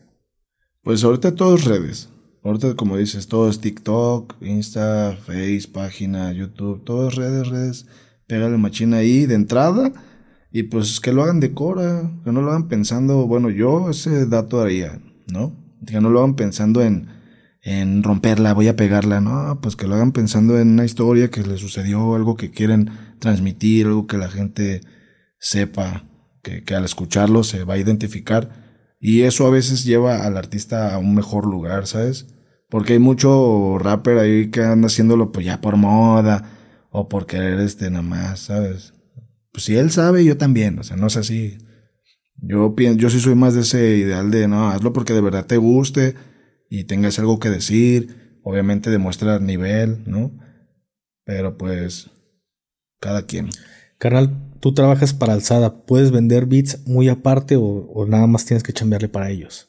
Pues 0.83 1.03
ahorita 1.03 1.35
todo 1.35 1.55
es 1.55 1.65
redes. 1.65 2.09
Ahorita, 2.43 2.75
como 2.75 2.95
dices, 2.95 3.27
todo 3.27 3.49
es 3.49 3.59
TikTok, 3.59 4.41
Insta, 4.41 5.17
Face, 5.25 5.67
página, 5.71 6.31
YouTube, 6.31 6.85
todo 6.85 7.09
es 7.09 7.15
redes, 7.15 7.49
redes. 7.49 7.85
Pégale 8.25 8.57
machina 8.57 8.97
ahí 8.97 9.25
de 9.25 9.35
entrada. 9.35 9.91
Y 10.49 10.63
pues 10.63 11.01
que 11.01 11.11
lo 11.11 11.23
hagan 11.23 11.41
de 11.41 11.53
cora, 11.53 12.09
que 12.23 12.31
no 12.31 12.41
lo 12.41 12.51
hagan 12.51 12.69
pensando, 12.69 13.27
bueno, 13.27 13.49
yo 13.49 13.89
ese 13.89 14.27
dato 14.27 14.61
haría. 14.61 15.01
¿no? 15.27 15.53
Que 15.85 15.99
no 15.99 16.09
lo 16.09 16.19
hagan 16.19 16.35
pensando 16.35 16.81
en, 16.81 17.07
en 17.61 18.01
romperla, 18.01 18.53
voy 18.53 18.69
a 18.69 18.77
pegarla, 18.77 19.19
no, 19.19 19.59
pues 19.61 19.75
que 19.75 19.87
lo 19.87 19.95
hagan 19.95 20.13
pensando 20.13 20.57
en 20.57 20.69
una 20.69 20.85
historia 20.85 21.29
que 21.29 21.41
le 21.41 21.57
sucedió, 21.57 22.15
algo 22.15 22.37
que 22.37 22.51
quieren 22.51 22.91
transmitir, 23.19 23.87
algo 23.87 24.07
que 24.07 24.17
la 24.17 24.29
gente 24.29 24.81
sepa, 25.41 26.05
que, 26.41 26.63
que 26.63 26.75
al 26.75 26.85
escucharlo 26.85 27.43
se 27.43 27.65
va 27.65 27.73
a 27.73 27.79
identificar. 27.79 28.95
Y 28.99 29.23
eso 29.23 29.45
a 29.47 29.49
veces 29.49 29.83
lleva 29.83 30.25
al 30.25 30.37
artista 30.37 30.93
a 30.93 30.99
un 30.99 31.15
mejor 31.15 31.45
lugar, 31.45 31.87
¿sabes? 31.87 32.27
Porque 32.69 32.93
hay 32.93 32.99
mucho 32.99 33.77
rapper 33.79 34.19
ahí 34.19 34.49
que 34.51 34.63
anda 34.63 34.87
haciéndolo 34.87 35.31
pues 35.33 35.45
ya 35.45 35.59
por 35.59 35.75
moda 35.75 36.49
o 36.91 37.09
por 37.09 37.25
querer 37.25 37.59
este 37.59 37.89
nada 37.89 38.03
más, 38.03 38.39
¿sabes? 38.41 38.93
Pues 39.51 39.65
si 39.65 39.75
él 39.75 39.91
sabe, 39.91 40.23
yo 40.23 40.37
también, 40.37 40.79
o 40.79 40.83
sea, 40.83 40.95
no 40.95 41.07
es 41.07 41.17
así. 41.17 41.57
Yo 42.37 42.75
pienso, 42.75 42.99
yo 42.99 43.09
sí 43.09 43.19
soy 43.19 43.35
más 43.35 43.55
de 43.55 43.61
ese 43.61 43.97
ideal 43.97 44.31
de 44.31 44.47
no, 44.47 44.69
hazlo 44.69 44.93
porque 44.93 45.13
de 45.13 45.21
verdad 45.21 45.45
te 45.45 45.57
guste 45.57 46.15
y 46.69 46.85
tengas 46.85 47.19
algo 47.19 47.39
que 47.39 47.49
decir. 47.49 48.39
Obviamente 48.43 48.89
demuestra 48.89 49.39
nivel, 49.39 50.03
¿no? 50.05 50.31
Pero 51.25 51.57
pues, 51.57 52.09
cada 52.99 53.25
quien. 53.25 53.49
Carnal, 53.99 54.50
tú 54.61 54.73
trabajas 54.73 55.13
para 55.13 55.33
Alzada. 55.33 55.85
¿Puedes 55.85 56.11
vender 56.11 56.45
beats 56.45 56.87
muy 56.87 57.09
aparte 57.09 57.57
o, 57.57 57.63
o 57.63 58.05
nada 58.05 58.27
más 58.27 58.45
tienes 58.45 58.63
que 58.63 58.71
chambearle 58.73 59.09
para 59.09 59.29
ellos? 59.29 59.67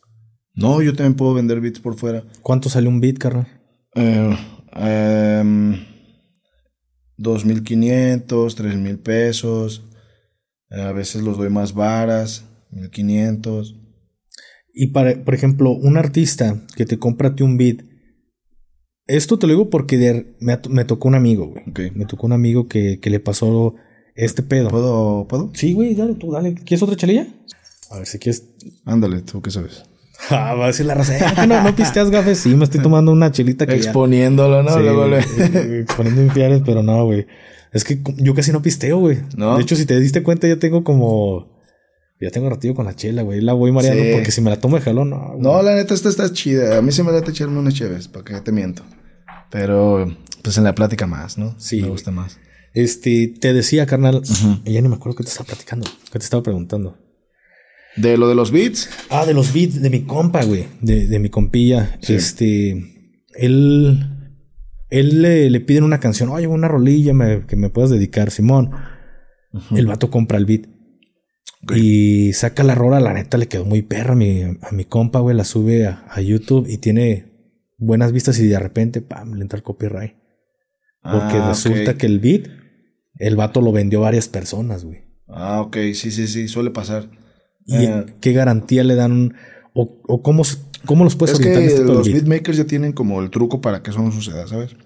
No, 0.55 0.81
yo 0.83 0.95
también 0.95 1.15
puedo 1.15 1.35
vender 1.35 1.61
beats 1.61 1.81
por 1.81 1.97
fuera. 1.97 2.25
¿Cuánto 2.43 2.69
sale 2.69 2.87
un 2.87 3.01
beat, 3.01 3.19
carnal? 3.19 3.49
Eh, 3.95 4.37
em, 4.75 5.85
2.500, 7.19 8.55
3.000 8.55 8.99
pesos. 8.99 9.85
A 10.71 10.93
veces 10.93 11.23
los 11.23 11.37
doy 11.37 11.51
más 11.51 11.75
varas, 11.75 12.45
1.500. 12.71 13.77
Y 14.75 14.89
para, 14.89 15.23
por 15.25 15.35
ejemplo, 15.35 15.71
un 15.73 15.97
artista 15.97 16.63
que 16.77 16.87
te 16.87 16.99
ti 16.99 17.43
un 17.43 17.59
beat. 17.59 17.83
Esto 19.07 19.39
te 19.39 19.47
lo 19.47 19.53
digo 19.53 19.71
porque 19.71 19.99
de- 19.99 20.37
me, 20.41 20.59
me 20.71 20.85
tocó 20.85 21.09
un 21.09 21.15
amigo, 21.15 21.49
güey. 21.49 21.65
Ok. 21.69 21.95
Me 21.95 22.07
tocó 22.07 22.27
un 22.27 22.33
amigo 22.33 22.69
que, 22.69 22.99
que 23.01 23.11
le 23.11 23.21
pasó 23.21 23.75
este 24.15 24.43
pedo. 24.43 24.69
¿Puedo? 24.69 25.27
¿Puedo? 25.29 25.51
Sí, 25.55 25.73
güey, 25.75 25.95
dale, 25.95 26.15
tú, 26.15 26.31
dale. 26.33 26.55
¿Quieres 26.55 26.83
otra 26.83 26.97
chelilla? 26.97 27.27
A 27.91 27.99
ver 27.99 28.07
si 28.07 28.19
quieres. 28.19 28.45
Ándale, 28.85 29.23
tú 29.23 29.41
qué 29.43 29.51
sabes. 29.51 29.83
Ah, 30.31 30.55
va 30.55 30.65
a 30.65 30.67
decir 30.69 30.87
la 30.87 30.95
raza. 30.95 31.19
"Eh, 31.19 31.33
¿qué 31.35 31.47
no, 31.49 31.61
no 31.65 31.75
pisteas 31.75 32.09
gafes. 32.09 32.39
Sí, 32.39 32.51
me 32.55 32.63
estoy 32.63 32.81
tomando 32.83 33.11
una 33.11 33.33
chelita 33.33 33.67
que 33.67 33.73
ya- 33.73 33.79
Exponiéndolo, 33.79 34.63
¿no? 34.63 34.73
Sí, 34.73 34.79
Luego 34.81 35.09
le- 35.09 35.81
exponiendo 35.81 36.23
infieles, 36.23 36.63
pero 36.65 36.81
no, 36.85 37.05
güey. 37.07 37.27
Es 37.73 37.83
que 37.83 38.01
yo 38.19 38.33
casi 38.33 38.53
no 38.53 38.63
pisteo, 38.63 38.99
güey. 39.01 39.19
¿No? 39.37 39.57
De 39.57 39.63
hecho, 39.63 39.75
si 39.75 39.85
te 39.85 39.99
diste 39.99 40.23
cuenta, 40.23 40.47
ya 40.47 40.57
tengo 40.61 40.85
como. 40.85 41.51
Ya 42.21 42.31
tengo 42.31 42.49
ratillo 42.49 42.75
con 42.77 42.85
la 42.87 42.95
chela, 42.95 43.23
güey. 43.23 43.41
La 43.41 43.53
voy 43.53 43.73
mareando 43.73 44.01
Sí. 44.01 44.11
porque 44.13 44.31
si 44.31 44.41
me 44.43 44.51
la 44.51 44.61
tomo 44.61 44.77
de 44.77 44.83
jalón, 44.83 45.11
no. 45.11 45.31
güey. 45.31 45.41
No, 45.41 45.61
la 45.61 45.75
neta, 45.75 45.93
esta 45.93 46.09
está 46.09 46.33
chida. 46.33 46.79
A 46.79 46.83
mí 46.83 46.93
se 46.93 47.03
me 47.03 47.11
late 47.11 47.33
echarme 47.33 47.59
unas 47.59 47.75
chéves, 47.75 48.07
para 48.07 48.25
que 48.25 48.41
te 48.43 48.53
miento. 48.53 48.85
Pero, 49.51 50.07
pues 50.43 50.57
en 50.57 50.63
la 50.65 50.75
plática 50.75 51.09
más, 51.09 51.37
¿no? 51.37 51.55
Sí, 51.59 51.83
Me 51.83 51.89
gusta 51.89 52.13
más. 52.13 52.39
Este, 52.75 53.35
te 53.41 53.53
decía, 53.53 53.87
carnal. 53.87 54.23
y 54.65 54.73
Ya 54.73 54.81
ni 54.81 54.89
me 54.89 54.95
acuerdo 54.97 55.17
qué 55.17 55.25
te 55.25 55.31
estaba 55.31 55.47
platicando. 55.47 55.87
¿Qué 56.11 56.19
te 56.19 56.25
estaba 56.25 56.43
preguntando? 56.43 56.99
De 57.97 58.17
lo 58.17 58.29
de 58.29 58.35
los 58.35 58.51
beats. 58.51 58.89
Ah, 59.11 59.27
de 59.27 59.35
los 59.35 59.53
beats 59.53 59.81
de 59.83 59.91
mi 59.91 60.03
compa, 60.03 60.45
güey. 60.45 60.67
De, 60.81 61.07
de 61.07 61.19
mi 61.19 61.29
compilla. 61.29 61.99
Sí. 62.01 62.15
Este. 62.15 62.71
Él. 63.35 64.09
Él 64.89 65.23
le, 65.23 65.49
le 65.51 65.61
piden 65.61 65.85
una 65.85 66.01
canción. 66.01 66.29
Oye, 66.31 66.47
una 66.47 66.69
rolilla 66.69 67.15
me- 67.15 67.47
que 67.47 67.57
me 67.57 67.71
puedas 67.71 67.91
dedicar, 67.91 68.31
Simón. 68.31 68.71
El 69.75 69.87
vato 69.87 70.11
compra 70.11 70.39
el 70.39 70.47
beat. 70.47 70.67
Y 71.75 72.33
saca 72.33 72.63
la 72.65 72.75
rola, 72.75 72.99
la 73.01 73.13
neta 73.13 73.39
le 73.39 73.47
quedó 73.49 73.65
muy 73.65 73.83
perra 73.83 74.13
a 74.13 74.17
mi, 74.17 74.43
a 74.43 74.73
mi 74.73 74.85
compa, 74.85 75.21
güey. 75.21 75.37
La 75.37 75.45
sube 75.45 75.87
a, 75.87 76.05
a 76.11 76.21
YouTube 76.21 76.67
y 76.69 76.79
tiene 76.79 77.27
buenas 77.79 78.13
vistas 78.13 78.39
y 78.41 78.47
de 78.49 78.59
repente, 78.59 79.01
pam, 79.01 79.35
le 79.35 79.43
entra 79.43 79.57
el 79.59 79.63
copyright. 79.63 80.15
Porque 81.03 81.37
Ah, 81.37 81.49
resulta 81.49 81.97
que 81.97 82.07
el 82.07 82.19
beat, 82.21 82.49
el 83.27 83.37
vato 83.37 83.61
lo 83.61 83.73
vendió 83.73 84.01
a 84.01 84.03
varias 84.03 84.29
personas, 84.29 84.85
güey. 84.85 85.03
Ah, 85.29 85.61
ok, 85.63 85.77
sí, 85.95 86.11
sí, 86.11 86.27
sí, 86.29 86.49
suele 86.49 86.71
pasar. 86.71 87.09
¿Y 87.67 87.85
Eh, 87.87 88.07
qué 88.21 88.33
garantía 88.33 88.85
le 88.85 88.95
dan? 88.97 89.35
¿O, 89.75 90.01
o 90.07 90.23
cómo, 90.23 90.43
cómo 90.85 91.05
los 91.05 91.17
puedes 91.17 91.35
es 91.35 91.41
orientar 91.41 91.63
en 91.63 91.69
que 91.69 91.75
este 91.75 91.87
los 91.93 92.07
beatmakers 92.13 92.59
ya 92.59 92.65
tienen 92.67 92.93
como 92.93 93.21
el 93.23 93.31
truco 93.31 93.61
para 93.61 93.83
que 93.83 93.91
eso 93.91 94.03
no 94.03 94.13
suceda, 94.13 94.47
¿sabes? 94.47 94.77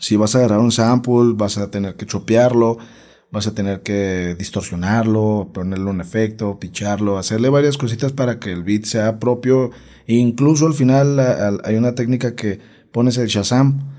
Si 0.00 0.16
vas 0.16 0.34
a 0.34 0.38
agarrar 0.38 0.60
un 0.60 0.72
sample, 0.72 1.34
vas 1.34 1.58
a 1.58 1.70
tener 1.70 1.94
que 1.96 2.06
chopearlo, 2.06 2.78
vas 3.30 3.46
a 3.46 3.54
tener 3.54 3.82
que 3.82 4.34
distorsionarlo, 4.38 5.50
ponerle 5.52 5.90
un 5.90 6.00
efecto, 6.00 6.58
picharlo, 6.58 7.18
hacerle 7.18 7.48
varias 7.50 7.76
cositas 7.76 8.12
para 8.12 8.38
que 8.38 8.52
el 8.52 8.62
beat 8.64 8.84
sea 8.84 9.18
propio. 9.18 9.70
E 10.06 10.14
incluso 10.14 10.66
al 10.66 10.74
final 10.74 11.18
a- 11.20 11.58
hay 11.64 11.76
una 11.76 11.94
técnica 11.94 12.34
que 12.34 12.58
pones 12.92 13.16
el 13.18 13.28
Shazam 13.28 13.95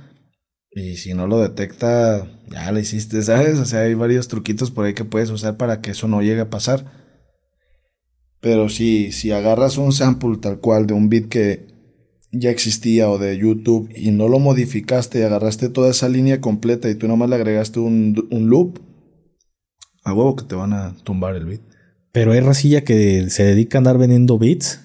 y 0.72 0.98
si 0.98 1.14
no 1.14 1.28
lo 1.28 1.40
detecta, 1.42 2.28
ya 2.50 2.72
lo 2.72 2.80
hiciste, 2.80 3.22
¿sabes? 3.22 3.60
O 3.60 3.66
sea, 3.66 3.82
hay 3.82 3.94
varios 3.94 4.28
truquitos 4.28 4.72
por 4.72 4.86
ahí 4.86 4.94
que 4.94 5.06
puedes 5.06 5.30
usar 5.30 5.58
para 5.58 5.82
que 5.82 5.92
eso 5.92 6.08
no 6.08 6.22
llegue 6.22 6.42
a 6.42 6.50
pasar. 6.50 6.86
Pero 8.40 8.70
si, 8.70 9.12
si 9.12 9.32
agarras 9.32 9.78
un 9.78 9.92
sample 9.92 10.38
tal 10.38 10.60
cual 10.60 10.86
de 10.86 10.94
un 10.94 11.10
beat 11.10 11.28
que 11.28 11.68
ya 12.32 12.52
existía 12.52 13.10
o 13.10 13.18
de 13.18 13.38
YouTube 13.38 13.90
y 13.96 14.12
no 14.12 14.28
lo 14.28 14.40
modificaste 14.40 15.20
y 15.20 15.24
agarraste 15.24 15.70
toda 15.70 15.90
esa 15.90 16.10
línea 16.10 16.42
completa 16.42 16.90
y 16.90 16.96
tú 16.96 17.08
nomás 17.08 17.30
le 17.30 17.36
agregaste 17.36 17.80
un, 17.80 18.28
un 18.30 18.50
loop, 18.50 18.80
a 20.04 20.14
huevo 20.14 20.36
que 20.36 20.46
te 20.46 20.56
van 20.56 20.74
a 20.74 20.96
tumbar 21.04 21.36
el 21.36 21.46
beat. 21.46 21.62
Pero 22.12 22.32
hay 22.32 22.40
racilla 22.40 22.84
que 22.84 23.30
se 23.30 23.44
dedica 23.44 23.78
a 23.78 23.80
andar 23.80 23.98
vendiendo 23.98 24.38
beats 24.38 24.82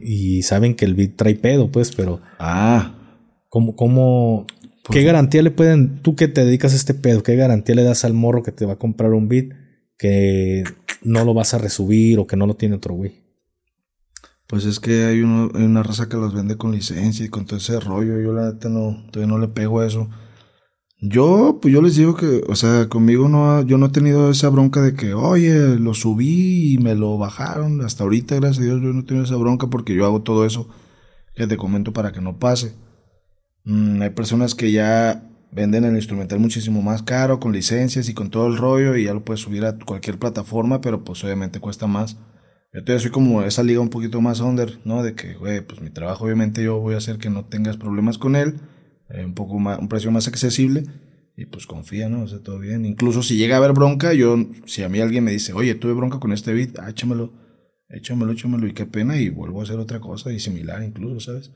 y 0.00 0.42
saben 0.42 0.74
que 0.74 0.84
el 0.84 0.94
beat 0.94 1.16
trae 1.16 1.34
pedo, 1.34 1.70
pues, 1.70 1.92
pero 1.94 2.20
Ah, 2.38 2.94
¿cómo, 3.48 3.74
cómo, 3.74 4.46
Pues 4.86 4.98
qué 4.98 5.04
garantía 5.04 5.42
le 5.42 5.50
pueden, 5.50 6.00
tú 6.02 6.14
que 6.14 6.28
te 6.28 6.44
dedicas 6.44 6.72
a 6.72 6.76
este 6.76 6.94
pedo, 6.94 7.22
qué 7.22 7.36
garantía 7.36 7.74
le 7.74 7.82
das 7.82 8.04
al 8.04 8.14
morro 8.14 8.42
que 8.42 8.52
te 8.52 8.66
va 8.66 8.74
a 8.74 8.78
comprar 8.78 9.12
un 9.12 9.28
beat 9.28 9.46
que 9.98 10.64
no 11.02 11.24
lo 11.24 11.34
vas 11.34 11.54
a 11.54 11.58
resubir 11.58 12.18
o 12.18 12.26
que 12.26 12.36
no 12.36 12.46
lo 12.46 12.54
tiene 12.54 12.76
otro 12.76 12.94
güey? 12.94 13.26
pues 14.46 14.64
es 14.64 14.78
que 14.80 15.04
hay, 15.04 15.22
uno, 15.22 15.50
hay 15.54 15.64
una 15.64 15.82
raza 15.82 16.08
que 16.08 16.16
los 16.16 16.34
vende 16.34 16.56
con 16.56 16.72
licencia 16.72 17.24
y 17.26 17.28
con 17.28 17.46
todo 17.46 17.58
ese 17.58 17.80
rollo. 17.80 18.20
Yo 18.20 18.32
la 18.32 18.52
neta 18.52 18.68
no, 18.68 19.04
todavía 19.10 19.32
no 19.32 19.38
le 19.38 19.48
pego 19.48 19.80
a 19.80 19.86
eso. 19.86 20.08
Yo, 21.00 21.58
pues 21.60 21.74
yo 21.74 21.82
les 21.82 21.96
digo 21.96 22.16
que, 22.16 22.42
o 22.48 22.54
sea, 22.54 22.88
conmigo 22.88 23.28
no, 23.28 23.62
yo 23.62 23.76
no 23.76 23.86
he 23.86 23.90
tenido 23.90 24.30
esa 24.30 24.48
bronca 24.48 24.80
de 24.80 24.94
que, 24.94 25.14
oye, 25.14 25.78
lo 25.78 25.94
subí 25.94 26.74
y 26.74 26.78
me 26.78 26.94
lo 26.94 27.18
bajaron. 27.18 27.80
Hasta 27.82 28.04
ahorita, 28.04 28.36
gracias 28.36 28.62
a 28.62 28.64
Dios, 28.64 28.82
yo 28.82 28.92
no 28.92 29.00
he 29.00 29.04
tenido 29.04 29.24
esa 29.24 29.36
bronca 29.36 29.66
porque 29.68 29.94
yo 29.94 30.06
hago 30.06 30.22
todo 30.22 30.46
eso 30.46 30.68
que 31.34 31.46
te 31.46 31.56
comento 31.56 31.92
para 31.92 32.12
que 32.12 32.20
no 32.20 32.38
pase. 32.38 32.74
Mm, 33.66 34.00
hay 34.00 34.10
personas 34.10 34.54
que 34.54 34.70
ya 34.70 35.28
venden 35.50 35.84
el 35.84 35.96
instrumental 35.96 36.38
muchísimo 36.38 36.82
más 36.82 37.02
caro, 37.02 37.40
con 37.40 37.52
licencias 37.52 38.08
y 38.08 38.14
con 38.14 38.30
todo 38.30 38.46
el 38.46 38.56
rollo, 38.56 38.96
y 38.96 39.04
ya 39.04 39.12
lo 39.12 39.24
puedes 39.24 39.40
subir 39.40 39.64
a 39.64 39.76
cualquier 39.76 40.18
plataforma, 40.18 40.80
pero 40.80 41.02
pues 41.02 41.22
obviamente 41.24 41.58
cuesta 41.60 41.86
más. 41.88 42.16
Yo 42.72 42.84
todavía 42.84 43.00
soy 43.00 43.10
como 43.10 43.42
esa 43.42 43.64
liga 43.64 43.80
un 43.80 43.88
poquito 43.90 44.20
más 44.20 44.40
under, 44.40 44.78
¿no? 44.84 45.02
De 45.02 45.14
que, 45.14 45.34
güey, 45.34 45.62
pues 45.62 45.80
mi 45.80 45.90
trabajo 45.90 46.24
obviamente 46.24 46.62
yo 46.62 46.78
voy 46.78 46.94
a 46.94 46.98
hacer 46.98 47.18
que 47.18 47.28
no 47.28 47.46
tengas 47.46 47.76
problemas 47.76 48.18
con 48.18 48.36
él, 48.36 48.60
eh, 49.08 49.24
un 49.24 49.34
poco 49.34 49.58
más, 49.58 49.80
un 49.80 49.88
precio 49.88 50.12
más 50.12 50.28
accesible, 50.28 50.84
y 51.36 51.46
pues 51.46 51.66
confía, 51.66 52.08
¿no? 52.08 52.22
O 52.22 52.28
sea, 52.28 52.38
todo 52.40 52.60
bien. 52.60 52.84
Incluso 52.84 53.22
si 53.22 53.36
llega 53.36 53.56
a 53.56 53.58
haber 53.58 53.72
bronca, 53.72 54.12
yo, 54.14 54.36
si 54.66 54.84
a 54.84 54.88
mí 54.88 55.00
alguien 55.00 55.24
me 55.24 55.32
dice, 55.32 55.54
oye, 55.54 55.74
tuve 55.74 55.92
bronca 55.92 56.20
con 56.20 56.32
este 56.32 56.52
beat, 56.52 56.78
ah, 56.78 56.90
échamelo, 56.90 57.32
échamelo, 57.88 58.30
échamelo, 58.32 58.66
y 58.68 58.74
qué 58.74 58.86
pena, 58.86 59.16
y 59.18 59.28
vuelvo 59.28 59.60
a 59.60 59.64
hacer 59.64 59.78
otra 59.78 59.98
cosa, 59.98 60.32
y 60.32 60.38
similar 60.38 60.84
incluso, 60.84 61.18
¿sabes? 61.18 61.50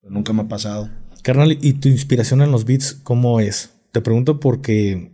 Pero 0.00 0.12
nunca 0.14 0.32
me 0.32 0.42
ha 0.42 0.48
pasado. 0.48 0.88
Carnal, 1.22 1.58
¿y 1.60 1.74
tu 1.74 1.88
inspiración 1.88 2.40
en 2.42 2.50
los 2.50 2.64
beats 2.64 2.94
cómo 2.94 3.40
es? 3.40 3.70
Te 3.92 4.00
pregunto 4.00 4.40
porque, 4.40 5.12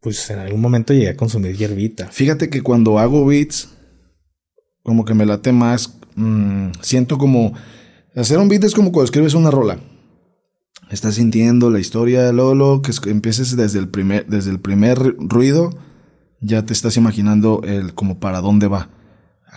pues 0.00 0.28
en 0.30 0.38
algún 0.40 0.60
momento 0.60 0.92
llegué 0.92 1.08
a 1.10 1.16
consumir 1.16 1.56
hierbita. 1.56 2.08
Fíjate 2.08 2.50
que 2.50 2.62
cuando 2.62 2.98
hago 2.98 3.24
beats, 3.24 3.70
como 4.82 5.04
que 5.04 5.14
me 5.14 5.26
late 5.26 5.52
más. 5.52 5.98
mm, 6.14 6.72
siento 6.82 7.16
como. 7.16 7.54
Hacer 8.14 8.36
un 8.38 8.48
beat 8.48 8.64
es 8.64 8.74
como 8.74 8.92
cuando 8.92 9.06
escribes 9.06 9.32
una 9.32 9.50
rola. 9.50 9.78
Estás 10.90 11.14
sintiendo 11.14 11.70
la 11.70 11.80
historia, 11.80 12.30
luego, 12.32 12.54
luego 12.54 12.82
que 12.82 12.90
es- 12.90 13.00
empieces 13.06 13.56
desde 13.56 13.78
el 13.78 13.88
primer, 13.88 14.26
desde 14.26 14.50
el 14.50 14.60
primer 14.60 14.98
ruido, 15.18 15.70
ya 16.42 16.66
te 16.66 16.74
estás 16.74 16.98
imaginando 16.98 17.62
el 17.64 17.94
como 17.94 18.20
para 18.20 18.42
dónde 18.42 18.66
va. 18.66 18.90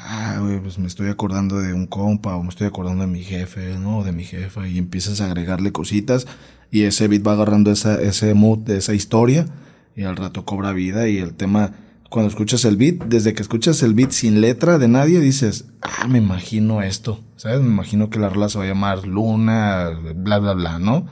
Ah, 0.08 0.38
güey, 0.40 0.60
pues 0.60 0.78
me 0.78 0.86
estoy 0.86 1.08
acordando 1.08 1.60
de 1.60 1.74
un 1.74 1.88
compa 1.88 2.36
o 2.36 2.44
me 2.44 2.50
estoy 2.50 2.68
acordando 2.68 3.02
de 3.02 3.08
mi 3.08 3.24
jefe, 3.24 3.80
¿no? 3.80 4.04
De 4.04 4.12
mi 4.12 4.24
jefa 4.24 4.68
y 4.68 4.78
empiezas 4.78 5.20
a 5.20 5.26
agregarle 5.26 5.72
cositas 5.72 6.28
y 6.70 6.84
ese 6.84 7.08
beat 7.08 7.26
va 7.26 7.34
agarrando 7.34 7.72
esa, 7.72 8.00
ese 8.00 8.36
mood 8.36 8.60
de 8.60 8.78
esa 8.78 8.94
historia 8.94 9.48
y 9.96 10.04
al 10.04 10.16
rato 10.16 10.46
cobra 10.46 10.74
vida 10.74 11.08
y 11.08 11.18
el 11.18 11.34
tema, 11.34 11.74
cuando 12.12 12.30
escuchas 12.30 12.66
el 12.66 12.78
beat, 12.78 13.06
desde 13.06 13.34
que 13.34 13.42
escuchas 13.42 13.82
el 13.82 13.96
beat 13.96 14.12
sin 14.12 14.42
letra 14.42 14.78
de 14.78 14.88
nadie, 14.88 15.20
dices, 15.20 15.66
ah, 15.82 16.08
me 16.08 16.20
imagino 16.20 16.84
esto, 16.84 17.24
¿sabes? 17.36 17.62
Me 17.62 17.70
imagino 17.70 18.12
que 18.12 18.20
la 18.20 18.30
rola 18.30 18.48
se 18.48 18.60
va 18.60 18.66
a 18.66 18.68
llamar 18.68 19.08
Luna, 19.08 19.90
bla, 20.18 20.38
bla, 20.38 20.54
bla, 20.54 20.78
¿no? 20.78 21.08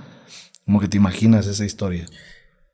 Como 0.65 0.79
que 0.79 0.87
te 0.87 0.97
imaginas 0.97 1.47
esa 1.47 1.65
historia. 1.65 2.05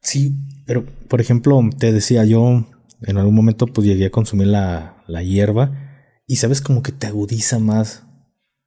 Sí, 0.02 0.36
pero 0.66 0.84
por 1.08 1.22
ejemplo, 1.22 1.62
te 1.78 1.94
decía 1.94 2.26
yo, 2.26 2.66
en 3.04 3.18
algún 3.18 3.36
momento 3.36 3.68
pues 3.68 3.88
llegué 3.88 4.08
a 4.08 4.12
consumir 4.12 4.48
la, 4.48 5.02
la 5.08 5.24
hierba 5.24 5.86
y 6.30 6.36
sabes 6.36 6.62
como 6.62 6.84
que 6.84 6.92
te 6.92 7.08
agudiza 7.08 7.58
más 7.58 8.04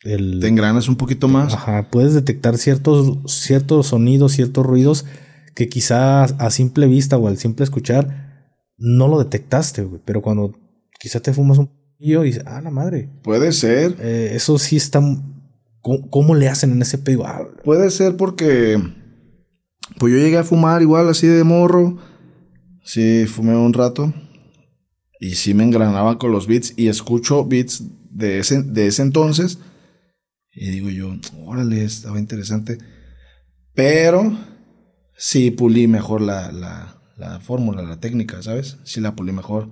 el... 0.00 0.40
Te 0.40 0.48
engranas 0.48 0.88
un 0.88 0.96
poquito 0.96 1.28
más. 1.28 1.54
Ajá, 1.54 1.88
puedes 1.90 2.12
detectar 2.12 2.58
ciertos, 2.58 3.18
ciertos 3.26 3.86
sonidos, 3.86 4.32
ciertos 4.32 4.66
ruidos 4.66 5.06
que 5.54 5.68
quizás 5.68 6.34
a 6.38 6.50
simple 6.50 6.88
vista 6.88 7.16
o 7.16 7.28
al 7.28 7.38
simple 7.38 7.62
escuchar 7.62 8.56
no 8.78 9.06
lo 9.06 9.22
detectaste, 9.22 9.84
güey. 9.84 10.02
Pero 10.04 10.22
cuando 10.22 10.58
quizás 10.98 11.22
te 11.22 11.32
fumas 11.32 11.58
un 11.58 11.68
poquillo 11.68 12.24
y 12.24 12.26
dices, 12.26 12.42
ah, 12.46 12.60
la 12.60 12.70
madre. 12.70 13.08
Puede 13.22 13.52
ser. 13.52 13.94
eh, 14.00 14.32
eso 14.34 14.58
sí 14.58 14.74
está 14.76 15.00
¿Cómo, 15.82 16.34
le 16.34 16.48
hacen 16.48 16.72
en 16.72 16.82
ese 16.82 16.98
pedo? 16.98 17.24
Ah, 17.26 17.42
Puede 17.64 17.90
ser 17.90 18.16
porque. 18.16 18.76
Pues 19.98 20.12
yo 20.12 20.18
llegué 20.18 20.38
a 20.38 20.44
fumar 20.44 20.82
igual 20.82 21.08
así 21.08 21.28
de 21.28 21.44
morro. 21.44 21.98
Sí, 22.84 23.26
fumé 23.26 23.56
un 23.56 23.72
rato. 23.72 24.12
Y 25.22 25.36
sí 25.36 25.54
me 25.54 25.62
engranaba 25.62 26.18
con 26.18 26.32
los 26.32 26.48
beats. 26.48 26.74
Y 26.76 26.88
escucho 26.88 27.44
beats 27.44 27.84
de 28.10 28.40
ese, 28.40 28.64
de 28.64 28.88
ese 28.88 29.02
entonces. 29.02 29.58
Y 30.50 30.70
digo 30.70 30.90
yo, 30.90 31.14
órale, 31.46 31.84
estaba 31.84 32.18
interesante. 32.18 32.78
Pero 33.72 34.36
sí 35.16 35.52
pulí 35.52 35.86
mejor 35.86 36.22
la, 36.22 36.50
la, 36.50 37.00
la 37.16 37.38
fórmula, 37.38 37.82
la 37.82 38.00
técnica, 38.00 38.42
¿sabes? 38.42 38.78
Sí 38.82 39.00
la 39.00 39.14
pulí 39.14 39.30
mejor. 39.30 39.70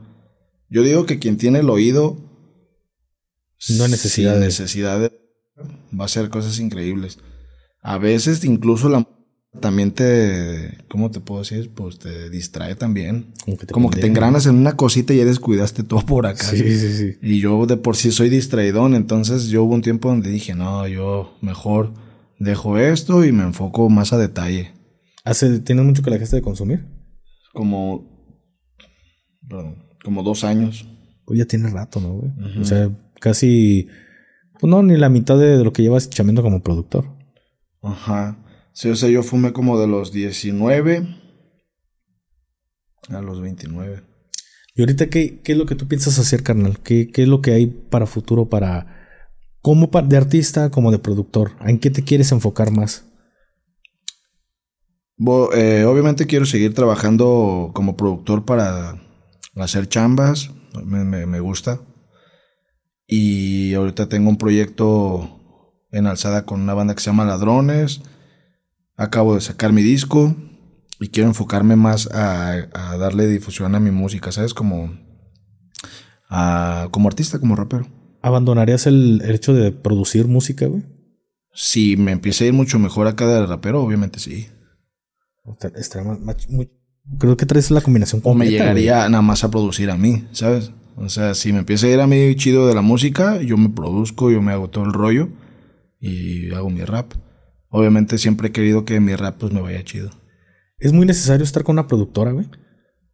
Yo 0.69 0.85
digo 0.85 1.05
que 1.05 1.19
quien 1.19 1.37
tiene 1.37 1.59
el 1.59 1.71
oído. 1.71 2.17
No 3.71 3.89
necesidad 3.89 4.35
de. 4.35 4.47
necesidad 4.47 5.01
de. 5.01 5.11
Va 5.93 6.05
a 6.05 6.07
hacer 6.07 6.29
cosas 6.31 6.61
increíbles. 6.61 7.19
A 7.83 7.99
veces 7.99 8.45
incluso 8.45 8.89
la 8.89 9.05
también 9.59 9.91
te, 9.91 10.79
¿cómo 10.89 11.11
te 11.11 11.19
puedo 11.21 11.41
decir? 11.41 11.71
Pues 11.75 11.99
te 11.99 12.31
distrae 12.31 12.77
también. 12.77 13.35
Como 13.73 13.91
que 13.91 14.01
te, 14.01 14.07
engranas 14.07 14.47
en 14.47 14.55
una 14.55 14.77
cosita 14.77 15.13
y 15.13 15.19
ya 15.19 15.25
descuidaste 15.25 15.83
todo 15.83 16.01
por 16.07 16.27
acá. 16.27 16.45
Sí, 16.45 16.79
sí, 16.79 16.93
sí. 16.93 17.17
Y 17.21 17.41
yo 17.41 17.67
de 17.67 17.77
por 17.77 17.97
sí 17.97 18.13
soy 18.13 18.29
distraidón, 18.29 18.95
entonces 18.95 19.49
yo 19.49 19.65
hubo 19.65 19.75
un 19.75 19.83
tiempo 19.83 20.09
donde 20.09 20.31
dije, 20.31 20.55
no, 20.55 20.87
yo 20.87 21.37
mejor 21.41 21.93
dejo 22.39 22.79
esto 22.79 23.25
y 23.25 23.33
me 23.33 23.43
enfoco 23.43 23.89
más 23.89 24.13
a 24.13 24.19
detalle. 24.19 24.73
¿Hace, 25.25 25.59
¿Tienes 25.59 25.85
mucho 25.85 26.03
que 26.03 26.11
la 26.11 26.17
dejaste 26.17 26.37
de 26.37 26.43
consumir? 26.43 26.87
Como, 27.53 28.37
perdón, 29.49 29.85
como 30.05 30.23
dos 30.23 30.45
años. 30.45 30.87
Pues 31.25 31.41
ya 31.41 31.45
tiene 31.45 31.71
rato, 31.71 32.01
¿no, 32.01 32.15
güey? 32.15 32.31
O 32.61 32.65
sea, 32.65 32.91
casi, 33.21 33.89
pues 34.59 34.71
no, 34.71 34.83
ni 34.83 34.97
la 34.97 35.09
mitad 35.09 35.39
de 35.39 35.63
lo 35.63 35.73
que 35.73 35.83
llevas 35.83 36.09
chamendo 36.09 36.43
como 36.43 36.63
productor. 36.63 37.07
Ajá. 37.83 38.39
Sí, 38.73 38.89
o 38.89 38.97
sea, 38.97 39.09
yo 39.09 39.23
fumé 39.23 39.53
como 39.53 39.79
de 39.79 39.87
los 39.87 40.13
19 40.13 41.21
a 43.09 43.21
los 43.21 43.41
29. 43.41 44.03
¿Y 44.75 44.83
ahorita 44.83 45.09
qué, 45.09 45.41
qué 45.43 45.53
es 45.53 45.59
lo 45.59 45.67
que 45.67 45.75
tú 45.75 45.89
piensas 45.89 46.19
hacer, 46.19 46.43
carnal? 46.43 46.79
¿Qué, 46.81 47.11
¿Qué, 47.11 47.23
es 47.23 47.29
lo 47.29 47.41
que 47.41 47.53
hay 47.53 47.67
para 47.67 48.07
futuro, 48.07 48.49
para... 48.49 48.87
como 49.61 49.89
de 49.89 50.17
artista, 50.17 50.71
como 50.71 50.91
de 50.93 50.99
productor? 50.99 51.53
¿En 51.61 51.79
qué 51.79 51.91
te 51.91 52.05
quieres 52.05 52.33
enfocar 52.33 52.71
más? 52.71 53.05
eh, 55.53 55.85
obviamente 55.85 56.27
quiero 56.27 56.47
seguir 56.47 56.73
trabajando 56.73 57.73
como 57.75 57.97
productor 57.97 58.45
para 58.45 59.03
hacer 59.57 59.89
chambas. 59.89 60.51
Me, 60.85 61.05
me, 61.05 61.27
me 61.27 61.41
gusta. 61.41 61.81
Y 63.07 63.75
ahorita 63.75 64.09
tengo 64.09 64.31
un 64.31 64.39
proyecto 64.39 65.77
en 65.91 66.07
alzada 66.07 66.47
con 66.47 66.61
una 66.61 66.75
banda 66.75 66.95
que 66.95 67.01
se 67.01 67.11
llama 67.11 67.25
Ladrones 67.25 68.01
acabo 69.01 69.35
de 69.35 69.41
sacar 69.41 69.73
mi 69.73 69.83
disco 69.83 70.37
y 71.01 71.09
quiero 71.09 71.29
enfocarme 71.29 71.75
más 71.75 72.09
a, 72.13 72.67
darle 72.99 73.27
difusión 73.27 73.75
a 73.75 73.81
mi 73.81 73.91
música, 73.91 74.31
¿sabes? 74.31 74.53
Como, 74.53 74.95
como 76.91 77.09
artista, 77.09 77.39
como 77.39 77.57
rapero. 77.57 77.87
¿Abandonarías 78.21 78.87
el, 78.87 79.23
hecho 79.25 79.55
de 79.55 79.73
producir 79.73 80.29
música, 80.29 80.67
güey? 80.67 80.83
Si 81.55 81.97
me 81.97 82.13
empieza 82.13 82.45
a 82.45 82.49
ir 82.49 82.53
mucho 82.53 82.79
mejor 82.79 83.07
acá 83.07 83.27
de 83.27 83.47
rapero, 83.47 83.83
obviamente 83.83 84.21
sí. 84.21 84.49
creo 87.19 87.39
que 87.39 87.47
traes 87.47 87.71
la 87.71 87.81
combinación 87.81 88.21
completa, 88.21 88.45
O 88.45 88.47
me 88.47 88.51
llegaría 88.51 89.09
nada 89.09 89.23
más 89.23 89.43
a 89.45 89.51
producir 89.51 89.91
a 89.91 89.97
mí, 89.97 90.27
¿sabes? 90.33 90.73
O 90.97 91.09
sea, 91.09 91.33
si 91.35 91.55
me 91.55 91.61
empieza 91.61 91.87
a 91.87 91.91
ir 91.91 92.01
a 92.01 92.07
mí 92.07 92.37
chido 92.37 92.69
de 92.69 92.75
la 92.75 92.83
música, 92.83 93.41
yo 93.41 93.57
me 93.57 93.71
produzco, 93.71 94.31
yo 94.31 94.43
me 94.43 94.53
hago 94.53 94.69
todo 94.69 94.85
el 94.85 94.93
rollo 94.93 95.31
y 95.99 96.53
hago 96.53 96.69
mi 96.69 96.85
rap. 96.85 97.15
Obviamente 97.71 98.19
siempre 98.19 98.49
he 98.49 98.53
querido 98.53 98.85
que 98.85 99.01
mi 99.01 99.15
rap 99.15 99.39
pues 99.39 99.53
me 99.53 99.61
vaya 99.61 99.83
chido. 99.85 100.11
¿Es 100.79 100.93
muy 100.93 101.07
necesario 101.07 101.45
estar 101.45 101.63
con 101.63 101.75
una 101.75 101.87
productora, 101.87 102.33
güey? 102.33 102.47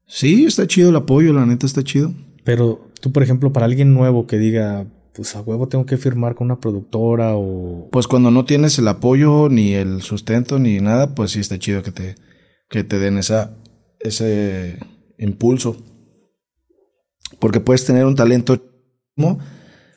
Sí, 0.07 0.45
está 0.45 0.67
chido 0.67 0.91
el 0.91 0.97
apoyo, 0.97 1.33
la 1.33 1.47
neta 1.47 1.67
está 1.67 1.83
chido. 1.83 2.15
Pero 2.45 2.91
tú, 3.01 3.13
por 3.13 3.23
ejemplo, 3.23 3.53
para 3.53 3.67
alguien 3.67 3.93
nuevo 3.93 4.27
que 4.27 4.39
diga, 4.39 4.87
pues 5.15 5.35
a 5.35 5.41
huevo 5.41 5.69
tengo 5.69 5.85
que 5.85 5.97
firmar 5.97 6.35
con 6.37 6.47
una 6.47 6.61
productora 6.61 7.35
o... 7.35 7.89
Pues 7.91 8.07
cuando 8.07 8.31
no 8.31 8.45
tienes 8.45 8.79
el 8.79 8.89
apoyo, 8.89 9.49
ni 9.49 9.73
el 9.73 10.03
sustento, 10.03 10.59
ni 10.59 10.79
nada, 10.79 11.15
pues 11.15 11.33
sí 11.33 11.41
está 11.41 11.59
chido 11.59 11.83
que 11.83 11.91
te, 11.91 12.15
que 12.71 12.85
te 12.85 12.99
den 12.99 13.19
esa, 13.19 13.57
ese 13.99 14.79
impulso. 15.19 15.77
Porque 17.41 17.61
puedes 17.61 17.85
tener 17.85 18.07
un 18.07 18.15
talento, 18.15 18.63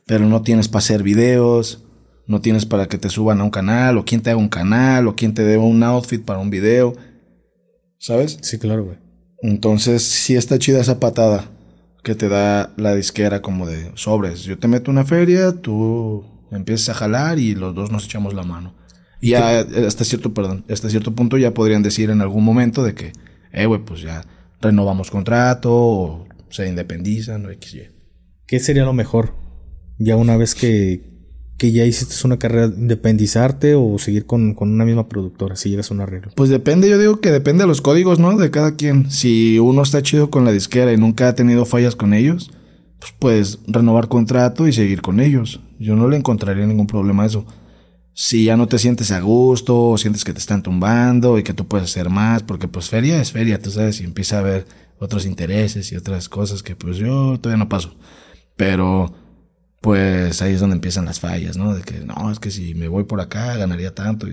pero 0.08 0.26
no 0.28 0.42
tienes 0.42 0.68
para 0.68 0.80
hacer 0.80 1.04
videos, 1.04 1.86
no 2.30 2.42
tienes 2.42 2.68
para 2.68 2.88
que 2.88 3.00
te 3.00 3.10
suban 3.10 3.42
a 3.42 3.44
un 3.44 3.50
canal, 3.50 3.98
o 3.98 4.06
quien 4.06 4.22
te 4.22 4.30
haga 4.30 4.38
un 4.38 4.50
canal, 4.50 5.08
o 5.08 5.16
quien 5.16 5.34
te 5.34 5.44
dé 5.44 5.58
un 5.58 5.82
outfit 5.82 6.24
para 6.24 6.40
un 6.40 6.52
video. 6.52 6.94
¿Sabes? 7.98 8.38
Sí, 8.42 8.60
claro, 8.60 8.86
güey. 8.86 8.98
Entonces, 9.42 10.04
sí 10.04 10.36
está 10.36 10.60
chida 10.60 10.80
esa 10.80 11.00
patada 11.00 11.50
que 12.04 12.14
te 12.14 12.30
da 12.30 12.72
la 12.78 12.94
disquera 12.94 13.42
como 13.42 13.66
de 13.66 13.92
sobres. 13.96 14.44
Yo 14.44 14.60
te 14.60 14.68
meto 14.68 14.92
una 14.92 15.06
feria, 15.06 15.54
tú 15.54 16.24
empiezas 16.52 16.90
a 16.90 16.94
jalar 16.94 17.40
y 17.40 17.56
los 17.56 17.74
dos 17.74 17.92
nos 17.92 18.06
echamos 18.06 18.36
la 18.36 18.44
mano. 18.44 18.76
Y 19.20 19.32
ya 19.32 19.62
hasta 19.62 20.04
cierto, 20.04 20.32
perdón, 20.32 20.66
hasta 20.70 20.90
cierto 20.92 21.16
punto 21.16 21.36
ya 21.40 21.56
podrían 21.56 21.82
decir 21.82 22.12
en 22.12 22.22
algún 22.22 22.44
momento 22.44 22.84
de 22.84 22.94
que, 22.94 23.12
eh, 23.52 23.66
güey, 23.66 23.84
pues 23.84 24.02
ya 24.02 24.24
renovamos 24.62 25.10
contrato 25.10 25.72
o 25.74 26.28
se 26.50 26.68
independizan 26.68 27.44
o 27.48 27.50
XY. 27.50 27.90
¿Qué 28.46 28.60
sería 28.60 28.86
lo 28.86 28.94
mejor? 28.94 29.34
Ya 29.98 30.16
una 30.16 30.38
vez 30.38 30.54
que, 30.54 31.10
que 31.60 31.72
ya 31.72 31.86
hiciste 31.86 32.16
una 32.26 32.40
carrera, 32.40 32.66
independizarte 32.66 33.76
o 33.76 34.00
seguir 34.00 34.26
con, 34.26 34.56
una 34.58 34.86
misma 34.86 35.08
productora 35.08 35.56
si 35.58 35.70
llegas 35.70 35.92
a 35.92 35.94
un 35.94 36.02
arreglo? 36.02 36.32
Pues 36.34 36.50
depende, 36.50 36.90
yo 36.90 36.98
digo 36.98 37.20
que 37.20 37.32
depende 37.32 37.64
de 37.64 37.68
los 37.68 37.82
códigos, 37.82 38.18
¿no? 38.18 38.36
De 38.38 38.50
cada 38.50 38.76
quien. 38.76 39.12
Si 39.12 39.60
uno 39.60 39.84
está 39.84 40.02
chido 40.02 40.32
con 40.32 40.46
la 40.46 40.52
disquera 40.52 40.94
y 40.94 40.98
nunca 40.98 41.28
ha 41.28 41.36
tenido 41.36 41.66
fallas 41.66 41.96
con 41.96 42.14
ellos, 42.14 42.50
pues 42.98 43.14
puedes 43.20 43.60
renovar 43.68 44.08
contrato 44.08 44.68
y 44.68 44.74
seguir 44.74 45.02
con 45.02 45.20
ellos. 45.20 45.60
Yo 45.78 45.96
no 45.96 46.08
le 46.08 46.18
encontraría 46.18 46.66
ningún 46.66 46.88
problema 46.88 47.24
a 47.24 47.28
eso. 47.28 47.46
Si 48.14 48.46
ya 48.46 48.58
no 48.58 48.68
te 48.68 48.80
sientes 48.80 49.12
a 49.12 49.20
gusto 49.20 49.90
o 49.90 49.98
sientes 49.98 50.24
que 50.24 50.34
te 50.34 50.40
están 50.40 50.64
tumbando 50.64 51.38
y 51.38 51.44
que 51.44 51.54
tú 51.54 51.68
puedes 51.68 51.90
hacer 51.90 52.10
más, 52.10 52.42
porque 52.42 52.70
pues 52.70 52.90
feria 52.90 53.22
es 53.22 53.34
feria, 53.34 53.62
tú 53.62 53.70
sabes, 53.70 54.00
y 54.00 54.06
empieza 54.06 54.38
a 54.38 54.40
haber 54.40 54.66
otros 54.98 55.26
intereses 55.26 55.92
y 55.92 55.98
otras 55.98 56.30
cosas 56.30 56.64
que 56.64 56.76
pues 56.76 56.98
yo 56.98 57.38
todavía 57.40 57.64
no 57.64 57.70
paso. 57.70 57.96
Pero 58.56 59.14
pues 59.82 60.42
ahí 60.42 60.54
es 60.54 60.60
donde 60.60 60.76
empiezan 60.76 61.06
las 61.06 61.20
fallas, 61.20 61.58
¿no? 61.58 61.74
De 61.74 61.84
que 61.84 62.00
no, 62.02 62.32
es 62.32 62.40
que 62.40 62.52
si 62.52 62.76
me 62.76 62.88
voy 62.88 63.06
por 63.06 63.22
acá 63.22 63.56
ganaría 63.56 63.94
tanto. 63.96 64.28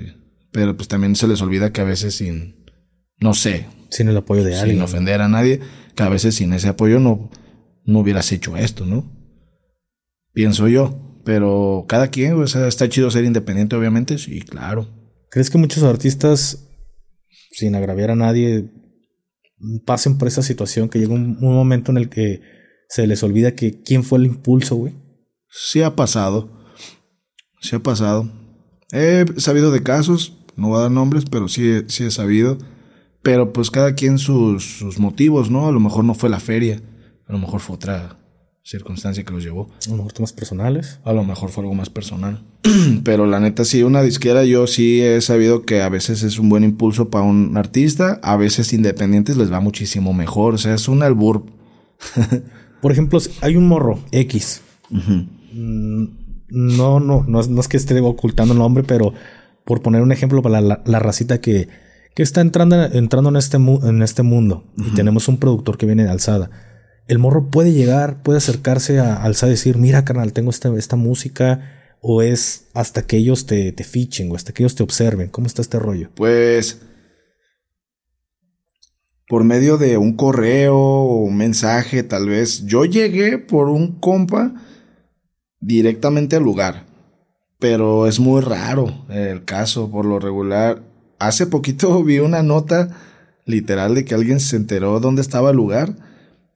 pero 0.51 0.76
pues 0.76 0.88
también 0.88 1.14
se 1.14 1.28
les 1.28 1.40
olvida 1.40 1.72
que 1.72 1.80
a 1.80 1.84
veces 1.84 2.16
sin, 2.16 2.66
no 3.20 3.34
sé. 3.34 3.66
Sin 3.90 4.09
el 4.09 4.16
apoyo 4.16 4.42
de 4.42 4.57
alguien. 4.57 4.78
Sin 4.78 4.82
ofender 4.82 5.20
a 5.20 5.28
nadie, 5.28 5.61
que 5.94 6.03
a 6.03 6.09
veces 6.09 6.34
sin 6.34 6.53
ese 6.53 6.68
apoyo 6.68 6.99
no, 6.99 7.30
no 7.84 8.01
hubieras 8.01 8.30
hecho 8.32 8.57
esto, 8.57 8.84
¿no? 8.86 9.11
Pienso 10.32 10.68
yo. 10.68 11.03
Pero 11.24 11.86
cada 11.88 12.09
quien, 12.09 12.40
o 12.40 12.47
sea, 12.47 12.68
está 12.68 12.88
chido 12.88 13.11
ser 13.11 13.24
independiente, 13.24 13.74
obviamente, 13.74 14.16
sí, 14.16 14.42
claro. 14.42 14.88
¿Crees 15.28 15.51
que 15.51 15.59
muchos 15.59 15.82
artistas, 15.82 16.68
sin 17.51 17.74
agraviar 17.74 18.12
a 18.12 18.16
nadie, 18.16 18.70
pasen 19.84 20.18
por 20.18 20.28
esa 20.28 20.42
situación 20.42 20.88
que 20.88 21.01
llega 21.01 21.12
un, 21.14 21.36
un 21.40 21.55
momento 21.55 21.90
en 21.90 21.97
el 21.97 22.09
que 22.09 22.42
se 22.88 23.09
les 23.09 23.24
olvida 23.24 23.57
que 23.57 23.82
quién 23.82 24.05
fue 24.05 24.20
el 24.20 24.26
impulso, 24.26 24.76
güey? 24.76 24.94
Sí 25.49 25.82
ha 25.82 25.97
pasado. 25.97 26.49
Sí 27.61 27.76
ha 27.76 27.80
pasado. 27.80 28.28
He 28.92 29.24
sabido 29.38 29.70
de 29.70 29.82
casos, 29.82 30.34
no 30.57 30.68
voy 30.68 30.78
a 30.78 30.82
dar 30.82 30.90
nombres, 30.90 31.24
pero 31.30 31.49
sí, 31.49 31.82
sí 31.88 32.05
he 32.05 32.11
sabido. 32.11 32.59
Pero 33.22 33.53
pues 33.53 33.70
cada 33.70 33.94
quien 33.94 34.18
sus, 34.18 34.78
sus 34.78 34.99
motivos, 34.99 35.51
¿no? 35.51 35.66
A 35.66 35.72
lo 35.72 35.80
mejor 35.80 36.05
no 36.05 36.14
fue 36.14 36.30
la 36.30 36.38
feria, 36.38 36.80
a 37.26 37.32
lo 37.32 37.38
mejor 37.38 37.61
fue 37.61 37.74
otra 37.74 38.18
circunstancia 38.66 39.24
que 39.24 39.32
los 39.32 39.44
llevó. 39.44 39.70
A 39.86 39.90
lo 39.90 39.97
mejor 39.97 40.12
temas 40.12 40.32
personales. 40.32 40.99
A 41.05 41.12
lo 41.12 41.22
mejor 41.24 41.51
fue 41.51 41.62
algo 41.62 41.74
más 41.74 41.88
personal. 41.88 42.42
Pero 43.05 43.26
la 43.26 43.38
neta, 43.38 43.64
sí, 43.64 43.84
una 43.84 44.03
disquera 44.03 44.44
yo 44.44 44.66
sí 44.66 45.01
he 45.01 45.20
sabido 45.20 45.62
que 45.62 45.82
a 45.82 45.88
veces 45.88 46.24
es 46.24 46.38
un 46.38 46.49
buen 46.49 46.64
impulso 46.64 47.09
para 47.09 47.24
un 47.24 47.57
artista, 47.57 48.18
a 48.22 48.36
veces 48.36 48.72
independientes 48.72 49.36
les 49.36 49.53
va 49.53 49.61
muchísimo 49.61 50.12
mejor. 50.12 50.55
O 50.55 50.59
sea, 50.59 50.74
es 50.74 50.88
un 50.88 51.05
albur. 51.05 51.47
Por 52.82 52.92
ejemplo, 52.92 53.20
hay 53.40 53.57
un 53.57 53.68
morro 53.68 54.01
X. 54.11 54.62
Mm, 54.90 55.22
no, 55.57 57.00
no, 57.00 57.24
no, 57.26 57.61
es 57.61 57.68
que 57.68 57.76
esté 57.76 57.98
ocultando 58.00 58.52
el 58.52 58.59
nombre, 58.59 58.84
pero 58.84 59.12
por 59.64 59.82
poner 59.82 60.02
un 60.02 60.12
ejemplo 60.12 60.42
para 60.42 60.61
la, 60.61 60.98
racita 60.98 61.40
que, 61.40 61.68
que, 62.14 62.22
está 62.22 62.40
entrando, 62.40 62.84
entrando 62.84 63.30
en, 63.30 63.36
este 63.36 63.57
en 63.57 64.02
este 64.02 64.22
mundo 64.22 64.64
y 64.76 64.94
tenemos 64.94 65.28
un 65.28 65.38
productor 65.38 65.76
que 65.76 65.86
viene 65.86 66.04
de 66.04 66.11
alzada. 66.11 66.50
El 67.09 67.18
morro 67.18 67.50
puede 67.50 67.72
llegar, 67.72 68.22
puede 68.22 68.38
acercarse 68.38 68.98
a 68.98 69.16
alzada 69.16 69.52
y 69.52 69.54
decir, 69.54 69.76
mira, 69.76 70.04
carnal, 70.04 70.32
tengo 70.32 70.50
esta, 70.50 70.76
esta 70.76 70.96
música, 70.96 71.96
o 72.00 72.22
es 72.22 72.66
hasta 72.74 73.02
que 73.02 73.16
ellos 73.16 73.46
te, 73.46 73.72
te 73.72 73.84
fichen, 73.84 74.30
o 74.30 74.36
hasta 74.36 74.52
que 74.52 74.62
ellos 74.62 74.74
te 74.74 74.82
observen. 74.82 75.28
¿Cómo 75.28 75.46
está 75.46 75.62
este 75.62 75.78
rollo? 75.78 76.11
Pues 76.14 76.80
por 79.28 79.44
medio 79.44 79.76
de 79.76 79.98
un 79.98 80.14
correo 80.14 80.76
o 80.76 81.24
un 81.24 81.36
mensaje, 81.36 82.02
tal 82.02 82.28
vez. 82.28 82.64
Yo 82.66 82.84
llegué 82.84 83.38
por 83.38 83.68
un 83.68 83.98
compa 83.98 84.54
directamente 85.61 86.36
al 86.36 86.42
lugar. 86.42 86.84
pero 87.59 88.07
es 88.07 88.20
muy 88.20 88.42
raro 88.42 89.07
el 89.09 89.44
caso, 89.44 89.90
por 89.90 90.04
lo 90.04 90.18
regular. 90.18 90.82
Hace 91.18 91.46
poquito 91.46 92.04
vi 92.04 92.18
una 92.18 92.42
nota 92.42 92.90
literal 93.46 93.94
de 93.94 94.04
que 94.04 94.14
alguien 94.14 94.40
se 94.40 94.57
enteró 94.57 95.00
dónde 95.00 95.22
estaba 95.22 95.50
el 95.50 95.57
lugar 95.57 95.96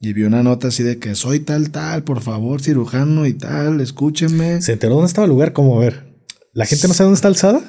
y 0.01 0.13
vi 0.13 0.25
una 0.25 0.43
nota 0.43 0.69
así 0.69 0.83
de 0.83 0.99
que 0.99 1.15
soy 1.15 1.41
tal, 1.41 1.71
tal, 1.71 2.05
por 2.05 2.21
favor, 2.21 2.63
cirujano 2.63 3.27
y 3.27 3.35
tal, 3.35 3.81
escúcheme. 3.81 4.61
¿Se 4.63 4.73
enteró 4.73 4.95
dónde 4.95 5.09
estaba 5.09 5.27
el 5.27 5.31
lugar? 5.31 5.53
¿Cómo 5.53 5.77
a 5.77 5.85
ver? 5.85 6.11
¿La 6.53 6.67
gente 6.67 6.89
no 6.89 6.95
sabe 6.95 7.07
dónde 7.07 7.17
está 7.17 7.29
alzada? 7.29 7.61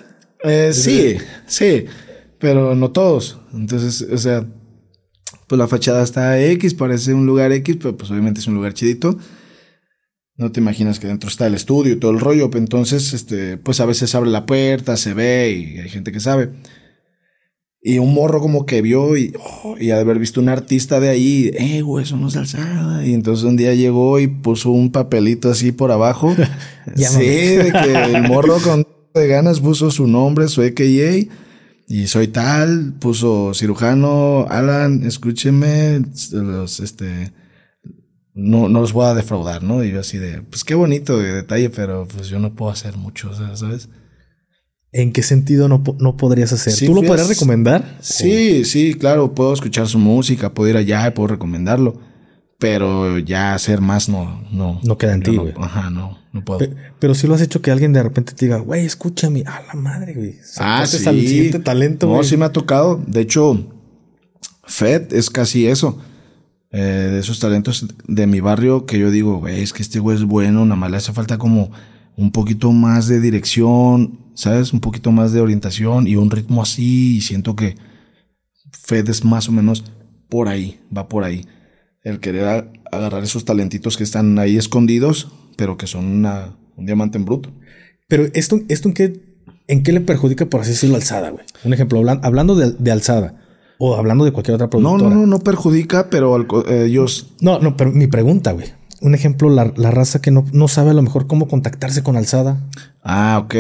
Eh, 0.44 0.72
sí, 0.74 1.18
sí, 1.46 1.86
pero 2.40 2.74
no 2.76 2.92
todos. 2.92 3.40
Entonces, 3.54 4.08
o 4.12 4.18
sea, 4.18 4.46
pues 5.48 5.60
la 5.60 5.68
fachada 5.68 6.04
está 6.04 6.42
X, 6.42 6.74
parece 6.74 7.14
un 7.14 7.26
lugar 7.26 7.52
X, 7.52 7.78
pero 7.82 7.96
pues 7.98 8.10
obviamente 8.10 8.40
es 8.40 8.48
un 8.48 8.56
lugar 8.56 8.74
chidito. 8.74 9.18
No 10.42 10.52
te 10.52 10.60
imaginas 10.60 11.00
que 11.00 11.06
dentro 11.06 11.30
está 11.30 11.46
el 11.46 11.54
estudio 11.54 11.94
y 11.94 11.98
todo 11.98 12.10
el 12.10 12.20
rollo. 12.20 12.50
Entonces, 12.56 13.14
este, 13.14 13.58
pues 13.58 13.80
a 13.80 13.86
veces 13.86 14.16
abre 14.16 14.32
la 14.32 14.48
puerta, 14.48 14.98
se 14.98 15.14
ve 15.14 15.52
y 15.52 15.78
hay 15.78 15.88
gente 15.88 16.12
que 16.12 16.20
sabe. 16.20 16.50
Y 17.80 18.00
un 18.00 18.12
morro 18.16 18.42
como 18.42 18.66
que 18.66 18.82
vio 18.82 19.16
y, 19.16 19.36
oh, 19.64 19.76
y 19.80 19.92
haber 19.92 20.18
visto 20.18 20.42
un 20.42 20.50
artista 20.50 21.00
de 21.00 21.10
ahí, 21.10 21.52
eh, 21.54 21.84
güey, 21.84 22.06
eso 22.06 22.18
no 22.18 22.30
es 22.30 22.36
alzada. 22.38 23.06
Y 23.06 23.14
entonces 23.14 23.46
un 23.46 23.56
día 23.56 23.76
llegó 23.76 24.20
y 24.20 24.26
puso 24.26 24.72
un 24.72 24.92
papelito 24.92 25.52
así 25.52 25.72
por 25.72 25.92
abajo. 25.92 26.36
sí, 26.96 27.20
de 27.20 27.72
que 27.72 28.04
el 28.16 28.24
morro 28.28 28.58
con 28.58 28.84
de 29.14 29.28
ganas 29.28 29.60
puso 29.60 29.92
su 29.92 30.08
nombre, 30.08 30.48
su 30.48 30.64
EKA. 30.64 31.30
Y 31.88 32.08
soy 32.08 32.30
tal, 32.30 32.94
puso 33.00 33.54
cirujano, 33.54 34.48
Alan, 34.50 35.04
escúcheme, 35.06 36.02
los, 36.32 36.80
este, 36.80 37.32
no, 38.34 38.70
no 38.70 38.82
los 38.82 38.94
voy 38.94 39.06
a 39.06 39.14
defraudar, 39.14 39.64
¿no? 39.64 39.84
Y 39.84 39.92
yo 39.92 40.00
así 40.00 40.18
de, 40.18 40.42
pues 40.42 40.64
qué 40.64 40.76
bonito 40.76 41.18
de 41.18 41.34
detalle, 41.34 41.70
pero 41.70 42.08
pues 42.08 42.28
yo 42.28 42.40
no 42.40 42.54
puedo 42.54 42.72
hacer 42.72 42.96
mucho, 42.98 43.32
¿sabes? 43.56 43.90
¿En 44.94 45.14
qué 45.14 45.24
sentido 45.24 45.70
no, 45.70 45.84
no 46.00 46.18
podrías 46.18 46.52
hacer? 46.52 46.74
¿Tú 46.86 46.94
lo 46.94 47.02
podrías 47.02 47.30
recomendar? 47.30 47.98
Sí, 48.02 48.66
sí, 48.66 48.94
claro, 48.94 49.34
puedo 49.34 49.54
escuchar 49.54 49.88
su 49.88 50.00
música, 50.00 50.54
puedo 50.54 50.70
ir 50.70 50.78
allá 50.78 51.08
y 51.08 51.12
puedo 51.12 51.28
recomendarlo. 51.28 52.00
Pero 52.60 53.18
ya 53.18 53.56
hacer 53.56 53.82
más 53.82 54.08
no, 54.08 54.44
no. 54.52 54.80
No 54.84 54.98
queda 54.98 55.14
en 55.14 55.24
ti, 55.24 55.36
güey. 55.36 55.54
ajá, 55.58 55.90
no, 55.90 56.20
no 56.32 56.44
puedo. 56.44 56.60
Pero, 57.00 57.16
si 57.16 57.26
lo 57.26 57.34
has 57.34 57.42
hecho 57.42 57.62
que 57.62 57.72
alguien 57.72 57.92
de 57.92 58.04
repente 58.04 58.34
te 58.34 58.46
diga, 58.46 58.58
güey, 58.58 58.86
escúchame, 58.86 59.44
a 59.48 59.64
la 59.66 59.74
madre, 59.74 60.14
güey. 60.14 60.36
Ah, 60.58 60.86
sí. 60.86 61.52
talento, 61.64 62.08
No, 62.08 62.24
sí 62.24 62.38
me 62.38 62.46
ha 62.46 62.52
tocado. 62.52 63.02
De 63.08 63.22
hecho, 63.22 63.66
Fed 64.66 65.14
es 65.14 65.32
casi 65.32 65.68
eso. 65.68 65.98
Eh, 66.74 67.10
de 67.12 67.20
esos 67.20 67.40
talentos 67.40 67.86
de 68.08 68.28
mi 68.28 68.40
barrio 68.40 68.86
que 68.86 68.98
yo 68.98 69.12
digo, 69.12 69.40
güey, 69.40 69.62
es 69.62 69.74
que 69.74 69.82
este 69.82 70.00
güey 70.00 70.18
es 70.18 70.24
bueno, 70.24 70.64
nada 70.64 70.78
más 70.78 70.92
le 70.92 70.98
hace 70.98 71.12
falta 71.12 71.38
como 71.38 71.72
un 72.16 72.32
poquito 72.32 72.72
más 72.72 73.08
de 73.08 73.20
dirección, 73.20 74.20
¿sabes? 74.36 74.72
Un 74.72 74.80
poquito 74.80 75.12
más 75.12 75.34
de 75.34 75.42
orientación 75.42 76.08
y 76.08 76.16
un 76.16 76.32
ritmo 76.32 76.62
así. 76.62 77.18
Y 77.18 77.22
siento 77.22 77.56
que 77.56 77.76
Fed 78.72 79.10
es 79.10 79.26
más 79.26 79.50
o 79.50 79.52
menos 79.52 79.84
por 80.30 80.48
ahí, 80.48 80.80
va 80.96 81.08
por 81.10 81.24
ahí. 81.24 81.46
El 82.04 82.20
querer 82.20 82.70
agarrar 82.92 83.24
esos 83.24 83.46
talentitos 83.46 83.98
que 83.98 84.04
están 84.04 84.40
ahí 84.40 84.58
escondidos, 84.58 85.32
pero 85.58 85.78
que 85.78 85.88
son 85.88 86.06
una, 86.06 86.56
un 86.78 86.86
diamante 86.86 87.18
en 87.18 87.26
bruto. 87.26 87.52
Pero 88.08 88.26
esto, 88.34 88.60
esto 88.68 88.88
en 88.88 88.94
qué, 88.94 89.22
en 89.68 89.84
qué 89.84 89.92
le 89.92 90.02
perjudica, 90.02 90.46
por 90.46 90.62
así 90.62 90.72
decirlo, 90.72 90.96
alzada, 90.96 91.30
güey. 91.30 91.46
Un 91.64 91.74
ejemplo, 91.74 92.02
hablando 92.24 92.56
de, 92.56 92.92
alzada. 92.92 93.41
O 93.84 93.96
hablando 93.96 94.26
de 94.26 94.32
cualquier 94.32 94.56
otra 94.56 94.70
productora. 94.70 95.10
No, 95.10 95.10
no, 95.10 95.22
no, 95.22 95.28
no 95.28 95.40
perjudica, 95.40 96.10
pero 96.10 96.38
eh, 96.68 96.86
ellos. 96.86 97.34
No, 97.42 97.60
no, 97.60 97.76
pero 97.76 97.92
mi 97.92 98.08
pregunta, 98.08 98.52
güey 98.52 98.68
un 99.02 99.16
ejemplo, 99.16 99.50
la, 99.50 99.66
raza 99.66 100.22
que 100.22 100.32
no, 100.32 100.46
no, 100.54 100.68
sabe 100.68 100.92
a 100.92 100.94
lo 100.94 101.02
mejor 101.02 101.28
cómo 101.28 101.48
contactarse 101.48 102.04
con 102.04 102.16
Alzada. 102.16 102.62
Ah, 103.04 103.42
ok. 103.44 103.56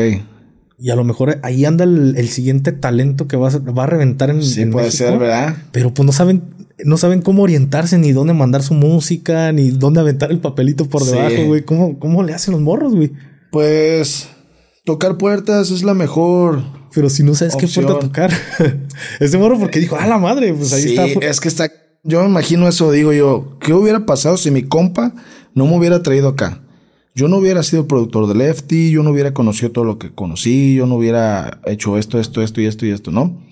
Y 0.77 0.89
a 0.91 0.95
lo 0.95 1.03
mejor 1.03 1.39
ahí 1.43 1.65
anda 1.65 1.83
el, 1.83 2.29
siguiente 2.29 2.71
talento 2.71 3.27
que 3.27 3.37
va 3.37 3.49
a, 3.49 3.57
va 3.57 3.83
a 3.83 3.87
reventar 3.87 4.29
en, 4.29 4.43
sí, 4.43 4.65
puede 4.67 4.91
ser, 4.91 5.17
¿verdad? 5.17 5.55
Pero 5.71 5.93
pues 5.93 6.05
no 6.05 6.11
saben, 6.11 6.43
no 6.85 6.97
saben 6.97 7.21
cómo 7.21 7.43
orientarse, 7.43 7.97
ni 7.97 8.11
dónde 8.11 8.33
mandar 8.33 8.63
su 8.63 8.73
música, 8.75 9.51
ni 9.51 9.71
dónde 9.71 9.99
aventar 9.99 10.31
el 10.31 10.39
papelito 10.39 10.85
por 10.85 11.03
debajo, 11.03 11.45
güey. 11.47 11.63
¿Cómo, 11.63 11.99
¿Cómo 11.99 12.23
le 12.23 12.33
hacen 12.33 12.53
los 12.53 12.61
morros, 12.61 12.95
güey? 12.95 13.11
Pues 13.51 14.29
tocar 14.85 15.17
puertas 15.17 15.71
es 15.71 15.83
la 15.83 15.93
mejor. 15.93 16.61
Pero 16.93 17.09
si 17.09 17.23
no 17.23 17.33
sabes 17.35 17.55
qué 17.55 17.67
puerta 17.67 17.99
tocar. 17.99 18.31
Ese 19.19 19.37
morro 19.37 19.57
porque 19.59 19.79
dijo, 19.79 19.97
ah, 19.99 20.07
la 20.07 20.17
madre, 20.17 20.53
pues 20.53 20.73
ahí 20.73 20.83
sí, 20.83 20.89
está. 20.89 21.05
Es 21.25 21.39
que 21.39 21.47
está 21.47 21.69
yo 22.03 22.21
me 22.21 22.29
imagino 22.29 22.67
eso, 22.67 22.91
digo 22.91 23.13
yo, 23.13 23.57
¿qué 23.59 23.73
hubiera 23.73 24.05
pasado 24.05 24.37
si 24.37 24.49
mi 24.49 24.63
compa 24.63 25.13
no 25.53 25.67
me 25.67 25.77
hubiera 25.77 26.01
traído 26.01 26.29
acá? 26.29 26.63
Yo 27.13 27.27
no 27.27 27.37
hubiera 27.37 27.61
sido 27.61 27.87
productor 27.87 28.27
de 28.27 28.35
Lefty, 28.35 28.91
yo 28.91 29.03
no 29.03 29.11
hubiera 29.11 29.33
conocido 29.33 29.71
todo 29.71 29.83
lo 29.83 29.99
que 29.99 30.13
conocí, 30.13 30.75
yo 30.75 30.85
no 30.87 30.95
hubiera 30.95 31.61
hecho 31.65 31.97
esto, 31.97 32.19
esto, 32.19 32.41
esto 32.41 32.61
y 32.61 32.65
esto 32.65 32.85
y 32.85 32.91
esto, 32.91 33.11
¿no? 33.11 33.45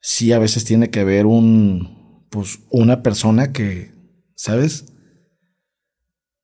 Sí, 0.00 0.32
a 0.32 0.38
veces 0.38 0.64
tiene 0.64 0.90
que 0.90 1.00
haber 1.00 1.26
un, 1.26 2.26
pues, 2.30 2.60
una 2.70 3.02
persona 3.02 3.52
que, 3.52 3.92
¿sabes? 4.34 4.86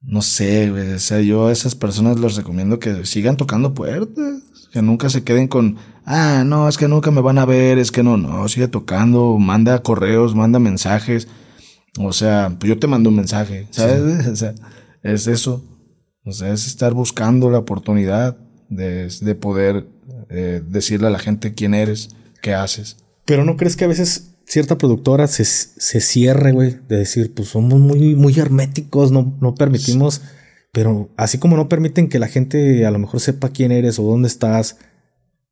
No 0.01 0.23
sé, 0.23 0.71
o 0.71 0.99
sea, 1.01 1.21
yo 1.21 1.49
a 1.49 1.53
esas 1.53 1.75
personas 1.75 2.21
les 2.21 2.37
recomiendo 2.37 2.79
que 2.79 3.05
sigan 3.07 3.37
tocando 3.37 3.75
puertas, 3.75 4.38
que 4.73 4.83
nunca 4.83 5.09
se 5.09 5.25
queden 5.25 5.49
con, 5.49 5.77
ah, 6.05 6.43
no, 6.45 6.69
es 6.69 6.77
que 6.77 6.89
nunca 6.89 7.11
me 7.11 7.21
van 7.21 7.39
a 7.39 7.45
ver, 7.45 7.79
es 7.79 7.91
que 7.91 8.03
no, 8.03 8.17
no, 8.17 8.49
sigue 8.49 8.69
tocando, 8.69 9.39
manda 9.39 9.83
correos, 9.83 10.35
manda 10.35 10.59
mensajes. 10.59 11.29
O 11.99 12.13
sea, 12.13 12.55
pues 12.59 12.69
yo 12.69 12.79
te 12.79 12.87
mando 12.87 13.11
un 13.11 13.17
mensaje, 13.17 13.67
¿sabes? 13.71 14.27
O 14.29 14.37
sea, 14.37 14.55
es 15.03 15.27
eso. 15.27 15.65
O 16.25 16.33
sea, 16.33 16.53
es 16.53 16.67
estar 16.67 16.93
buscando 16.93 17.51
la 17.51 17.59
oportunidad 17.59 18.37
de, 18.69 19.09
de 19.09 19.35
poder 19.35 19.87
eh, 20.29 20.63
decirle 20.67 21.07
a 21.07 21.11
la 21.11 21.19
gente 21.19 21.55
quién 21.55 21.75
eres, 21.75 22.11
qué 22.43 22.55
haces. 22.55 22.99
Pero 23.25 23.45
¿no 23.45 23.57
crees 23.57 23.77
que 23.77 23.85
a 23.85 23.89
veces 23.89 24.35
cierta 24.45 24.79
productora 24.79 25.27
se, 25.27 25.45
se 25.45 26.01
cierre, 26.01 26.53
güey? 26.53 26.77
De 26.89 26.99
decir, 26.99 27.33
pues 27.35 27.49
somos 27.49 27.81
muy, 27.81 28.15
muy 28.15 28.39
herméticos, 28.39 29.13
no, 29.13 29.37
no 29.41 29.55
permitimos... 29.55 30.23
Pero 30.73 31.11
así 31.17 31.39
como 31.39 31.57
no 31.57 31.69
permiten 31.69 32.09
que 32.09 32.19
la 32.19 32.29
gente 32.29 32.87
a 32.87 32.91
lo 32.91 32.99
mejor 32.99 33.21
sepa 33.21 33.49
quién 33.49 33.73
eres 33.73 33.99
o 33.99 34.03
dónde 34.03 34.29
estás, 34.29 34.77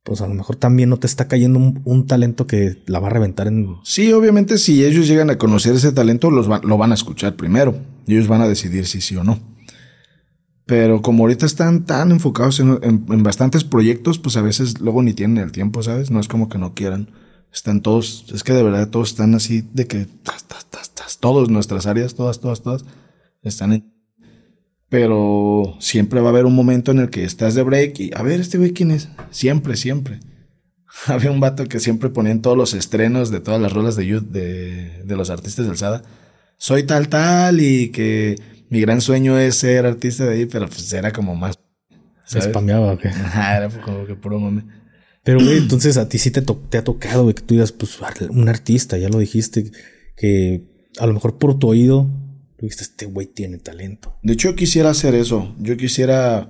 pues 0.03 0.21
a 0.21 0.27
lo 0.27 0.33
mejor 0.33 0.55
también 0.55 0.89
no 0.89 0.97
te 0.97 1.07
está 1.07 1.27
cayendo 1.27 1.59
un, 1.83 2.07
talento 2.07 2.47
que 2.47 2.81
la 2.85 2.99
va 2.99 3.07
a 3.07 3.11
reventar 3.11 3.47
en... 3.47 3.75
Sí, 3.83 4.13
obviamente 4.13 4.57
si 4.57 4.85
ellos 4.85 5.07
llegan 5.07 5.29
a 5.29 5.37
conocer 5.37 5.75
ese 5.75 5.91
talento, 5.91 6.31
los 6.31 6.47
lo 6.47 6.77
van 6.77 6.91
a 6.91 6.95
escuchar 6.95 7.35
primero. 7.35 7.75
Ellos 8.07 8.27
van 8.29 8.41
a 8.41 8.47
decidir 8.47 8.85
si 8.85 9.01
sí 9.01 9.17
o 9.17 9.23
no. 9.25 9.39
Pero 10.65 11.01
como 11.01 11.23
ahorita 11.23 11.45
están 11.45 11.85
tan 11.85 12.11
enfocados 12.11 12.59
en, 12.59 13.23
bastantes 13.23 13.63
proyectos, 13.63 14.19
pues 14.19 14.37
a 14.37 14.41
veces 14.41 14.79
luego 14.79 15.01
ni 15.01 15.13
tienen 15.13 15.43
el 15.43 15.51
tiempo, 15.51 15.81
¿sabes? 15.83 16.11
No 16.11 16.19
es 16.19 16.27
como 16.27 16.49
que 16.49 16.57
no 16.57 16.73
quieran. 16.73 17.09
Están 17.53 17.81
todos, 17.81 18.25
es 18.33 18.43
que 18.43 18.53
de 18.53 18.63
verdad 18.63 18.89
todos 18.89 19.09
están 19.09 19.33
así 19.33 19.65
de 19.73 19.87
que, 19.87 20.07
todos 21.19 21.49
nuestras 21.49 21.85
áreas, 21.85 22.15
todas, 22.15 22.39
todas, 22.39 22.61
todas, 22.61 22.85
están 23.41 23.73
en 23.73 23.96
pero 24.89 25.75
siempre 25.79 26.21
va 26.21 26.27
a 26.27 26.31
haber 26.31 26.45
un 26.45 26.55
momento 26.55 26.91
en 26.91 26.99
el 26.99 27.09
que 27.09 27.23
estás 27.23 27.55
de 27.55 27.63
break 27.63 27.99
y 27.99 28.11
a 28.15 28.23
ver, 28.23 28.39
este 28.39 28.57
güey 28.57 28.71
quién 28.71 28.91
es. 28.91 29.09
Siempre, 29.31 29.75
siempre. 29.75 30.19
Había 31.07 31.31
un 31.31 31.39
vato 31.39 31.65
que 31.65 31.79
siempre 31.79 32.09
ponía 32.09 32.31
en 32.31 32.41
todos 32.41 32.57
los 32.57 32.73
estrenos 32.73 33.29
de 33.29 33.39
todas 33.39 33.61
las 33.61 33.73
rolas 33.73 33.95
de 33.95 34.07
youth 34.07 34.29
de, 34.29 35.03
de 35.03 35.15
los 35.15 35.29
artistas 35.29 35.65
de 35.65 35.71
alzada. 35.71 36.03
Soy 36.57 36.83
tal, 36.83 37.09
tal 37.09 37.59
y 37.59 37.89
que 37.89 38.35
mi 38.69 38.81
gran 38.81 39.01
sueño 39.01 39.37
es 39.37 39.55
ser 39.55 39.85
artista 39.85 40.25
de 40.25 40.33
ahí, 40.33 40.45
pero 40.45 40.67
pues 40.67 40.91
era 40.93 41.11
como 41.11 41.35
más. 41.35 41.59
Se 42.25 42.41
spameaba, 42.41 42.93
¿o 42.93 42.97
qué? 42.97 43.09
era 43.33 43.69
como 43.69 44.05
que 44.05 44.15
puro 44.15 44.39
mame. 44.39 44.65
Pero, 45.23 45.39
güey, 45.39 45.57
entonces 45.59 45.97
a 45.97 46.09
ti 46.09 46.17
sí 46.17 46.31
te, 46.31 46.41
te 46.41 46.77
ha 46.77 46.83
tocado, 46.83 47.23
güey, 47.23 47.35
que 47.35 47.43
tú 47.43 47.53
digas, 47.53 47.71
pues, 47.71 47.99
un 48.29 48.49
artista, 48.49 48.97
ya 48.97 49.09
lo 49.09 49.19
dijiste, 49.19 49.71
que 50.15 50.63
a 50.97 51.05
lo 51.05 51.13
mejor 51.13 51.37
por 51.37 51.59
tu 51.59 51.67
oído 51.69 52.09
este 52.59 53.05
güey 53.05 53.27
tiene 53.27 53.57
talento. 53.57 54.15
De 54.23 54.33
hecho, 54.33 54.49
yo 54.49 54.55
quisiera 54.55 54.89
hacer 54.89 55.13
eso. 55.15 55.53
Yo 55.59 55.77
quisiera, 55.77 56.49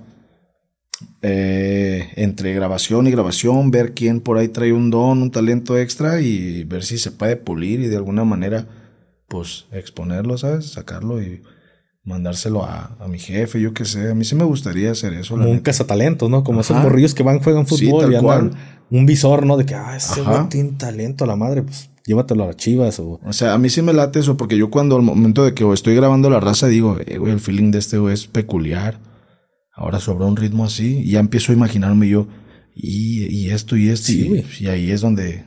eh, 1.22 2.10
entre 2.16 2.54
grabación 2.54 3.06
y 3.06 3.10
grabación, 3.10 3.70
ver 3.70 3.94
quién 3.94 4.20
por 4.20 4.38
ahí 4.38 4.48
trae 4.48 4.72
un 4.72 4.90
don, 4.90 5.22
un 5.22 5.30
talento 5.30 5.78
extra 5.78 6.20
y 6.20 6.64
ver 6.64 6.84
si 6.84 6.98
se 6.98 7.12
puede 7.12 7.36
pulir 7.36 7.80
y 7.80 7.88
de 7.88 7.96
alguna 7.96 8.24
manera, 8.24 8.66
pues, 9.28 9.66
exponerlo, 9.72 10.38
¿sabes? 10.38 10.72
Sacarlo 10.72 11.22
y 11.22 11.42
mandárselo 12.04 12.64
a, 12.64 12.96
mi 13.06 13.18
jefe, 13.18 13.60
yo 13.60 13.74
qué 13.74 13.84
sé. 13.84 14.10
A 14.10 14.14
mí 14.14 14.24
sí 14.24 14.34
me 14.34 14.44
gustaría 14.44 14.90
hacer 14.90 15.12
eso. 15.12 15.34
Como 15.34 15.50
un 15.50 15.60
cazatalento, 15.60 16.30
¿no? 16.30 16.42
Como 16.42 16.62
esos 16.62 16.82
borrillos 16.82 17.14
que 17.14 17.22
van, 17.22 17.40
juegan 17.40 17.66
fútbol 17.66 18.12
y 18.12 18.16
andan 18.16 18.52
un 18.90 19.04
visor, 19.04 19.44
¿no? 19.44 19.58
De 19.58 19.66
que, 19.66 19.74
ah, 19.74 19.94
ese 19.94 20.22
güey 20.22 20.48
tiene 20.48 20.72
talento 20.72 21.24
a 21.24 21.26
la 21.26 21.36
madre, 21.36 21.62
pues 21.62 21.90
llévatelo 22.08 22.44
a 22.44 22.46
las 22.48 22.56
chivas 22.56 22.98
o... 22.98 23.20
O 23.22 23.32
sea, 23.32 23.52
a 23.52 23.58
mí 23.58 23.68
sí 23.68 23.82
me 23.82 23.92
late 23.92 24.18
eso 24.18 24.36
porque 24.36 24.56
yo 24.56 24.70
cuando 24.70 24.96
al 24.96 25.02
momento 25.02 25.44
de 25.44 25.52
que 25.52 25.70
estoy 25.72 25.94
grabando 25.94 26.30
la 26.30 26.40
raza 26.40 26.66
digo, 26.66 26.96
eh, 27.06 27.18
güey, 27.18 27.32
el 27.32 27.40
feeling 27.40 27.70
de 27.70 27.78
este 27.78 27.98
güey 27.98 28.14
es 28.14 28.26
peculiar. 28.26 28.98
Ahora 29.74 30.00
sobra 30.00 30.26
un 30.26 30.36
ritmo 30.36 30.64
así 30.64 31.02
y 31.04 31.12
ya 31.12 31.20
empiezo 31.20 31.52
a 31.52 31.54
imaginarme 31.54 32.08
yo 32.08 32.26
y, 32.74 33.50
esto 33.50 33.76
y 33.76 33.90
esto 33.90 34.12
y, 34.12 34.66
ahí 34.66 34.90
es 34.90 35.00
donde 35.00 35.44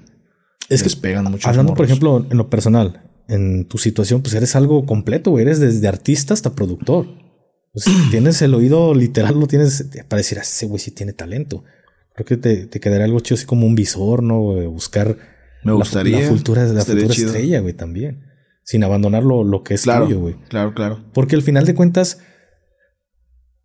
es 0.70 0.84
que 0.84 0.90
pegan 1.02 1.26
mucho. 1.26 1.50
Hablando, 1.50 1.74
por 1.74 1.86
ejemplo, 1.86 2.26
en 2.30 2.38
lo 2.38 2.50
personal, 2.50 3.10
en 3.28 3.66
tu 3.66 3.78
situación, 3.78 4.22
pues 4.22 4.36
eres 4.36 4.56
algo 4.56 4.86
completo, 4.86 5.32
güey. 5.32 5.44
Eres 5.44 5.60
desde 5.60 5.88
artista 5.88 6.34
hasta 6.34 6.54
productor. 6.54 7.08
Pues, 7.74 7.86
tienes 8.12 8.42
el 8.42 8.54
oído 8.54 8.94
literal, 8.94 9.40
lo 9.40 9.48
tienes 9.48 9.90
para 10.08 10.18
decir, 10.20 10.38
ah, 10.38 10.44
ese 10.44 10.66
güey 10.68 10.80
sí 10.80 10.92
tiene 10.92 11.14
talento. 11.14 11.64
Creo 12.14 12.26
que 12.26 12.38
te, 12.38 12.68
te 12.68 12.80
quedaría 12.80 13.06
algo 13.06 13.20
chido 13.22 13.36
así 13.36 13.46
como 13.46 13.66
un 13.66 13.76
visor, 13.76 14.22
¿no? 14.24 14.40
Buscar 14.70 15.18
Me 15.64 15.74
gustaría, 15.74 16.20
la, 16.22 16.28
futura, 16.28 16.64
la 16.66 16.84
futura 16.84 17.14
estrella, 17.14 17.60
güey, 17.60 17.74
también. 17.74 18.26
Sin 18.64 18.84
abandonar 18.84 19.24
lo, 19.24 19.44
lo 19.44 19.64
que 19.64 19.74
es 19.74 19.84
Claro, 19.84 20.06
tuyo, 20.06 20.20
güey. 20.20 20.36
claro, 20.48 20.74
claro. 20.74 21.04
Porque 21.14 21.36
al 21.36 21.42
final 21.42 21.66
de 21.66 21.76
cuentas, 21.76 22.20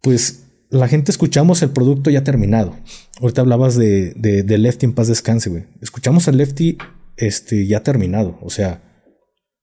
pues 0.02 0.44
la 0.70 0.88
gente 0.88 1.10
escuchamos 1.10 1.62
el 1.62 1.70
producto 1.70 2.10
ya 2.10 2.24
terminado. 2.24 2.74
Ahorita 3.20 3.40
hablabas 3.42 3.76
de, 3.76 4.12
de, 4.16 4.42
de 4.42 4.58
Lefty 4.58 4.86
en 4.86 4.94
paz 4.94 5.08
descanse, 5.08 5.50
güey. 5.50 5.66
Escuchamos 5.80 6.28
al 6.28 6.38
Lefty 6.38 6.78
este, 7.16 7.66
ya 7.66 7.82
terminado. 7.82 8.38
O 8.42 8.50
sea, 8.50 8.82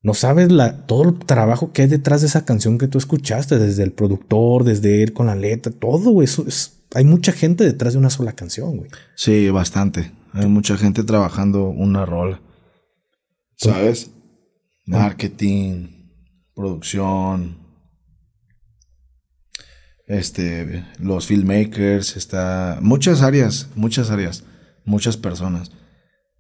no 0.02 0.14
sabes 0.14 0.52
la, 0.52 0.86
todo 0.86 1.04
el 1.10 1.20
trabajo 1.20 1.72
que 1.72 1.84
hay 1.84 1.88
detrás 1.88 2.22
de 2.22 2.28
esa 2.28 2.46
canción 2.46 2.78
que 2.78 2.88
tú 2.88 2.98
escuchaste, 2.98 3.58
desde 3.58 3.84
el 3.84 3.92
productor, 3.92 4.64
desde 4.64 5.04
él 5.04 5.14
con 5.14 5.28
la 5.28 5.36
letra, 5.36 5.72
todo, 5.72 6.12
güey. 6.12 6.26
Eso 6.26 6.46
es, 6.48 6.84
hay 6.94 7.06
mucha 7.06 7.32
gente 7.32 7.64
detrás 7.64 7.94
de 7.94 8.00
una 8.00 8.10
sola 8.10 8.34
canción, 8.34 8.78
güey. 8.78 8.90
Sí, 9.16 9.50
bastante. 9.50 10.12
Hay 10.34 10.48
mucha 10.48 10.78
gente 10.78 11.04
trabajando 11.04 11.70
una 11.70 12.06
rola. 12.06 12.42
¿Sabes? 13.56 14.12
Marketing, 14.86 16.10
producción, 16.56 17.58
este, 20.08 20.86
los 21.00 21.28
filmmakers, 21.28 22.18
está, 22.18 22.80
muchas 22.82 23.22
áreas, 23.22 23.70
muchas 23.76 24.10
áreas, 24.10 24.44
muchas 24.86 25.18
personas. 25.18 25.72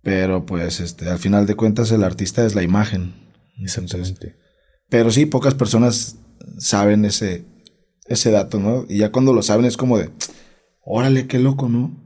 Pero 0.01 0.45
pues, 0.45 0.79
este, 0.79 1.09
al 1.09 1.19
final 1.19 1.45
de 1.45 1.55
cuentas 1.55 1.91
el 1.91 2.03
artista 2.03 2.45
es 2.45 2.55
la 2.55 2.63
imagen. 2.63 3.13
Entonces, 3.57 4.15
pero 4.89 5.11
sí, 5.11 5.25
pocas 5.25 5.53
personas 5.53 6.17
saben 6.57 7.05
ese, 7.05 7.45
ese 8.07 8.31
dato, 8.31 8.59
¿no? 8.59 8.85
Y 8.89 8.97
ya 8.97 9.11
cuando 9.11 9.33
lo 9.33 9.43
saben 9.43 9.65
es 9.65 9.77
como 9.77 9.97
de, 9.97 10.09
órale, 10.81 11.27
qué 11.27 11.39
loco, 11.39 11.69
¿no? 11.69 12.02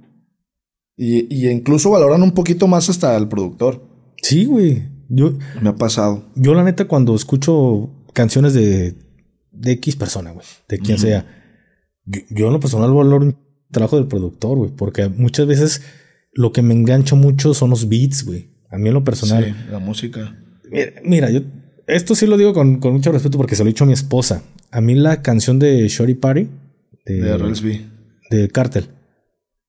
Y, 0.98 1.34
y 1.34 1.48
incluso 1.50 1.92
valoran 1.92 2.24
un 2.24 2.32
poquito 2.32 2.68
más 2.68 2.90
hasta 2.90 3.16
al 3.16 3.30
productor. 3.30 3.88
Sí, 4.22 4.46
güey. 4.46 4.84
Yo, 5.10 5.34
Me 5.62 5.70
ha 5.70 5.76
pasado. 5.76 6.26
yo 6.36 6.54
la 6.54 6.64
neta 6.64 6.86
cuando 6.86 7.16
escucho 7.16 7.90
canciones 8.14 8.54
de, 8.54 8.96
de 9.52 9.72
X 9.74 9.96
persona, 9.96 10.32
güey, 10.32 10.46
de 10.68 10.80
quien 10.80 10.98
sea, 10.98 11.26
yo, 12.04 12.22
yo 12.30 12.48
en 12.48 12.54
lo 12.54 12.60
personal 12.60 12.92
valoro 12.94 13.26
un 13.26 13.38
trabajo 13.72 13.96
del 13.96 14.08
productor, 14.08 14.58
güey, 14.58 14.72
porque 14.76 15.08
muchas 15.08 15.48
veces 15.48 15.82
lo 16.34 16.52
que 16.52 16.62
me 16.62 16.74
engancha 16.74 17.16
mucho 17.16 17.54
son 17.54 17.70
los 17.70 17.88
beats, 17.88 18.26
güey. 18.26 18.50
A 18.70 18.78
mí 18.78 18.90
en 18.90 18.96
lo 18.96 19.04
personal. 19.06 19.46
Sí, 19.46 19.54
la 19.72 19.80
música. 19.80 20.36
Mira, 20.70 20.92
mira, 21.06 21.30
yo 21.30 21.40
esto 21.88 22.14
sí 22.16 22.26
lo 22.28 22.36
digo 22.36 22.54
con, 22.54 22.80
con 22.82 22.92
mucho 22.92 23.14
respeto 23.14 23.38
porque 23.38 23.56
se 23.56 23.64
lo 23.64 23.70
he 23.70 23.72
dicho 23.74 23.86
a 23.86 23.88
mi 23.88 23.94
esposa. 23.94 24.44
A 24.72 24.82
mí 24.82 24.94
la 24.96 25.22
canción 25.22 25.58
de 25.58 25.88
Shorty 25.88 26.16
Party 26.16 26.50
de, 27.06 27.14
De 27.22 27.38
Relsby. 27.38 27.86
de 28.30 28.50
Cartel, 28.50 28.90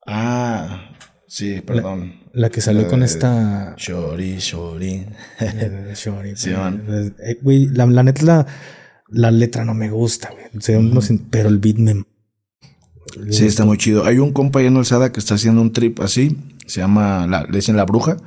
Ah, 0.05 0.88
sí, 1.29 1.61
perdón. 1.61 2.15
la 2.33 2.49
que 2.49 2.59
salió 2.59 2.81
La 2.81 2.87
con 2.89 2.99
de- 2.99 3.05
esta 3.05 3.75
Shori, 3.77 4.37
Shori. 4.39 5.05
Shorty 5.95 6.31
Sí, 6.35 6.49
man. 6.49 7.13
Eh, 7.25 7.37
güey, 7.41 7.67
la, 7.67 7.85
la 7.85 8.03
neta 8.03 8.23
la, 8.25 8.47
la 9.07 9.31
letra 9.31 9.63
no 9.63 9.73
me 9.73 9.89
gusta, 9.89 10.31
güey. 10.31 10.45
O 10.57 10.59
sea, 10.61 10.77
no 10.79 10.99
pero 11.29 11.47
el 11.49 11.59
beat 11.59 11.77
me 11.77 12.03
Sí, 13.31 13.45
está 13.45 13.65
muy 13.65 13.77
chido. 13.77 14.05
Hay 14.05 14.19
un 14.19 14.33
compa 14.33 14.59
ahí 14.59 14.67
en 14.67 14.77
Alzada 14.77 15.11
que 15.11 15.19
está 15.19 15.35
haciendo 15.35 15.61
un 15.61 15.73
trip 15.73 15.99
así. 16.01 16.37
Se 16.67 16.81
llama, 16.81 17.25
la, 17.27 17.43
le 17.45 17.57
dicen 17.57 17.75
La 17.75 17.85
Bruja. 17.85 18.17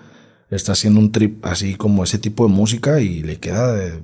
Está 0.50 0.72
haciendo 0.72 0.98
un 1.00 1.12
trip 1.12 1.44
así 1.46 1.76
como 1.76 2.02
ese 2.04 2.18
tipo 2.18 2.46
de 2.46 2.52
música 2.52 3.00
y 3.00 3.22
le 3.22 3.36
queda 3.38 3.72
de, 3.74 4.02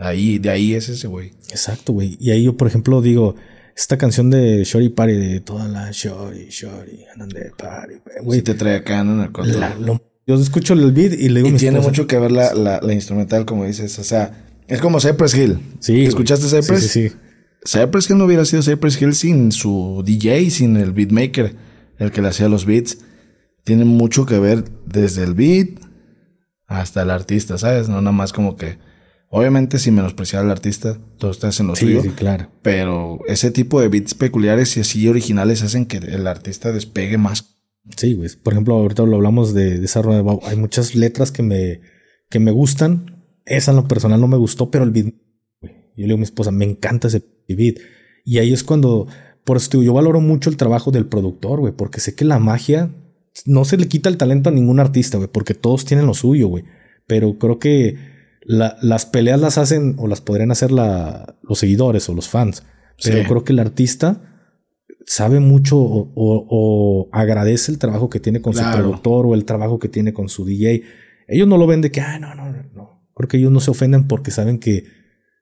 ahí, 0.00 0.38
de 0.38 0.50
ahí 0.50 0.74
es 0.74 0.88
ese 0.88 1.06
güey. 1.06 1.32
Exacto, 1.50 1.92
güey. 1.92 2.16
Y 2.18 2.30
ahí 2.30 2.44
yo, 2.44 2.56
por 2.56 2.66
ejemplo, 2.66 3.02
digo, 3.02 3.36
esta 3.80 3.96
canción 3.98 4.30
de 4.30 4.62
Shorty 4.64 4.90
Party, 4.90 5.14
de 5.14 5.40
toda 5.40 5.66
la 5.68 5.90
Shorty, 5.90 6.48
Shorty, 6.50 7.04
andan 7.12 7.28
de 7.30 7.50
party, 7.56 7.94
güey. 8.22 8.38
Sí 8.38 8.42
te 8.44 8.54
trae 8.54 8.76
acá 8.76 9.02
¿no? 9.04 9.14
en 9.14 9.20
el 9.20 9.32
control. 9.32 9.60
La- 9.60 9.74
lo- 9.74 10.02
yo 10.26 10.34
escucho 10.36 10.74
el 10.74 10.92
beat 10.92 11.14
y 11.14 11.28
le 11.28 11.42
digo 11.42 11.48
Y 11.56 11.58
tiene 11.58 11.78
esposa, 11.78 11.90
mucho 11.90 12.06
que 12.06 12.18
ver 12.18 12.30
la, 12.30 12.54
la, 12.54 12.80
la 12.80 12.92
instrumental, 12.92 13.44
como 13.46 13.64
dices. 13.64 13.98
O 13.98 14.04
sea, 14.04 14.44
es 14.68 14.80
como 14.80 15.00
Cypress 15.00 15.34
Hill. 15.34 15.58
Sí. 15.80 16.04
¿Escuchaste 16.04 16.46
Cypress? 16.46 16.82
Sí, 16.82 16.88
sí, 16.88 17.08
sí. 17.08 17.16
Cypress 17.64 18.08
Hill 18.08 18.18
no 18.18 18.26
hubiera 18.26 18.44
sido 18.44 18.62
Cypress 18.62 19.00
Hill 19.02 19.14
sin 19.14 19.50
su 19.50 20.02
DJ, 20.04 20.50
sin 20.50 20.76
el 20.76 20.92
beatmaker, 20.92 21.56
el 21.98 22.12
que 22.12 22.22
le 22.22 22.28
hacía 22.28 22.48
los 22.48 22.64
beats. 22.66 22.98
Tiene 23.64 23.84
mucho 23.84 24.24
que 24.24 24.38
ver 24.38 24.64
desde 24.86 25.24
el 25.24 25.34
beat 25.34 25.68
hasta 26.66 27.02
el 27.02 27.10
artista, 27.10 27.58
¿sabes? 27.58 27.88
No 27.88 28.00
nada 28.00 28.12
más 28.12 28.32
como 28.32 28.56
que, 28.56 28.78
obviamente 29.30 29.78
sin 29.78 29.94
menospreciar 29.94 30.44
al 30.44 30.50
artista, 30.50 30.98
todos 31.18 31.36
estás 31.36 31.58
en 31.60 31.68
lo 31.68 31.76
Sí, 31.76 31.86
suyo, 31.86 32.02
sí, 32.02 32.08
claro. 32.10 32.50
pero 32.62 33.20
ese 33.26 33.50
tipo 33.50 33.80
de 33.80 33.88
beats 33.88 34.14
peculiares 34.14 34.76
y 34.76 34.80
así 34.80 35.08
originales 35.08 35.62
hacen 35.62 35.86
que 35.86 35.98
el 35.98 36.26
artista 36.26 36.72
despegue 36.72 37.16
más. 37.16 37.56
Sí, 37.96 38.14
güey. 38.14 38.28
Por 38.42 38.52
ejemplo, 38.52 38.74
ahorita 38.74 39.04
lo 39.04 39.16
hablamos 39.16 39.54
de, 39.54 39.78
de 39.78 39.84
esa 39.84 40.02
Hay 40.44 40.56
muchas 40.56 40.94
letras 40.94 41.32
que 41.32 41.42
me, 41.42 41.80
que 42.28 42.38
me 42.38 42.50
gustan. 42.50 43.24
Esa 43.46 43.70
en 43.70 43.78
lo 43.78 43.88
personal 43.88 44.20
no 44.20 44.28
me 44.28 44.36
gustó, 44.36 44.70
pero 44.70 44.84
el 44.84 44.90
beat, 44.90 45.14
güey. 45.60 45.72
Yo 45.96 46.02
le 46.02 46.04
digo 46.04 46.14
a 46.16 46.18
mi 46.18 46.24
esposa, 46.24 46.50
me 46.50 46.64
encanta 46.64 47.08
ese 47.08 47.24
beat. 47.48 47.76
Y 48.24 48.38
ahí 48.38 48.52
es 48.52 48.64
cuando, 48.64 49.06
por 49.44 49.56
eso 49.56 49.70
digo, 49.72 49.82
yo 49.82 49.94
valoro 49.94 50.20
mucho 50.20 50.50
el 50.50 50.56
trabajo 50.56 50.90
del 50.90 51.06
productor, 51.06 51.60
güey, 51.60 51.72
porque 51.72 52.00
sé 52.00 52.14
que 52.14 52.24
la 52.24 52.38
magia 52.38 52.90
no 53.46 53.64
se 53.64 53.76
le 53.76 53.88
quita 53.88 54.08
el 54.08 54.16
talento 54.18 54.50
a 54.50 54.52
ningún 54.52 54.78
artista, 54.80 55.16
güey, 55.16 55.30
porque 55.32 55.54
todos 55.54 55.84
tienen 55.84 56.06
lo 56.06 56.14
suyo, 56.14 56.48
güey. 56.48 56.64
Pero 57.06 57.38
creo 57.38 57.58
que 57.58 57.96
la- 58.42 58.76
las 58.82 59.06
peleas 59.06 59.40
las 59.40 59.58
hacen 59.58 59.94
o 59.98 60.06
las 60.06 60.20
podrían 60.20 60.50
hacer 60.50 60.70
la, 60.72 61.36
los 61.42 61.58
seguidores 61.58 62.08
o 62.08 62.14
los 62.14 62.28
fans. 62.28 62.62
Pero 63.02 63.18
Sí. 63.18 63.24
creo 63.28 63.44
que 63.44 63.52
el 63.52 63.58
artista 63.58 64.22
sabe 65.06 65.40
mucho 65.40 65.78
o, 65.78 66.12
o- 66.14 66.46
o 66.50 67.08
agradece 67.12 67.72
el 67.72 67.78
trabajo 67.78 68.08
que 68.10 68.20
tiene 68.20 68.40
con 68.40 68.54
su 68.54 68.62
productor 68.72 69.26
o 69.26 69.34
el 69.34 69.44
trabajo 69.44 69.78
que 69.78 69.88
tiene 69.88 70.12
con 70.12 70.28
su 70.28 70.44
DJ. 70.44 70.82
Ellos 71.28 71.48
no 71.48 71.56
lo 71.58 71.66
ven 71.66 71.80
de 71.80 71.90
que, 71.90 72.00
ah, 72.00 72.18
no, 72.18 72.34
no, 72.34 72.50
no. 72.74 73.02
Creo 73.14 73.28
que 73.28 73.36
ellos 73.38 73.52
no 73.52 73.60
se 73.60 73.70
ofenden 73.70 74.06
porque 74.06 74.30
saben 74.30 74.58
que 74.58 74.84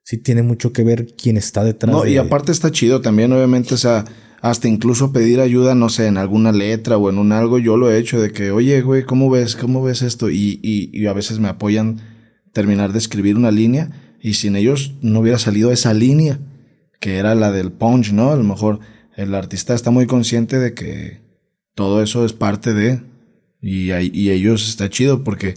sí 0.03 0.17
tiene 0.17 0.41
mucho 0.43 0.73
que 0.73 0.83
ver 0.83 1.07
quién 1.15 1.37
está 1.37 1.63
detrás. 1.63 1.93
No, 1.93 2.03
de- 2.03 2.11
y 2.11 2.17
aparte 2.17 2.51
está 2.51 2.71
chido 2.71 3.01
también, 3.01 3.31
obviamente, 3.31 3.73
o 3.73 3.77
sea, 3.77 4.05
hasta 4.41 4.67
incluso 4.67 5.11
pedir 5.11 5.39
ayuda, 5.39 5.75
no 5.75 5.89
sé, 5.89 6.07
en 6.07 6.17
alguna 6.17 6.51
letra 6.51 6.97
o 6.97 7.09
en 7.09 7.17
un 7.17 7.31
algo, 7.31 7.59
yo 7.59 7.77
lo 7.77 7.91
he 7.91 7.97
hecho 7.97 8.19
de 8.21 8.31
que, 8.31 8.51
oye, 8.51 8.81
güey, 8.81 9.03
¿cómo 9.03 9.29
ves? 9.29 9.55
¿Cómo 9.55 9.83
ves 9.83 10.01
esto? 10.01 10.29
Y, 10.29 10.59
y, 10.63 10.89
y 10.97 11.05
a 11.07 11.13
veces 11.13 11.39
me 11.39 11.49
apoyan 11.49 11.99
terminar 12.53 12.91
de 12.91 12.99
escribir 12.99 13.37
una 13.37 13.51
línea 13.51 14.15
y 14.21 14.33
sin 14.33 14.55
ellos 14.55 14.93
no 15.01 15.19
hubiera 15.19 15.39
salido 15.39 15.71
esa 15.71 15.93
línea, 15.93 16.39
que 16.99 17.17
era 17.17 17.35
la 17.35 17.51
del 17.51 17.71
punch, 17.71 18.11
¿no? 18.11 18.31
A 18.31 18.35
lo 18.35 18.43
mejor 18.43 18.79
el 19.15 19.33
artista 19.35 19.73
está 19.73 19.91
muy 19.91 20.05
consciente 20.07 20.59
de 20.59 20.73
que 20.73 21.21
todo 21.75 22.01
eso 22.03 22.25
es 22.25 22.33
parte 22.33 22.73
de, 22.73 23.01
y, 23.61 23.91
ellos 24.29 24.67
está 24.67 24.89
chido 24.89 25.23
porque 25.23 25.55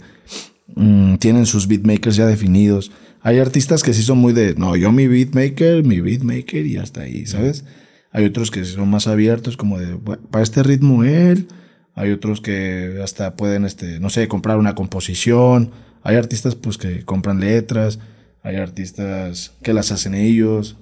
mm, 0.75 1.15
tienen 1.15 1.45
sus 1.45 1.67
beatmakers 1.67 2.15
ya 2.15 2.25
definidos. 2.25 2.91
Hay 3.21 3.39
artistas 3.39 3.83
que 3.83 3.93
sí 3.93 4.03
son 4.03 4.17
muy 4.17 4.33
de, 4.33 4.55
no, 4.55 4.75
yo 4.75 4.91
mi 4.91 5.07
beatmaker, 5.07 5.83
mi 5.83 6.01
beatmaker 6.01 6.65
y 6.65 6.77
hasta 6.77 7.01
ahí, 7.01 7.25
¿sabes? 7.25 7.65
Hay 8.11 8.25
otros 8.25 8.51
que 8.51 8.63
son 8.65 8.89
más 8.89 9.07
abiertos, 9.07 9.57
como 9.57 9.79
de, 9.79 9.95
"Bu- 9.95 10.19
para 10.29 10.43
este 10.43 10.61
ritmo 10.61 11.03
él. 11.03 11.47
Hay 11.95 12.11
otros 12.11 12.41
que 12.41 12.99
hasta 13.03 13.35
pueden, 13.35 13.65
este, 13.65 13.99
no 13.99 14.09
sé, 14.09 14.27
comprar 14.27 14.57
una 14.57 14.75
composición. 14.75 15.71
Hay 16.03 16.15
artistas, 16.15 16.55
pues, 16.55 16.77
que 16.77 17.03
compran 17.05 17.39
letras. 17.39 17.99
Hay 18.43 18.57
artistas 18.57 19.53
que 19.61 19.73
las 19.73 19.91
hacen 19.91 20.13
ellos. 20.13 20.77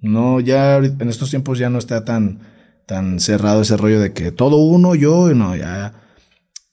No, 0.00 0.40
ya 0.40 0.76
en 0.76 1.08
estos 1.08 1.30
tiempos 1.30 1.58
ya 1.58 1.70
no 1.70 1.78
está 1.78 2.04
tan, 2.04 2.40
tan 2.86 3.20
cerrado 3.20 3.62
ese 3.62 3.76
rollo 3.76 4.00
de 4.00 4.12
que 4.12 4.32
todo 4.32 4.56
uno, 4.56 4.94
yo, 4.94 5.32
no, 5.34 5.56
ya 5.56 6.02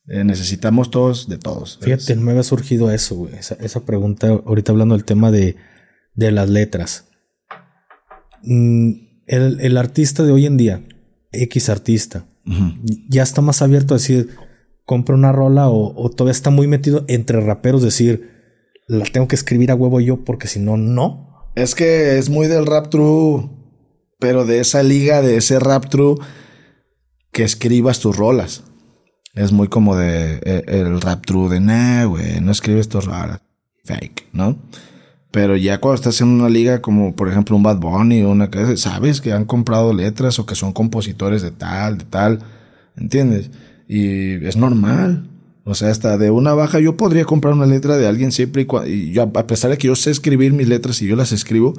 eh, 0.07 0.23
necesitamos 0.23 0.91
todos 0.91 1.27
de 1.27 1.37
todos. 1.37 1.79
Fíjate, 1.81 2.15
no 2.15 2.21
me 2.21 2.31
había 2.31 2.43
surgido 2.43 2.91
eso, 2.91 3.15
güey. 3.15 3.35
Esa, 3.35 3.55
esa 3.55 3.85
pregunta, 3.85 4.27
ahorita 4.27 4.71
hablando 4.71 4.95
del 4.95 5.05
tema 5.05 5.31
de, 5.31 5.55
de 6.13 6.31
las 6.31 6.49
letras. 6.49 7.07
Mm, 8.43 8.91
El, 9.27 9.59
el 9.59 9.77
artista 9.77 10.23
de 10.23 10.31
hoy 10.31 10.45
en 10.45 10.57
día, 10.57 10.81
X 11.31 11.69
artista, 11.69 12.25
ya 13.09 13.23
está 13.23 13.41
más 13.41 13.63
abierto 13.63 13.95
a 13.95 13.97
decir, 13.97 14.29
compra 14.85 15.15
una 15.15 15.31
rola 15.31 15.69
o, 15.69 16.09
todavía 16.09 16.31
está 16.31 16.49
muy 16.49 16.67
metido 16.67 17.03
entre 17.07 17.41
raperos, 17.41 17.81
decir, 17.81 18.31
la 18.87 19.05
tengo 19.05 19.27
que 19.27 19.35
escribir 19.35 19.71
a 19.71 19.75
huevo 19.75 19.99
yo 19.99 20.23
porque 20.23 20.47
si 20.47 20.59
no, 20.59 20.77
no. 20.77 21.49
Es 21.55 21.75
que 21.75 22.17
es 22.17 22.29
muy 22.29 22.47
del 22.47 22.65
rap 22.65 22.89
true, 22.89 23.49
pero 24.19 24.45
de 24.45 24.59
esa 24.59 24.83
liga, 24.83 25.21
de 25.21 25.37
ese 25.37 25.59
rap 25.59 25.89
true, 25.89 26.15
que 27.31 27.43
escribas 27.43 27.99
tus 27.99 28.15
rolas. 28.15 28.63
Es 29.33 29.51
muy 29.51 29.67
como 29.67 29.95
de 29.97 30.39
eh, 30.43 30.63
el 30.67 31.01
rap 31.01 31.25
true 31.25 31.49
de, 31.49 31.59
nah, 31.59 32.05
güey, 32.05 32.39
no 32.39 32.51
escribes 32.51 32.87
tus 32.87 33.05
rolas. 33.05 33.41
Fake, 33.83 34.29
¿no? 34.33 34.57
Pero 35.31 35.57
ya 35.57 35.79
cuando 35.79 35.95
estás 35.95 36.21
en 36.21 36.29
una 36.29 36.49
liga 36.49 36.81
como, 36.81 37.15
por 37.15 37.27
ejemplo, 37.29 37.57
un 37.57 37.63
Bad 37.63 37.79
Bunny 37.79 38.23
o 38.23 38.31
una 38.31 38.49
cosa, 38.49 38.77
sabes 38.77 39.19
que 39.19 39.33
han 39.33 39.45
comprado 39.45 39.93
letras 39.93 40.39
o 40.39 40.45
que 40.45 40.55
son 40.55 40.71
compositores 40.71 41.41
de 41.41 41.51
tal, 41.51 41.97
de 41.97 42.05
tal, 42.05 42.39
¿entiendes? 42.95 43.51
Y 43.87 44.45
es 44.45 44.57
normal. 44.57 45.29
O 45.63 45.73
sea, 45.73 45.89
hasta 45.89 46.17
de 46.17 46.29
una 46.29 46.53
baja 46.53 46.79
yo 46.79 46.95
podría 46.95 47.25
comprar 47.25 47.53
una 47.53 47.65
letra 47.65 47.97
de 47.97 48.07
alguien 48.07 48.31
siempre 48.31 48.67
y, 48.67 48.91
y 48.91 49.11
yo, 49.11 49.23
a 49.23 49.47
pesar 49.47 49.71
de 49.71 49.77
que 49.77 49.87
yo 49.87 49.95
sé 49.95 50.11
escribir 50.11 50.53
mis 50.53 50.67
letras 50.67 51.01
y 51.01 51.07
yo 51.07 51.15
las 51.15 51.31
escribo, 51.31 51.73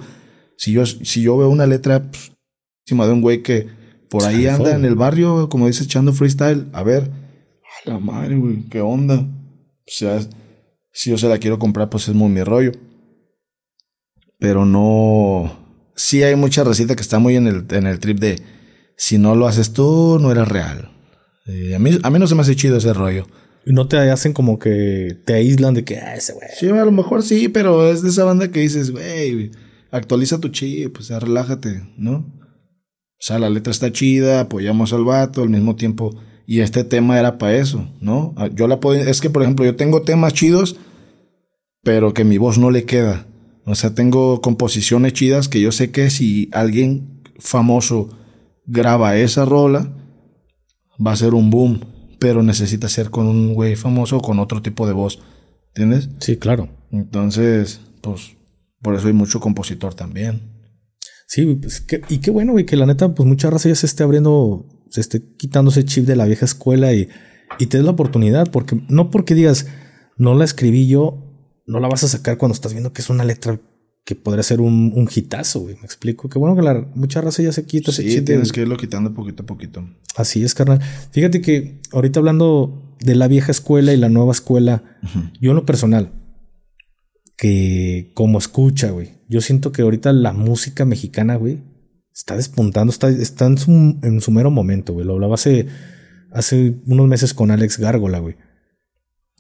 Si 0.57 0.72
yo, 0.72 0.84
si 0.86 1.22
yo 1.22 1.36
veo 1.36 1.48
una 1.48 1.66
letra 1.66 2.02
pues, 2.11 2.32
encima 2.84 3.07
de 3.07 3.12
un 3.12 3.20
güey 3.20 3.42
que 3.42 3.68
por 4.11 4.24
ahí 4.24 4.46
anda 4.46 4.74
en 4.74 4.84
el 4.84 4.94
barrio, 4.96 5.48
como 5.48 5.66
dice, 5.66 5.84
echando 5.84 6.12
freestyle, 6.12 6.66
a 6.72 6.82
ver, 6.82 7.11
a 7.84 7.90
la 7.90 7.98
madre, 7.98 8.36
güey, 8.36 8.64
¿qué 8.68 8.80
onda? 8.80 9.20
O 9.20 9.88
sea, 9.88 10.20
si 10.92 11.11
yo 11.11 11.18
se 11.18 11.28
la 11.28 11.38
quiero 11.38 11.59
comprar, 11.59 11.88
pues 11.88 12.09
es 12.09 12.14
muy 12.14 12.28
mi 12.28 12.42
rollo. 12.42 12.72
Pero 14.38 14.64
no. 14.64 15.59
Sí 15.94 16.22
hay 16.22 16.36
mucha 16.36 16.64
receta 16.64 16.96
que 16.96 17.02
está 17.02 17.18
muy 17.18 17.36
en 17.36 17.46
el, 17.46 17.66
en 17.70 17.86
el 17.86 18.00
trip 18.00 18.18
de 18.18 18.42
si 18.96 19.18
no 19.18 19.34
lo 19.34 19.46
haces 19.46 19.72
tú, 19.72 20.18
no 20.20 20.30
eres 20.32 20.48
real. 20.48 20.90
Eh, 21.47 21.74
a, 21.74 21.78
mí, 21.78 21.90
a 22.03 22.11
mí 22.11 22.18
no 22.18 22.26
se 22.26 22.34
me 22.34 22.42
hace 22.42 22.57
chido 22.57 22.76
ese 22.76 22.92
rollo. 22.92 23.26
Y 23.64 23.72
no 23.72 23.88
te 23.88 23.99
hacen 23.99 24.32
como 24.32 24.59
que 24.59 25.18
te 25.24 25.34
aíslan 25.34 25.74
de 25.74 25.84
que, 25.84 25.99
ah, 25.99 26.14
ese 26.14 26.34
güey. 26.34 26.49
Sí, 26.59 26.68
a 26.68 26.84
lo 26.84 26.92
mejor 26.92 27.22
sí, 27.22 27.49
pero 27.49 27.90
es 27.90 28.03
de 28.03 28.11
esa 28.11 28.24
banda 28.24 28.51
que 28.51 28.61
dices, 28.61 28.92
güey, 28.92 29.51
actualiza 29.90 30.38
tu 30.38 30.49
chip, 30.49 30.94
pues 30.94 31.09
ya 31.09 31.18
relájate, 31.18 31.82
¿no? 31.97 32.32
O 33.18 33.18
sea, 33.18 33.38
la 33.38 33.51
letra 33.51 33.70
está 33.70 33.90
chida, 33.90 34.40
apoyamos 34.40 34.92
al 34.92 35.05
vato 35.05 35.42
al 35.42 35.49
mismo 35.49 35.74
tiempo. 35.74 36.14
Y 36.47 36.61
este 36.61 36.84
tema 36.84 37.18
era 37.18 37.38
para 37.38 37.57
eso, 37.57 37.88
¿no? 38.01 38.34
Ah, 38.36 38.49
Yo 38.55 38.68
la 38.68 38.78
puedo. 38.78 39.01
Es 39.01 39.20
que, 39.20 39.30
por 39.30 39.42
ejemplo, 39.42 39.64
yo 39.64 39.74
tengo 39.74 40.03
temas 40.03 40.32
chidos, 40.32 40.76
pero 41.82 42.14
que 42.14 42.24
mi 42.24 42.38
voz 42.38 42.59
no 42.59 42.70
le 42.70 42.84
queda. 42.84 43.26
O 43.64 43.74
sea, 43.74 43.94
tengo 43.94 44.40
composiciones 44.40 45.12
chidas 45.12 45.49
que 45.49 45.61
yo 45.61 45.72
sé 45.72 45.90
que 45.90 46.09
si 46.11 46.49
alguien 46.53 47.22
famoso 47.38 48.11
graba 48.64 49.16
esa 49.16 49.44
rola, 49.44 49.92
va 51.05 51.12
a 51.12 51.16
ser 51.16 51.34
un 51.34 51.51
boom. 51.51 51.80
Pero 52.18 52.42
necesita 52.42 52.88
ser 52.88 53.11
con 53.11 53.26
un 53.26 53.53
güey 53.55 53.76
famoso 53.76 54.16
o 54.18 54.22
con 54.22 54.38
otro 54.38 54.62
tipo 54.62 54.86
de 54.86 54.94
voz. 54.94 55.18
¿Entiendes? 55.74 56.09
Sí, 56.20 56.36
claro. 56.38 56.68
Entonces, 56.90 57.80
pues, 58.01 58.36
por 58.80 58.94
eso 58.94 59.07
hay 59.09 59.12
mucho 59.12 59.38
compositor 59.40 59.94
también. 59.94 60.40
Sí, 61.26 61.44
pues, 61.61 61.80
que- 61.80 62.01
y 62.09 62.18
qué 62.18 62.30
bueno, 62.30 62.53
güey, 62.53 62.64
que 62.64 62.76
la 62.76 62.86
neta, 62.86 63.14
pues 63.14 63.28
mucha 63.28 63.51
raza 63.51 63.68
ya 63.68 63.74
se 63.74 63.86
esté 63.86 64.03
abriendo, 64.03 64.66
se 64.90 65.01
esté 65.01 65.22
quitando 65.36 65.70
ese 65.70 65.84
chip 65.84 66.07
de 66.07 66.16
la 66.16 66.24
vieja 66.24 66.44
escuela 66.47 66.92
y, 66.94 67.09
y 67.59 67.66
te 67.66 67.76
des 67.78 67.84
la 67.84 67.90
oportunidad, 67.92 68.51
porque 68.51 68.80
no 68.88 69.11
porque 69.11 69.34
digas, 69.34 69.66
no 70.16 70.34
la 70.34 70.44
escribí 70.44 70.86
yo, 70.88 71.22
no 71.66 71.80
la 71.80 71.88
vas 71.88 72.05
a 72.05 72.09
sacar 72.09 72.38
cuando 72.38 72.55
estás 72.55 72.72
viendo 72.72 72.92
que 72.92 73.03
es 73.03 73.11
una 73.11 73.24
letra 73.24 73.61
que 74.07 74.14
podría 74.14 74.42
ser 74.44 74.61
un, 74.62 74.92
un 74.94 75.09
hitazo, 75.14 75.61
güey. 75.61 75.74
Me 75.76 75.82
explico. 75.84 76.28
Qué 76.30 76.38
bueno 76.38 76.57
que 76.57 76.62
la, 76.62 76.86
mucha 76.94 77.20
raza 77.20 77.42
ya 77.42 77.50
se 77.52 77.66
quita 77.66 77.90
ese 77.90 78.02
Sí, 78.04 78.09
chip. 78.09 78.24
tienes 78.24 78.44
del- 78.48 78.52
que 78.52 78.61
irlo 78.62 78.76
quitando 78.78 79.12
poquito 79.12 79.42
a 79.42 79.46
poquito. 79.46 79.86
Así 80.16 80.42
es, 80.44 80.54
carnal. 80.54 80.80
Fíjate 81.11 81.42
que 81.42 81.80
ahorita 81.92 82.20
hablando 82.20 82.96
de 83.00 83.16
la 83.16 83.26
vieja 83.28 83.50
escuela 83.50 83.92
y 83.92 83.96
la 83.98 84.09
nueva 84.09 84.30
escuela, 84.32 84.82
yo 85.40 85.50
en 85.50 85.57
lo 85.57 85.66
personal, 85.66 86.12
que 87.36 88.12
como 88.14 88.38
escucha, 88.38 88.90
güey, 88.90 89.11
yo 89.28 89.40
siento 89.40 89.72
que 89.72 89.82
ahorita 89.82 90.12
la 90.12 90.32
música 90.32 90.84
mexicana, 90.84 91.36
güey, 91.36 91.59
está 92.14 92.36
despuntando, 92.36 92.90
está, 92.92 93.09
está 93.11 93.46
en, 93.46 93.59
su, 93.59 93.70
en 94.02 94.20
su 94.20 94.30
mero 94.30 94.50
momento, 94.50 94.92
güey. 94.92 95.04
Lo 95.04 95.14
hablaba 95.14 95.34
hace, 95.34 95.66
hace 96.32 96.76
unos 96.86 97.09
meses 97.09 97.34
con 97.34 97.50
Alex 97.50 97.78
Gárgola, 97.78 98.20
güey. 98.20 98.36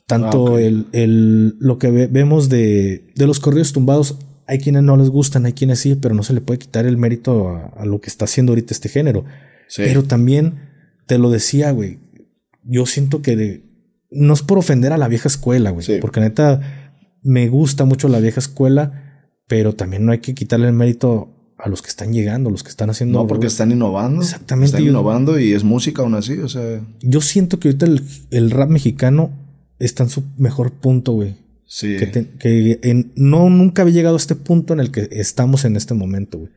Tanto 0.06 0.56
Ah, 0.56 0.60
el, 0.60 0.86
el, 0.92 1.56
lo 1.58 1.78
que 1.78 1.90
ve- 1.90 2.06
vemos 2.08 2.48
de, 2.48 3.12
de 3.14 3.26
los 3.26 3.40
corridos 3.40 3.72
tumbados, 3.72 4.18
hay 4.46 4.58
quienes 4.58 4.82
no 4.82 4.96
les 4.96 5.08
gustan, 5.10 5.46
hay 5.46 5.52
quienes 5.52 5.80
sí, 5.80 5.94
pero 5.96 6.14
no 6.14 6.22
se 6.22 6.32
le 6.34 6.40
puede 6.40 6.58
quitar 6.58 6.86
el 6.86 6.96
mérito 6.96 7.48
a, 7.50 7.66
a 7.76 7.84
lo 7.86 8.00
que 8.00 8.08
está 8.08 8.24
haciendo 8.26 8.52
ahorita 8.52 8.72
este 8.74 8.88
género. 8.88 9.24
Sí. 9.68 9.82
Pero 9.84 10.04
también 10.04 10.54
te 11.06 11.18
lo 11.18 11.30
decía, 11.30 11.70
güey. 11.72 11.98
Yo 12.62 12.86
siento 12.86 13.22
que 13.22 13.36
de- 13.36 13.62
no 14.10 14.34
es 14.34 14.42
por 14.42 14.58
ofender 14.58 14.92
a 14.92 14.98
la 14.98 15.08
vieja 15.08 15.28
escuela, 15.28 15.70
güey. 15.70 15.84
Sí. 15.84 15.98
Porque 16.00 16.20
neta 16.20 16.60
me 17.22 17.48
gusta 17.48 17.84
mucho 17.84 18.08
la 18.08 18.20
vieja 18.20 18.38
escuela, 18.40 19.30
pero 19.48 19.74
también 19.74 20.04
no 20.06 20.12
hay 20.12 20.18
que 20.18 20.34
quitarle 20.34 20.68
el 20.68 20.72
mérito 20.74 21.32
a 21.58 21.68
los 21.68 21.80
que 21.82 21.88
están 21.88 22.12
llegando, 22.12 22.50
los 22.50 22.62
que 22.62 22.68
están 22.68 22.90
haciendo. 22.90 23.18
no, 23.20 23.26
porque 23.26 23.46
están 23.46 23.72
innovando. 23.72 24.22
Exactamente, 24.22 24.66
Están 24.66 24.82
yo- 24.82 24.90
innovando 24.90 25.38
y 25.40 25.52
es 25.52 25.64
música 25.64 26.02
aún 26.02 26.14
así, 26.14 26.34
o 26.38 26.48
sea. 26.48 26.80
Yo 27.00 27.20
siento 27.20 27.58
que 27.58 27.68
ahorita 27.68 27.86
el, 27.86 28.02
el 28.30 28.50
rap 28.50 28.68
mexicano 28.70 29.30
está 29.78 30.02
en 30.04 30.10
su 30.10 30.22
mejor 30.36 30.72
punto, 30.72 31.12
güey. 31.12 31.34
Sí. 31.66 31.96
Que, 31.98 32.06
te- 32.06 32.28
que 32.38 32.78
en- 32.82 33.12
no 33.16 33.50
nunca 33.50 33.82
había 33.82 33.94
llegado 33.94 34.14
a 34.16 34.18
este 34.18 34.34
punto 34.36 34.72
en 34.72 34.80
el 34.80 34.90
que 34.90 35.08
estamos 35.10 35.64
en 35.64 35.76
este 35.76 35.94
momento, 35.94 36.38
güey. 36.38 36.50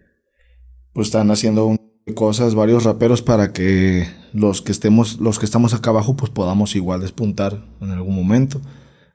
Pues 0.93 1.07
están 1.07 1.32
haciendo 1.32 1.66
un- 1.66 1.80
cosas 2.16 2.55
varios 2.55 2.86
raperos 2.86 3.22
para 3.22 3.53
que 3.53 4.07
los 4.34 4.62
que 4.64 4.72
estemos, 4.72 5.20
los 5.20 5.38
que 5.38 5.45
estamos 5.45 5.74
acá 5.76 5.91
abajo, 5.91 6.16
pues 6.16 6.32
podamos 6.32 6.76
igual 6.76 7.01
despuntar 7.01 7.64
en 7.82 7.91
algún 7.91 8.16
momento. 8.16 8.62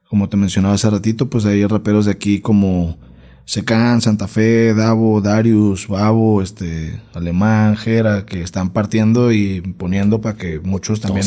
Como 0.08 0.28
te 0.28 0.36
mencionaba 0.36 0.74
hace 0.74 0.88
ratito, 0.90 1.28
pues 1.28 1.44
hay 1.44 1.64
raperos 1.66 2.06
de 2.06 2.12
aquí 2.12 2.40
como 2.40 2.98
Secan, 3.46 4.00
Santa 4.00 4.28
Fe, 4.28 4.74
Davo, 4.74 5.20
Darius, 5.20 5.88
Babo, 5.88 6.40
este, 6.40 7.00
Alemán, 7.14 7.76
Jera, 7.76 8.24
que 8.26 8.42
están 8.42 8.70
partiendo 8.72 9.32
y 9.32 9.60
poniendo 9.76 10.20
para 10.20 10.36
que 10.36 10.60
muchos 10.60 11.00
también 11.00 11.26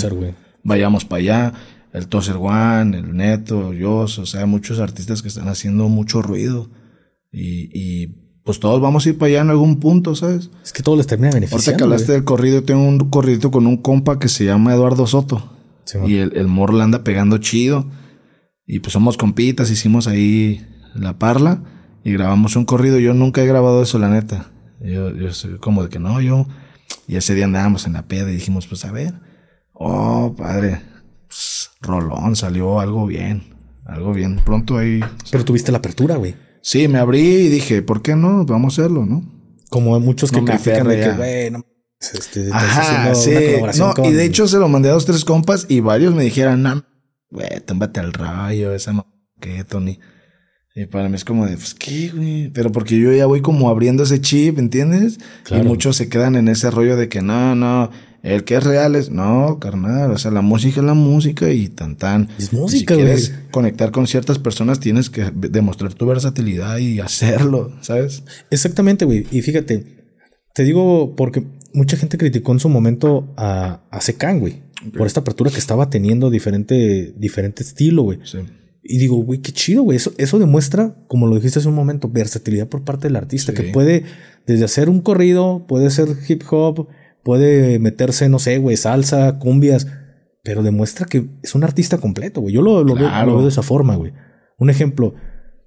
vayamos 0.63 1.03
para 1.05 1.19
allá. 1.19 1.53
El 1.93 2.07
Tozer 2.07 2.35
One, 2.37 2.97
el 2.97 3.15
Neto, 3.15 3.73
Yos, 3.73 4.19
o 4.19 4.25
sea, 4.25 4.45
muchos 4.45 4.79
artistas 4.79 5.21
que 5.21 5.27
están 5.27 5.47
haciendo 5.47 5.87
mucho 5.89 6.21
ruido. 6.21 6.69
Y, 7.31 7.69
y 7.73 8.07
pues 8.43 8.59
todos 8.59 8.79
vamos 8.81 9.05
a 9.05 9.09
ir 9.09 9.17
para 9.17 9.29
allá 9.29 9.41
en 9.41 9.49
algún 9.49 9.79
punto, 9.79 10.15
¿sabes? 10.15 10.49
Es 10.63 10.71
que 10.73 10.83
todo 10.83 10.95
les 10.95 11.07
termina 11.07 11.29
Ahorita 11.29 11.39
beneficiando. 11.39 11.77
que 11.77 11.83
hablaste 11.83 12.07
güey. 12.07 12.15
del 12.17 12.23
corrido, 12.25 12.63
tengo 12.63 12.83
un 12.87 12.99
corridito 13.09 13.51
con 13.51 13.67
un 13.67 13.77
compa 13.77 14.19
que 14.19 14.27
se 14.29 14.45
llama 14.45 14.73
Eduardo 14.73 15.07
Soto. 15.07 15.53
Sí, 15.85 15.97
y 16.05 16.15
el, 16.17 16.35
el 16.35 16.47
morro 16.47 16.79
anda 16.81 17.03
pegando 17.03 17.37
chido. 17.37 17.89
Y 18.65 18.79
pues 18.79 18.93
somos 18.93 19.15
compitas, 19.17 19.71
hicimos 19.71 20.07
ahí 20.07 20.65
la 20.93 21.17
parla 21.17 21.63
y 22.03 22.11
grabamos 22.11 22.55
un 22.57 22.65
corrido. 22.65 22.99
Yo 22.99 23.13
nunca 23.13 23.41
he 23.41 23.47
grabado 23.47 23.81
eso, 23.81 23.97
la 23.97 24.09
neta. 24.09 24.51
Yo, 24.81 25.15
yo 25.15 25.33
soy 25.33 25.57
como 25.57 25.83
de 25.83 25.89
que 25.89 25.99
no, 25.99 26.19
yo. 26.21 26.45
Y 27.07 27.15
ese 27.15 27.33
día 27.33 27.45
andábamos 27.45 27.87
en 27.87 27.93
la 27.93 28.07
peda 28.07 28.29
y 28.29 28.35
dijimos, 28.35 28.67
pues 28.67 28.83
a 28.83 28.91
ver. 28.91 29.13
Oh, 29.73 30.35
padre. 30.37 30.81
Pues, 31.27 31.69
rolón, 31.81 32.35
salió 32.35 32.79
algo 32.79 33.05
bien. 33.05 33.43
Algo 33.85 34.13
bien. 34.13 34.41
Pronto 34.43 34.77
ahí. 34.77 34.99
Pero 35.31 35.45
tuviste 35.45 35.71
la 35.71 35.77
apertura, 35.77 36.15
güey. 36.17 36.35
Sí, 36.61 36.87
me 36.87 36.97
abrí 36.99 37.19
y 37.21 37.49
dije, 37.49 37.81
¿por 37.81 38.01
qué 38.01 38.15
no? 38.15 38.45
Vamos 38.45 38.77
a 38.77 38.81
hacerlo, 38.81 39.05
¿no? 39.05 39.23
Como 39.69 39.97
muchos 39.99 40.31
que 40.31 40.41
No 40.41 40.45
critican 40.45 40.87
de 40.87 40.99
que, 40.99 41.11
güey, 41.11 41.51
no 41.51 41.65
este, 41.99 42.45
estás 42.45 42.63
Ajá, 42.63 43.15
sí. 43.15 43.33
No, 43.79 43.93
con- 43.93 44.05
y 44.05 44.11
de 44.11 44.25
hecho 44.25 44.47
se 44.47 44.57
lo 44.59 44.67
mandé 44.67 44.89
a 44.89 44.93
dos, 44.93 45.05
tres 45.05 45.25
compas 45.25 45.65
y 45.69 45.79
varios 45.79 46.13
me 46.13 46.23
dijeron, 46.23 46.61
no, 46.61 46.83
güey, 47.31 47.47
túmbate 47.65 47.99
al 47.99 48.13
rayo, 48.13 48.73
esa 48.73 48.93
ma- 48.93 49.05
¿qué, 49.39 49.63
Tony? 49.63 49.99
Y 50.75 50.85
para 50.85 51.09
mí 51.09 51.15
es 51.15 51.25
como 51.25 51.47
de, 51.47 51.55
pues, 51.55 51.73
¿qué, 51.73 52.09
güey? 52.13 52.49
Pero 52.49 52.71
porque 52.71 52.99
yo 52.99 53.11
ya 53.11 53.25
voy 53.25 53.41
como 53.41 53.69
abriendo 53.69 54.03
ese 54.03 54.21
chip, 54.21 54.59
¿entiendes? 54.59 55.17
Claro. 55.43 55.63
Y 55.63 55.67
muchos 55.67 55.95
se 55.97 56.07
quedan 56.07 56.35
en 56.35 56.47
ese 56.49 56.69
rollo 56.69 56.95
de 56.97 57.09
que 57.09 57.21
no, 57.23 57.55
no, 57.55 57.89
el 58.33 58.43
que 58.43 58.55
es 58.55 58.63
real 58.63 58.95
es, 58.95 59.09
no, 59.09 59.57
carnal, 59.59 60.11
o 60.11 60.17
sea, 60.17 60.31
la 60.31 60.41
música 60.41 60.79
es 60.81 60.85
la 60.85 60.93
música 60.93 61.49
y 61.51 61.67
tan 61.69 61.95
tan. 61.95 62.29
Es 62.37 62.53
música, 62.53 62.93
si 62.95 63.01
güey. 63.01 63.05
quieres 63.15 63.33
conectar 63.51 63.91
con 63.91 64.05
ciertas 64.07 64.39
personas, 64.39 64.79
tienes 64.79 65.09
que 65.09 65.31
demostrar 65.33 65.93
tu 65.93 66.05
versatilidad 66.05 66.77
y 66.77 66.99
hacerlo, 66.99 67.71
¿sabes? 67.81 68.23
Exactamente, 68.51 69.05
güey. 69.05 69.25
Y 69.31 69.41
fíjate, 69.41 69.83
te 70.53 70.63
digo 70.63 71.15
porque 71.15 71.43
mucha 71.73 71.97
gente 71.97 72.17
criticó 72.17 72.51
en 72.51 72.59
su 72.59 72.69
momento 72.69 73.33
a, 73.37 73.81
a 73.91 74.01
Secan, 74.01 74.39
güey. 74.39 74.61
Por 74.95 75.07
esta 75.07 75.21
apertura 75.21 75.49
que 75.49 75.57
estaba 75.57 75.89
teniendo 75.89 76.29
diferente, 76.29 77.13
diferente 77.17 77.63
estilo, 77.63 78.03
güey. 78.03 78.19
Sí. 78.23 78.37
Y 78.83 78.99
digo, 78.99 79.17
güey, 79.17 79.41
qué 79.41 79.51
chido, 79.51 79.81
güey. 79.83 79.97
Eso, 79.97 80.13
eso 80.17 80.37
demuestra, 80.39 80.95
como 81.07 81.27
lo 81.27 81.35
dijiste 81.35 81.59
hace 81.59 81.67
un 81.67 81.75
momento, 81.75 82.09
versatilidad 82.09 82.67
por 82.67 82.83
parte 82.83 83.07
del 83.07 83.15
artista, 83.15 83.51
Sí. 83.51 83.57
que 83.61 83.63
puede 83.71 84.03
desde 84.45 84.65
hacer 84.65 84.89
un 84.89 85.01
corrido, 85.01 85.65
puede 85.67 85.89
ser 85.89 86.09
hip 86.29 86.43
hop, 86.51 86.87
puede 87.27 87.77
meterse, 87.77 88.29
no 88.29 88.39
sé, 88.39 88.57
güey, 88.57 88.77
salsa, 88.77 89.37
cumbias, 89.37 89.85
pero 90.45 90.63
demuestra 90.63 91.05
que 91.05 91.25
es 91.43 91.55
un 91.55 91.65
artista 91.65 91.97
completo, 91.97 92.39
güey. 92.39 92.53
Yo 92.55 92.61
lo, 92.61 92.85
lo 92.85 92.95
veo, 92.95 93.09
Claro. 93.09 93.31
lo 93.31 93.33
veo 93.35 93.43
de 93.43 93.49
esa 93.49 93.63
forma, 93.63 93.97
güey. 93.97 94.13
Un 94.57 94.69
ejemplo, 94.69 95.13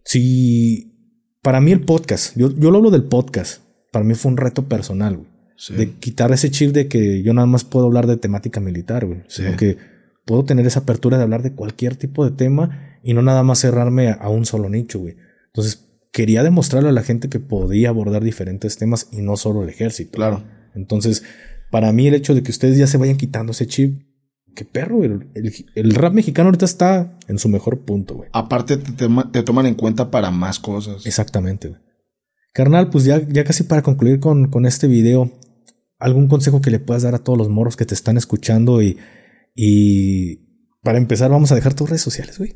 si 0.04 0.96
para 1.42 1.60
mí 1.60 1.70
el 1.72 1.82
podcast, 1.82 2.34
yo, 2.34 2.50
yo 2.56 2.70
lo 2.70 2.78
hablo 2.78 2.90
del 2.90 3.04
podcast, 3.04 3.62
para 3.92 4.06
mí 4.06 4.14
fue 4.14 4.30
un 4.32 4.38
reto 4.38 4.68
personal, 4.70 5.18
güey. 5.18 5.28
Sí. 5.58 5.74
De 5.74 5.90
quitar 5.90 6.32
ese 6.32 6.50
chip 6.50 6.72
de 6.72 6.88
que 6.88 7.22
yo 7.22 7.34
nada 7.34 7.46
más 7.46 7.64
puedo 7.64 7.84
hablar 7.84 8.06
de 8.06 8.16
temática 8.16 8.58
militar, 8.60 9.04
güey. 9.04 9.20
Sí. 9.28 9.42
Sino 9.42 9.58
que 9.58 9.76
puedo 10.24 10.46
tener 10.46 10.66
esa 10.66 10.80
apertura 10.80 11.18
de 11.18 11.24
hablar 11.24 11.42
de 11.42 11.52
cualquier 11.54 11.96
tipo 11.96 12.24
de 12.24 12.30
tema 12.30 12.98
y 13.02 13.12
no 13.12 13.20
nada 13.20 13.42
más 13.42 13.58
cerrarme 13.58 14.08
a, 14.08 14.14
a 14.14 14.30
un 14.30 14.46
solo 14.46 14.70
nicho, 14.70 14.98
güey. 14.98 15.16
Entonces, 15.48 15.86
quería 16.10 16.42
demostrarle 16.42 16.88
a 16.88 16.92
la 16.92 17.02
gente 17.02 17.28
que 17.28 17.38
podía 17.40 17.90
abordar 17.90 18.24
diferentes 18.24 18.78
temas 18.78 19.08
y 19.12 19.20
no 19.20 19.36
solo 19.36 19.62
el 19.62 19.68
ejército. 19.68 20.12
Claro. 20.16 20.42
Entonces, 20.74 21.22
para 21.70 21.92
mí 21.92 22.06
el 22.08 22.14
hecho 22.14 22.34
de 22.34 22.42
que 22.42 22.50
ustedes 22.50 22.76
ya 22.78 22.86
se 22.86 22.98
vayan 22.98 23.16
quitando 23.16 23.52
ese 23.52 23.66
chip, 23.66 24.02
qué 24.54 24.64
perro. 24.64 25.04
El, 25.04 25.28
el- 25.34 25.52
el 25.74 25.94
rap 25.94 26.12
mexicano 26.14 26.48
ahorita 26.48 26.64
está 26.64 27.16
en 27.28 27.38
su 27.38 27.48
mejor 27.48 27.80
punto, 27.84 28.16
güey. 28.16 28.28
Aparte 28.32 28.76
te, 28.76 28.92
te- 28.92 29.08
te 29.32 29.42
toman 29.42 29.66
en 29.66 29.74
cuenta 29.74 30.10
para 30.10 30.30
más 30.30 30.58
cosas. 30.58 31.06
Exactamente, 31.06 31.68
güey. 31.68 31.80
Carnal, 32.52 32.90
pues 32.90 33.04
ya, 33.04 33.20
ya 33.28 33.44
casi 33.44 33.62
para 33.62 33.82
concluir 33.82 34.18
con, 34.18 34.50
con 34.50 34.66
este 34.66 34.88
video, 34.88 35.30
algún 36.00 36.26
consejo 36.26 36.60
que 36.60 36.70
le 36.72 36.80
puedas 36.80 37.02
dar 37.04 37.14
a 37.14 37.18
todos 37.20 37.38
los 37.38 37.48
morros 37.48 37.76
que 37.76 37.84
te 37.86 37.94
están 37.94 38.16
escuchando 38.16 38.82
y, 38.82 38.98
y 39.54 40.36
para 40.82 40.98
empezar 40.98 41.30
vamos 41.30 41.52
a 41.52 41.54
dejar 41.54 41.74
tus 41.74 41.88
redes 41.88 42.02
sociales, 42.02 42.38
güey. 42.38 42.54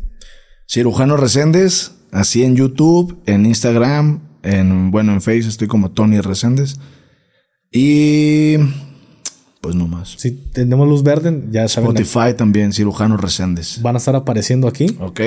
Cirujano 0.68 1.16
Reséndez, 1.16 1.92
así 2.10 2.42
en 2.42 2.56
YouTube, 2.56 3.22
en 3.26 3.46
Instagram, 3.46 4.20
En, 4.42 4.90
bueno, 4.90 5.12
en 5.12 5.20
Face 5.20 5.40
estoy 5.48 5.68
como 5.68 5.92
Tony 5.92 6.20
Reséndez. 6.20 6.76
Y 7.76 8.56
pues 9.60 9.74
no 9.74 9.88
más. 9.88 10.14
Si 10.16 10.30
tenemos 10.30 10.86
luz 10.88 11.02
verde, 11.02 11.42
ya 11.50 11.66
saben. 11.66 11.90
Spotify 11.96 12.36
también, 12.36 12.72
Cirujano 12.72 13.16
Reséndez. 13.16 13.82
Van 13.82 13.96
a 13.96 13.98
estar 13.98 14.14
apareciendo 14.14 14.68
aquí. 14.68 14.96
Ok. 15.00 15.20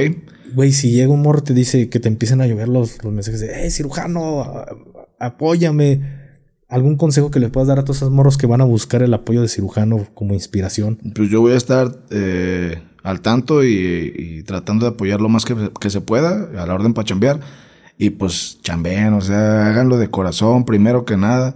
Güey, 0.55 0.71
si 0.71 0.91
llega 0.91 1.11
un 1.11 1.21
morro 1.21 1.43
te 1.43 1.53
dice 1.53 1.89
que 1.89 1.99
te 1.99 2.07
empiecen 2.07 2.39
a 2.39 2.47
llover 2.47 2.69
los, 2.69 3.03
los 3.03 3.11
mensajes 3.11 3.41
de, 3.41 3.51
hey, 3.53 3.69
cirujano, 3.69 4.41
a- 4.43 4.65
apóyame. 5.19 6.25
¿Algún 6.69 6.95
consejo 6.97 7.31
que 7.31 7.39
le 7.39 7.49
puedas 7.49 7.67
dar 7.67 7.79
a 7.79 7.83
todos 7.83 7.97
esos 7.97 8.11
morros 8.11 8.37
que 8.37 8.45
van 8.47 8.61
a 8.61 8.65
buscar 8.65 9.01
el 9.01 9.13
apoyo 9.13 9.41
de 9.41 9.47
cirujano 9.49 10.05
como 10.13 10.33
inspiración? 10.33 10.99
Pues 11.15 11.29
yo 11.29 11.41
voy 11.41 11.53
a 11.53 11.57
estar 11.57 12.03
eh, 12.11 12.81
al 13.03 13.21
tanto 13.21 13.63
y, 13.63 14.13
y 14.17 14.43
tratando 14.43 14.85
de 14.85 14.91
apoyar 14.91 15.19
lo 15.21 15.27
más 15.29 15.43
que, 15.45 15.55
que 15.81 15.89
se 15.89 15.99
pueda, 16.01 16.49
a 16.61 16.65
la 16.65 16.73
orden 16.73 16.93
para 16.93 17.05
chambear. 17.05 17.39
Y 17.97 18.11
pues 18.11 18.59
chambeen, 18.61 19.13
o 19.13 19.21
sea, 19.21 19.67
háganlo 19.67 19.97
de 19.97 20.09
corazón, 20.09 20.63
primero 20.65 21.03
que 21.05 21.17
nada. 21.17 21.55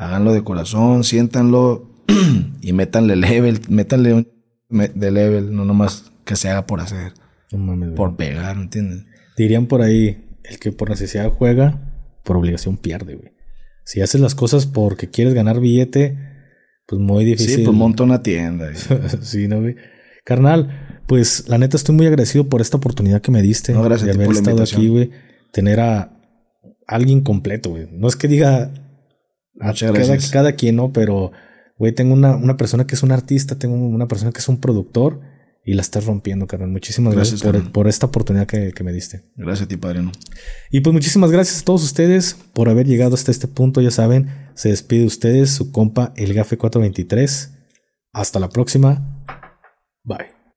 Háganlo 0.00 0.32
de 0.32 0.42
corazón, 0.42 1.04
siéntanlo 1.04 1.90
y 2.62 2.72
métanle 2.72 3.16
level, 3.16 3.60
métanle 3.68 4.14
un 4.14 4.28
de 4.70 5.10
level, 5.10 5.54
no 5.54 5.66
nomás 5.66 6.10
que 6.24 6.36
se 6.36 6.48
haga 6.48 6.66
por 6.66 6.80
hacer, 6.80 7.12
No 7.52 7.58
mames, 7.58 7.90
güey. 7.90 7.96
por 7.96 8.16
pegar, 8.16 8.56
¿me 8.56 8.62
entiendes? 8.62 9.04
Dirían 9.36 9.66
por 9.66 9.82
ahí, 9.82 10.24
el 10.44 10.58
que 10.58 10.72
por 10.72 10.88
necesidad 10.88 11.28
juega, 11.28 11.92
por 12.24 12.38
obligación 12.38 12.78
pierde, 12.78 13.14
güey. 13.16 13.32
Si 13.84 14.00
haces 14.00 14.22
las 14.22 14.34
cosas 14.34 14.64
porque 14.64 15.10
quieres 15.10 15.34
ganar 15.34 15.60
billete, 15.60 16.16
pues 16.86 16.98
muy 16.98 17.26
difícil. 17.26 17.56
Sí, 17.56 17.62
pues 17.64 17.76
monta 17.76 18.02
una 18.02 18.22
tienda. 18.22 18.70
sí, 19.20 19.48
¿no, 19.48 19.60
güey? 19.60 19.76
Carnal, 20.24 21.02
pues 21.08 21.46
la 21.46 21.58
neta 21.58 21.76
estoy 21.76 21.94
muy 21.94 22.06
agradecido 22.06 22.48
por 22.48 22.62
esta 22.62 22.78
oportunidad 22.78 23.20
que 23.20 23.32
me 23.32 23.42
diste. 23.42 23.74
No, 23.74 23.82
gracias 23.82 24.06
de 24.06 24.14
haber 24.14 24.28
por 24.28 24.36
estado 24.36 24.62
aquí, 24.62 24.88
güey. 24.88 25.10
Tener 25.52 25.78
a 25.80 26.10
alguien 26.86 27.20
completo, 27.20 27.68
güey. 27.68 27.86
No 27.92 28.08
es 28.08 28.16
que 28.16 28.28
diga 28.28 28.70
a 29.58 29.68
Muchas 29.68 29.92
cada, 29.92 30.06
gracias. 30.06 30.30
cada 30.30 30.52
quien, 30.52 30.76
¿no? 30.76 30.92
Pero, 30.92 31.32
güey, 31.78 31.92
tengo 31.92 32.14
una, 32.14 32.36
una 32.36 32.56
persona 32.56 32.86
que 32.86 32.94
es 32.94 33.02
un 33.02 33.12
artista, 33.12 33.58
tengo 33.58 33.74
una 33.74 34.08
persona 34.08 34.32
que 34.32 34.38
es 34.38 34.48
un 34.48 34.60
productor 34.60 35.20
y 35.64 35.74
la 35.74 35.82
estás 35.82 36.06
rompiendo, 36.06 36.46
carnal. 36.46 36.70
Muchísimas 36.70 37.14
gracias, 37.14 37.42
Gracias, 37.42 37.64
por, 37.64 37.72
por 37.72 37.88
esta 37.88 38.06
oportunidad 38.06 38.46
que, 38.46 38.72
que 38.72 38.84
me 38.84 38.92
diste. 38.92 39.24
Gracias 39.36 39.66
a 39.66 39.68
ti, 39.68 39.76
padrino. 39.76 40.12
Y 40.70 40.80
pues 40.80 40.92
muchísimas 40.92 41.30
gracias 41.30 41.62
a 41.62 41.64
todos 41.64 41.82
ustedes 41.82 42.36
por 42.52 42.68
haber 42.68 42.86
llegado 42.86 43.14
hasta 43.14 43.30
este 43.30 43.48
punto. 43.48 43.80
Ya 43.80 43.90
saben, 43.90 44.30
se 44.54 44.70
despide 44.70 45.00
de 45.00 45.06
ustedes 45.06 45.50
su 45.50 45.70
compa 45.72 46.12
El 46.16 46.34
Gafe 46.34 46.56
423. 46.56 47.52
Hasta 48.12 48.40
la 48.40 48.48
próxima. 48.48 49.24
Bye. 50.02 50.39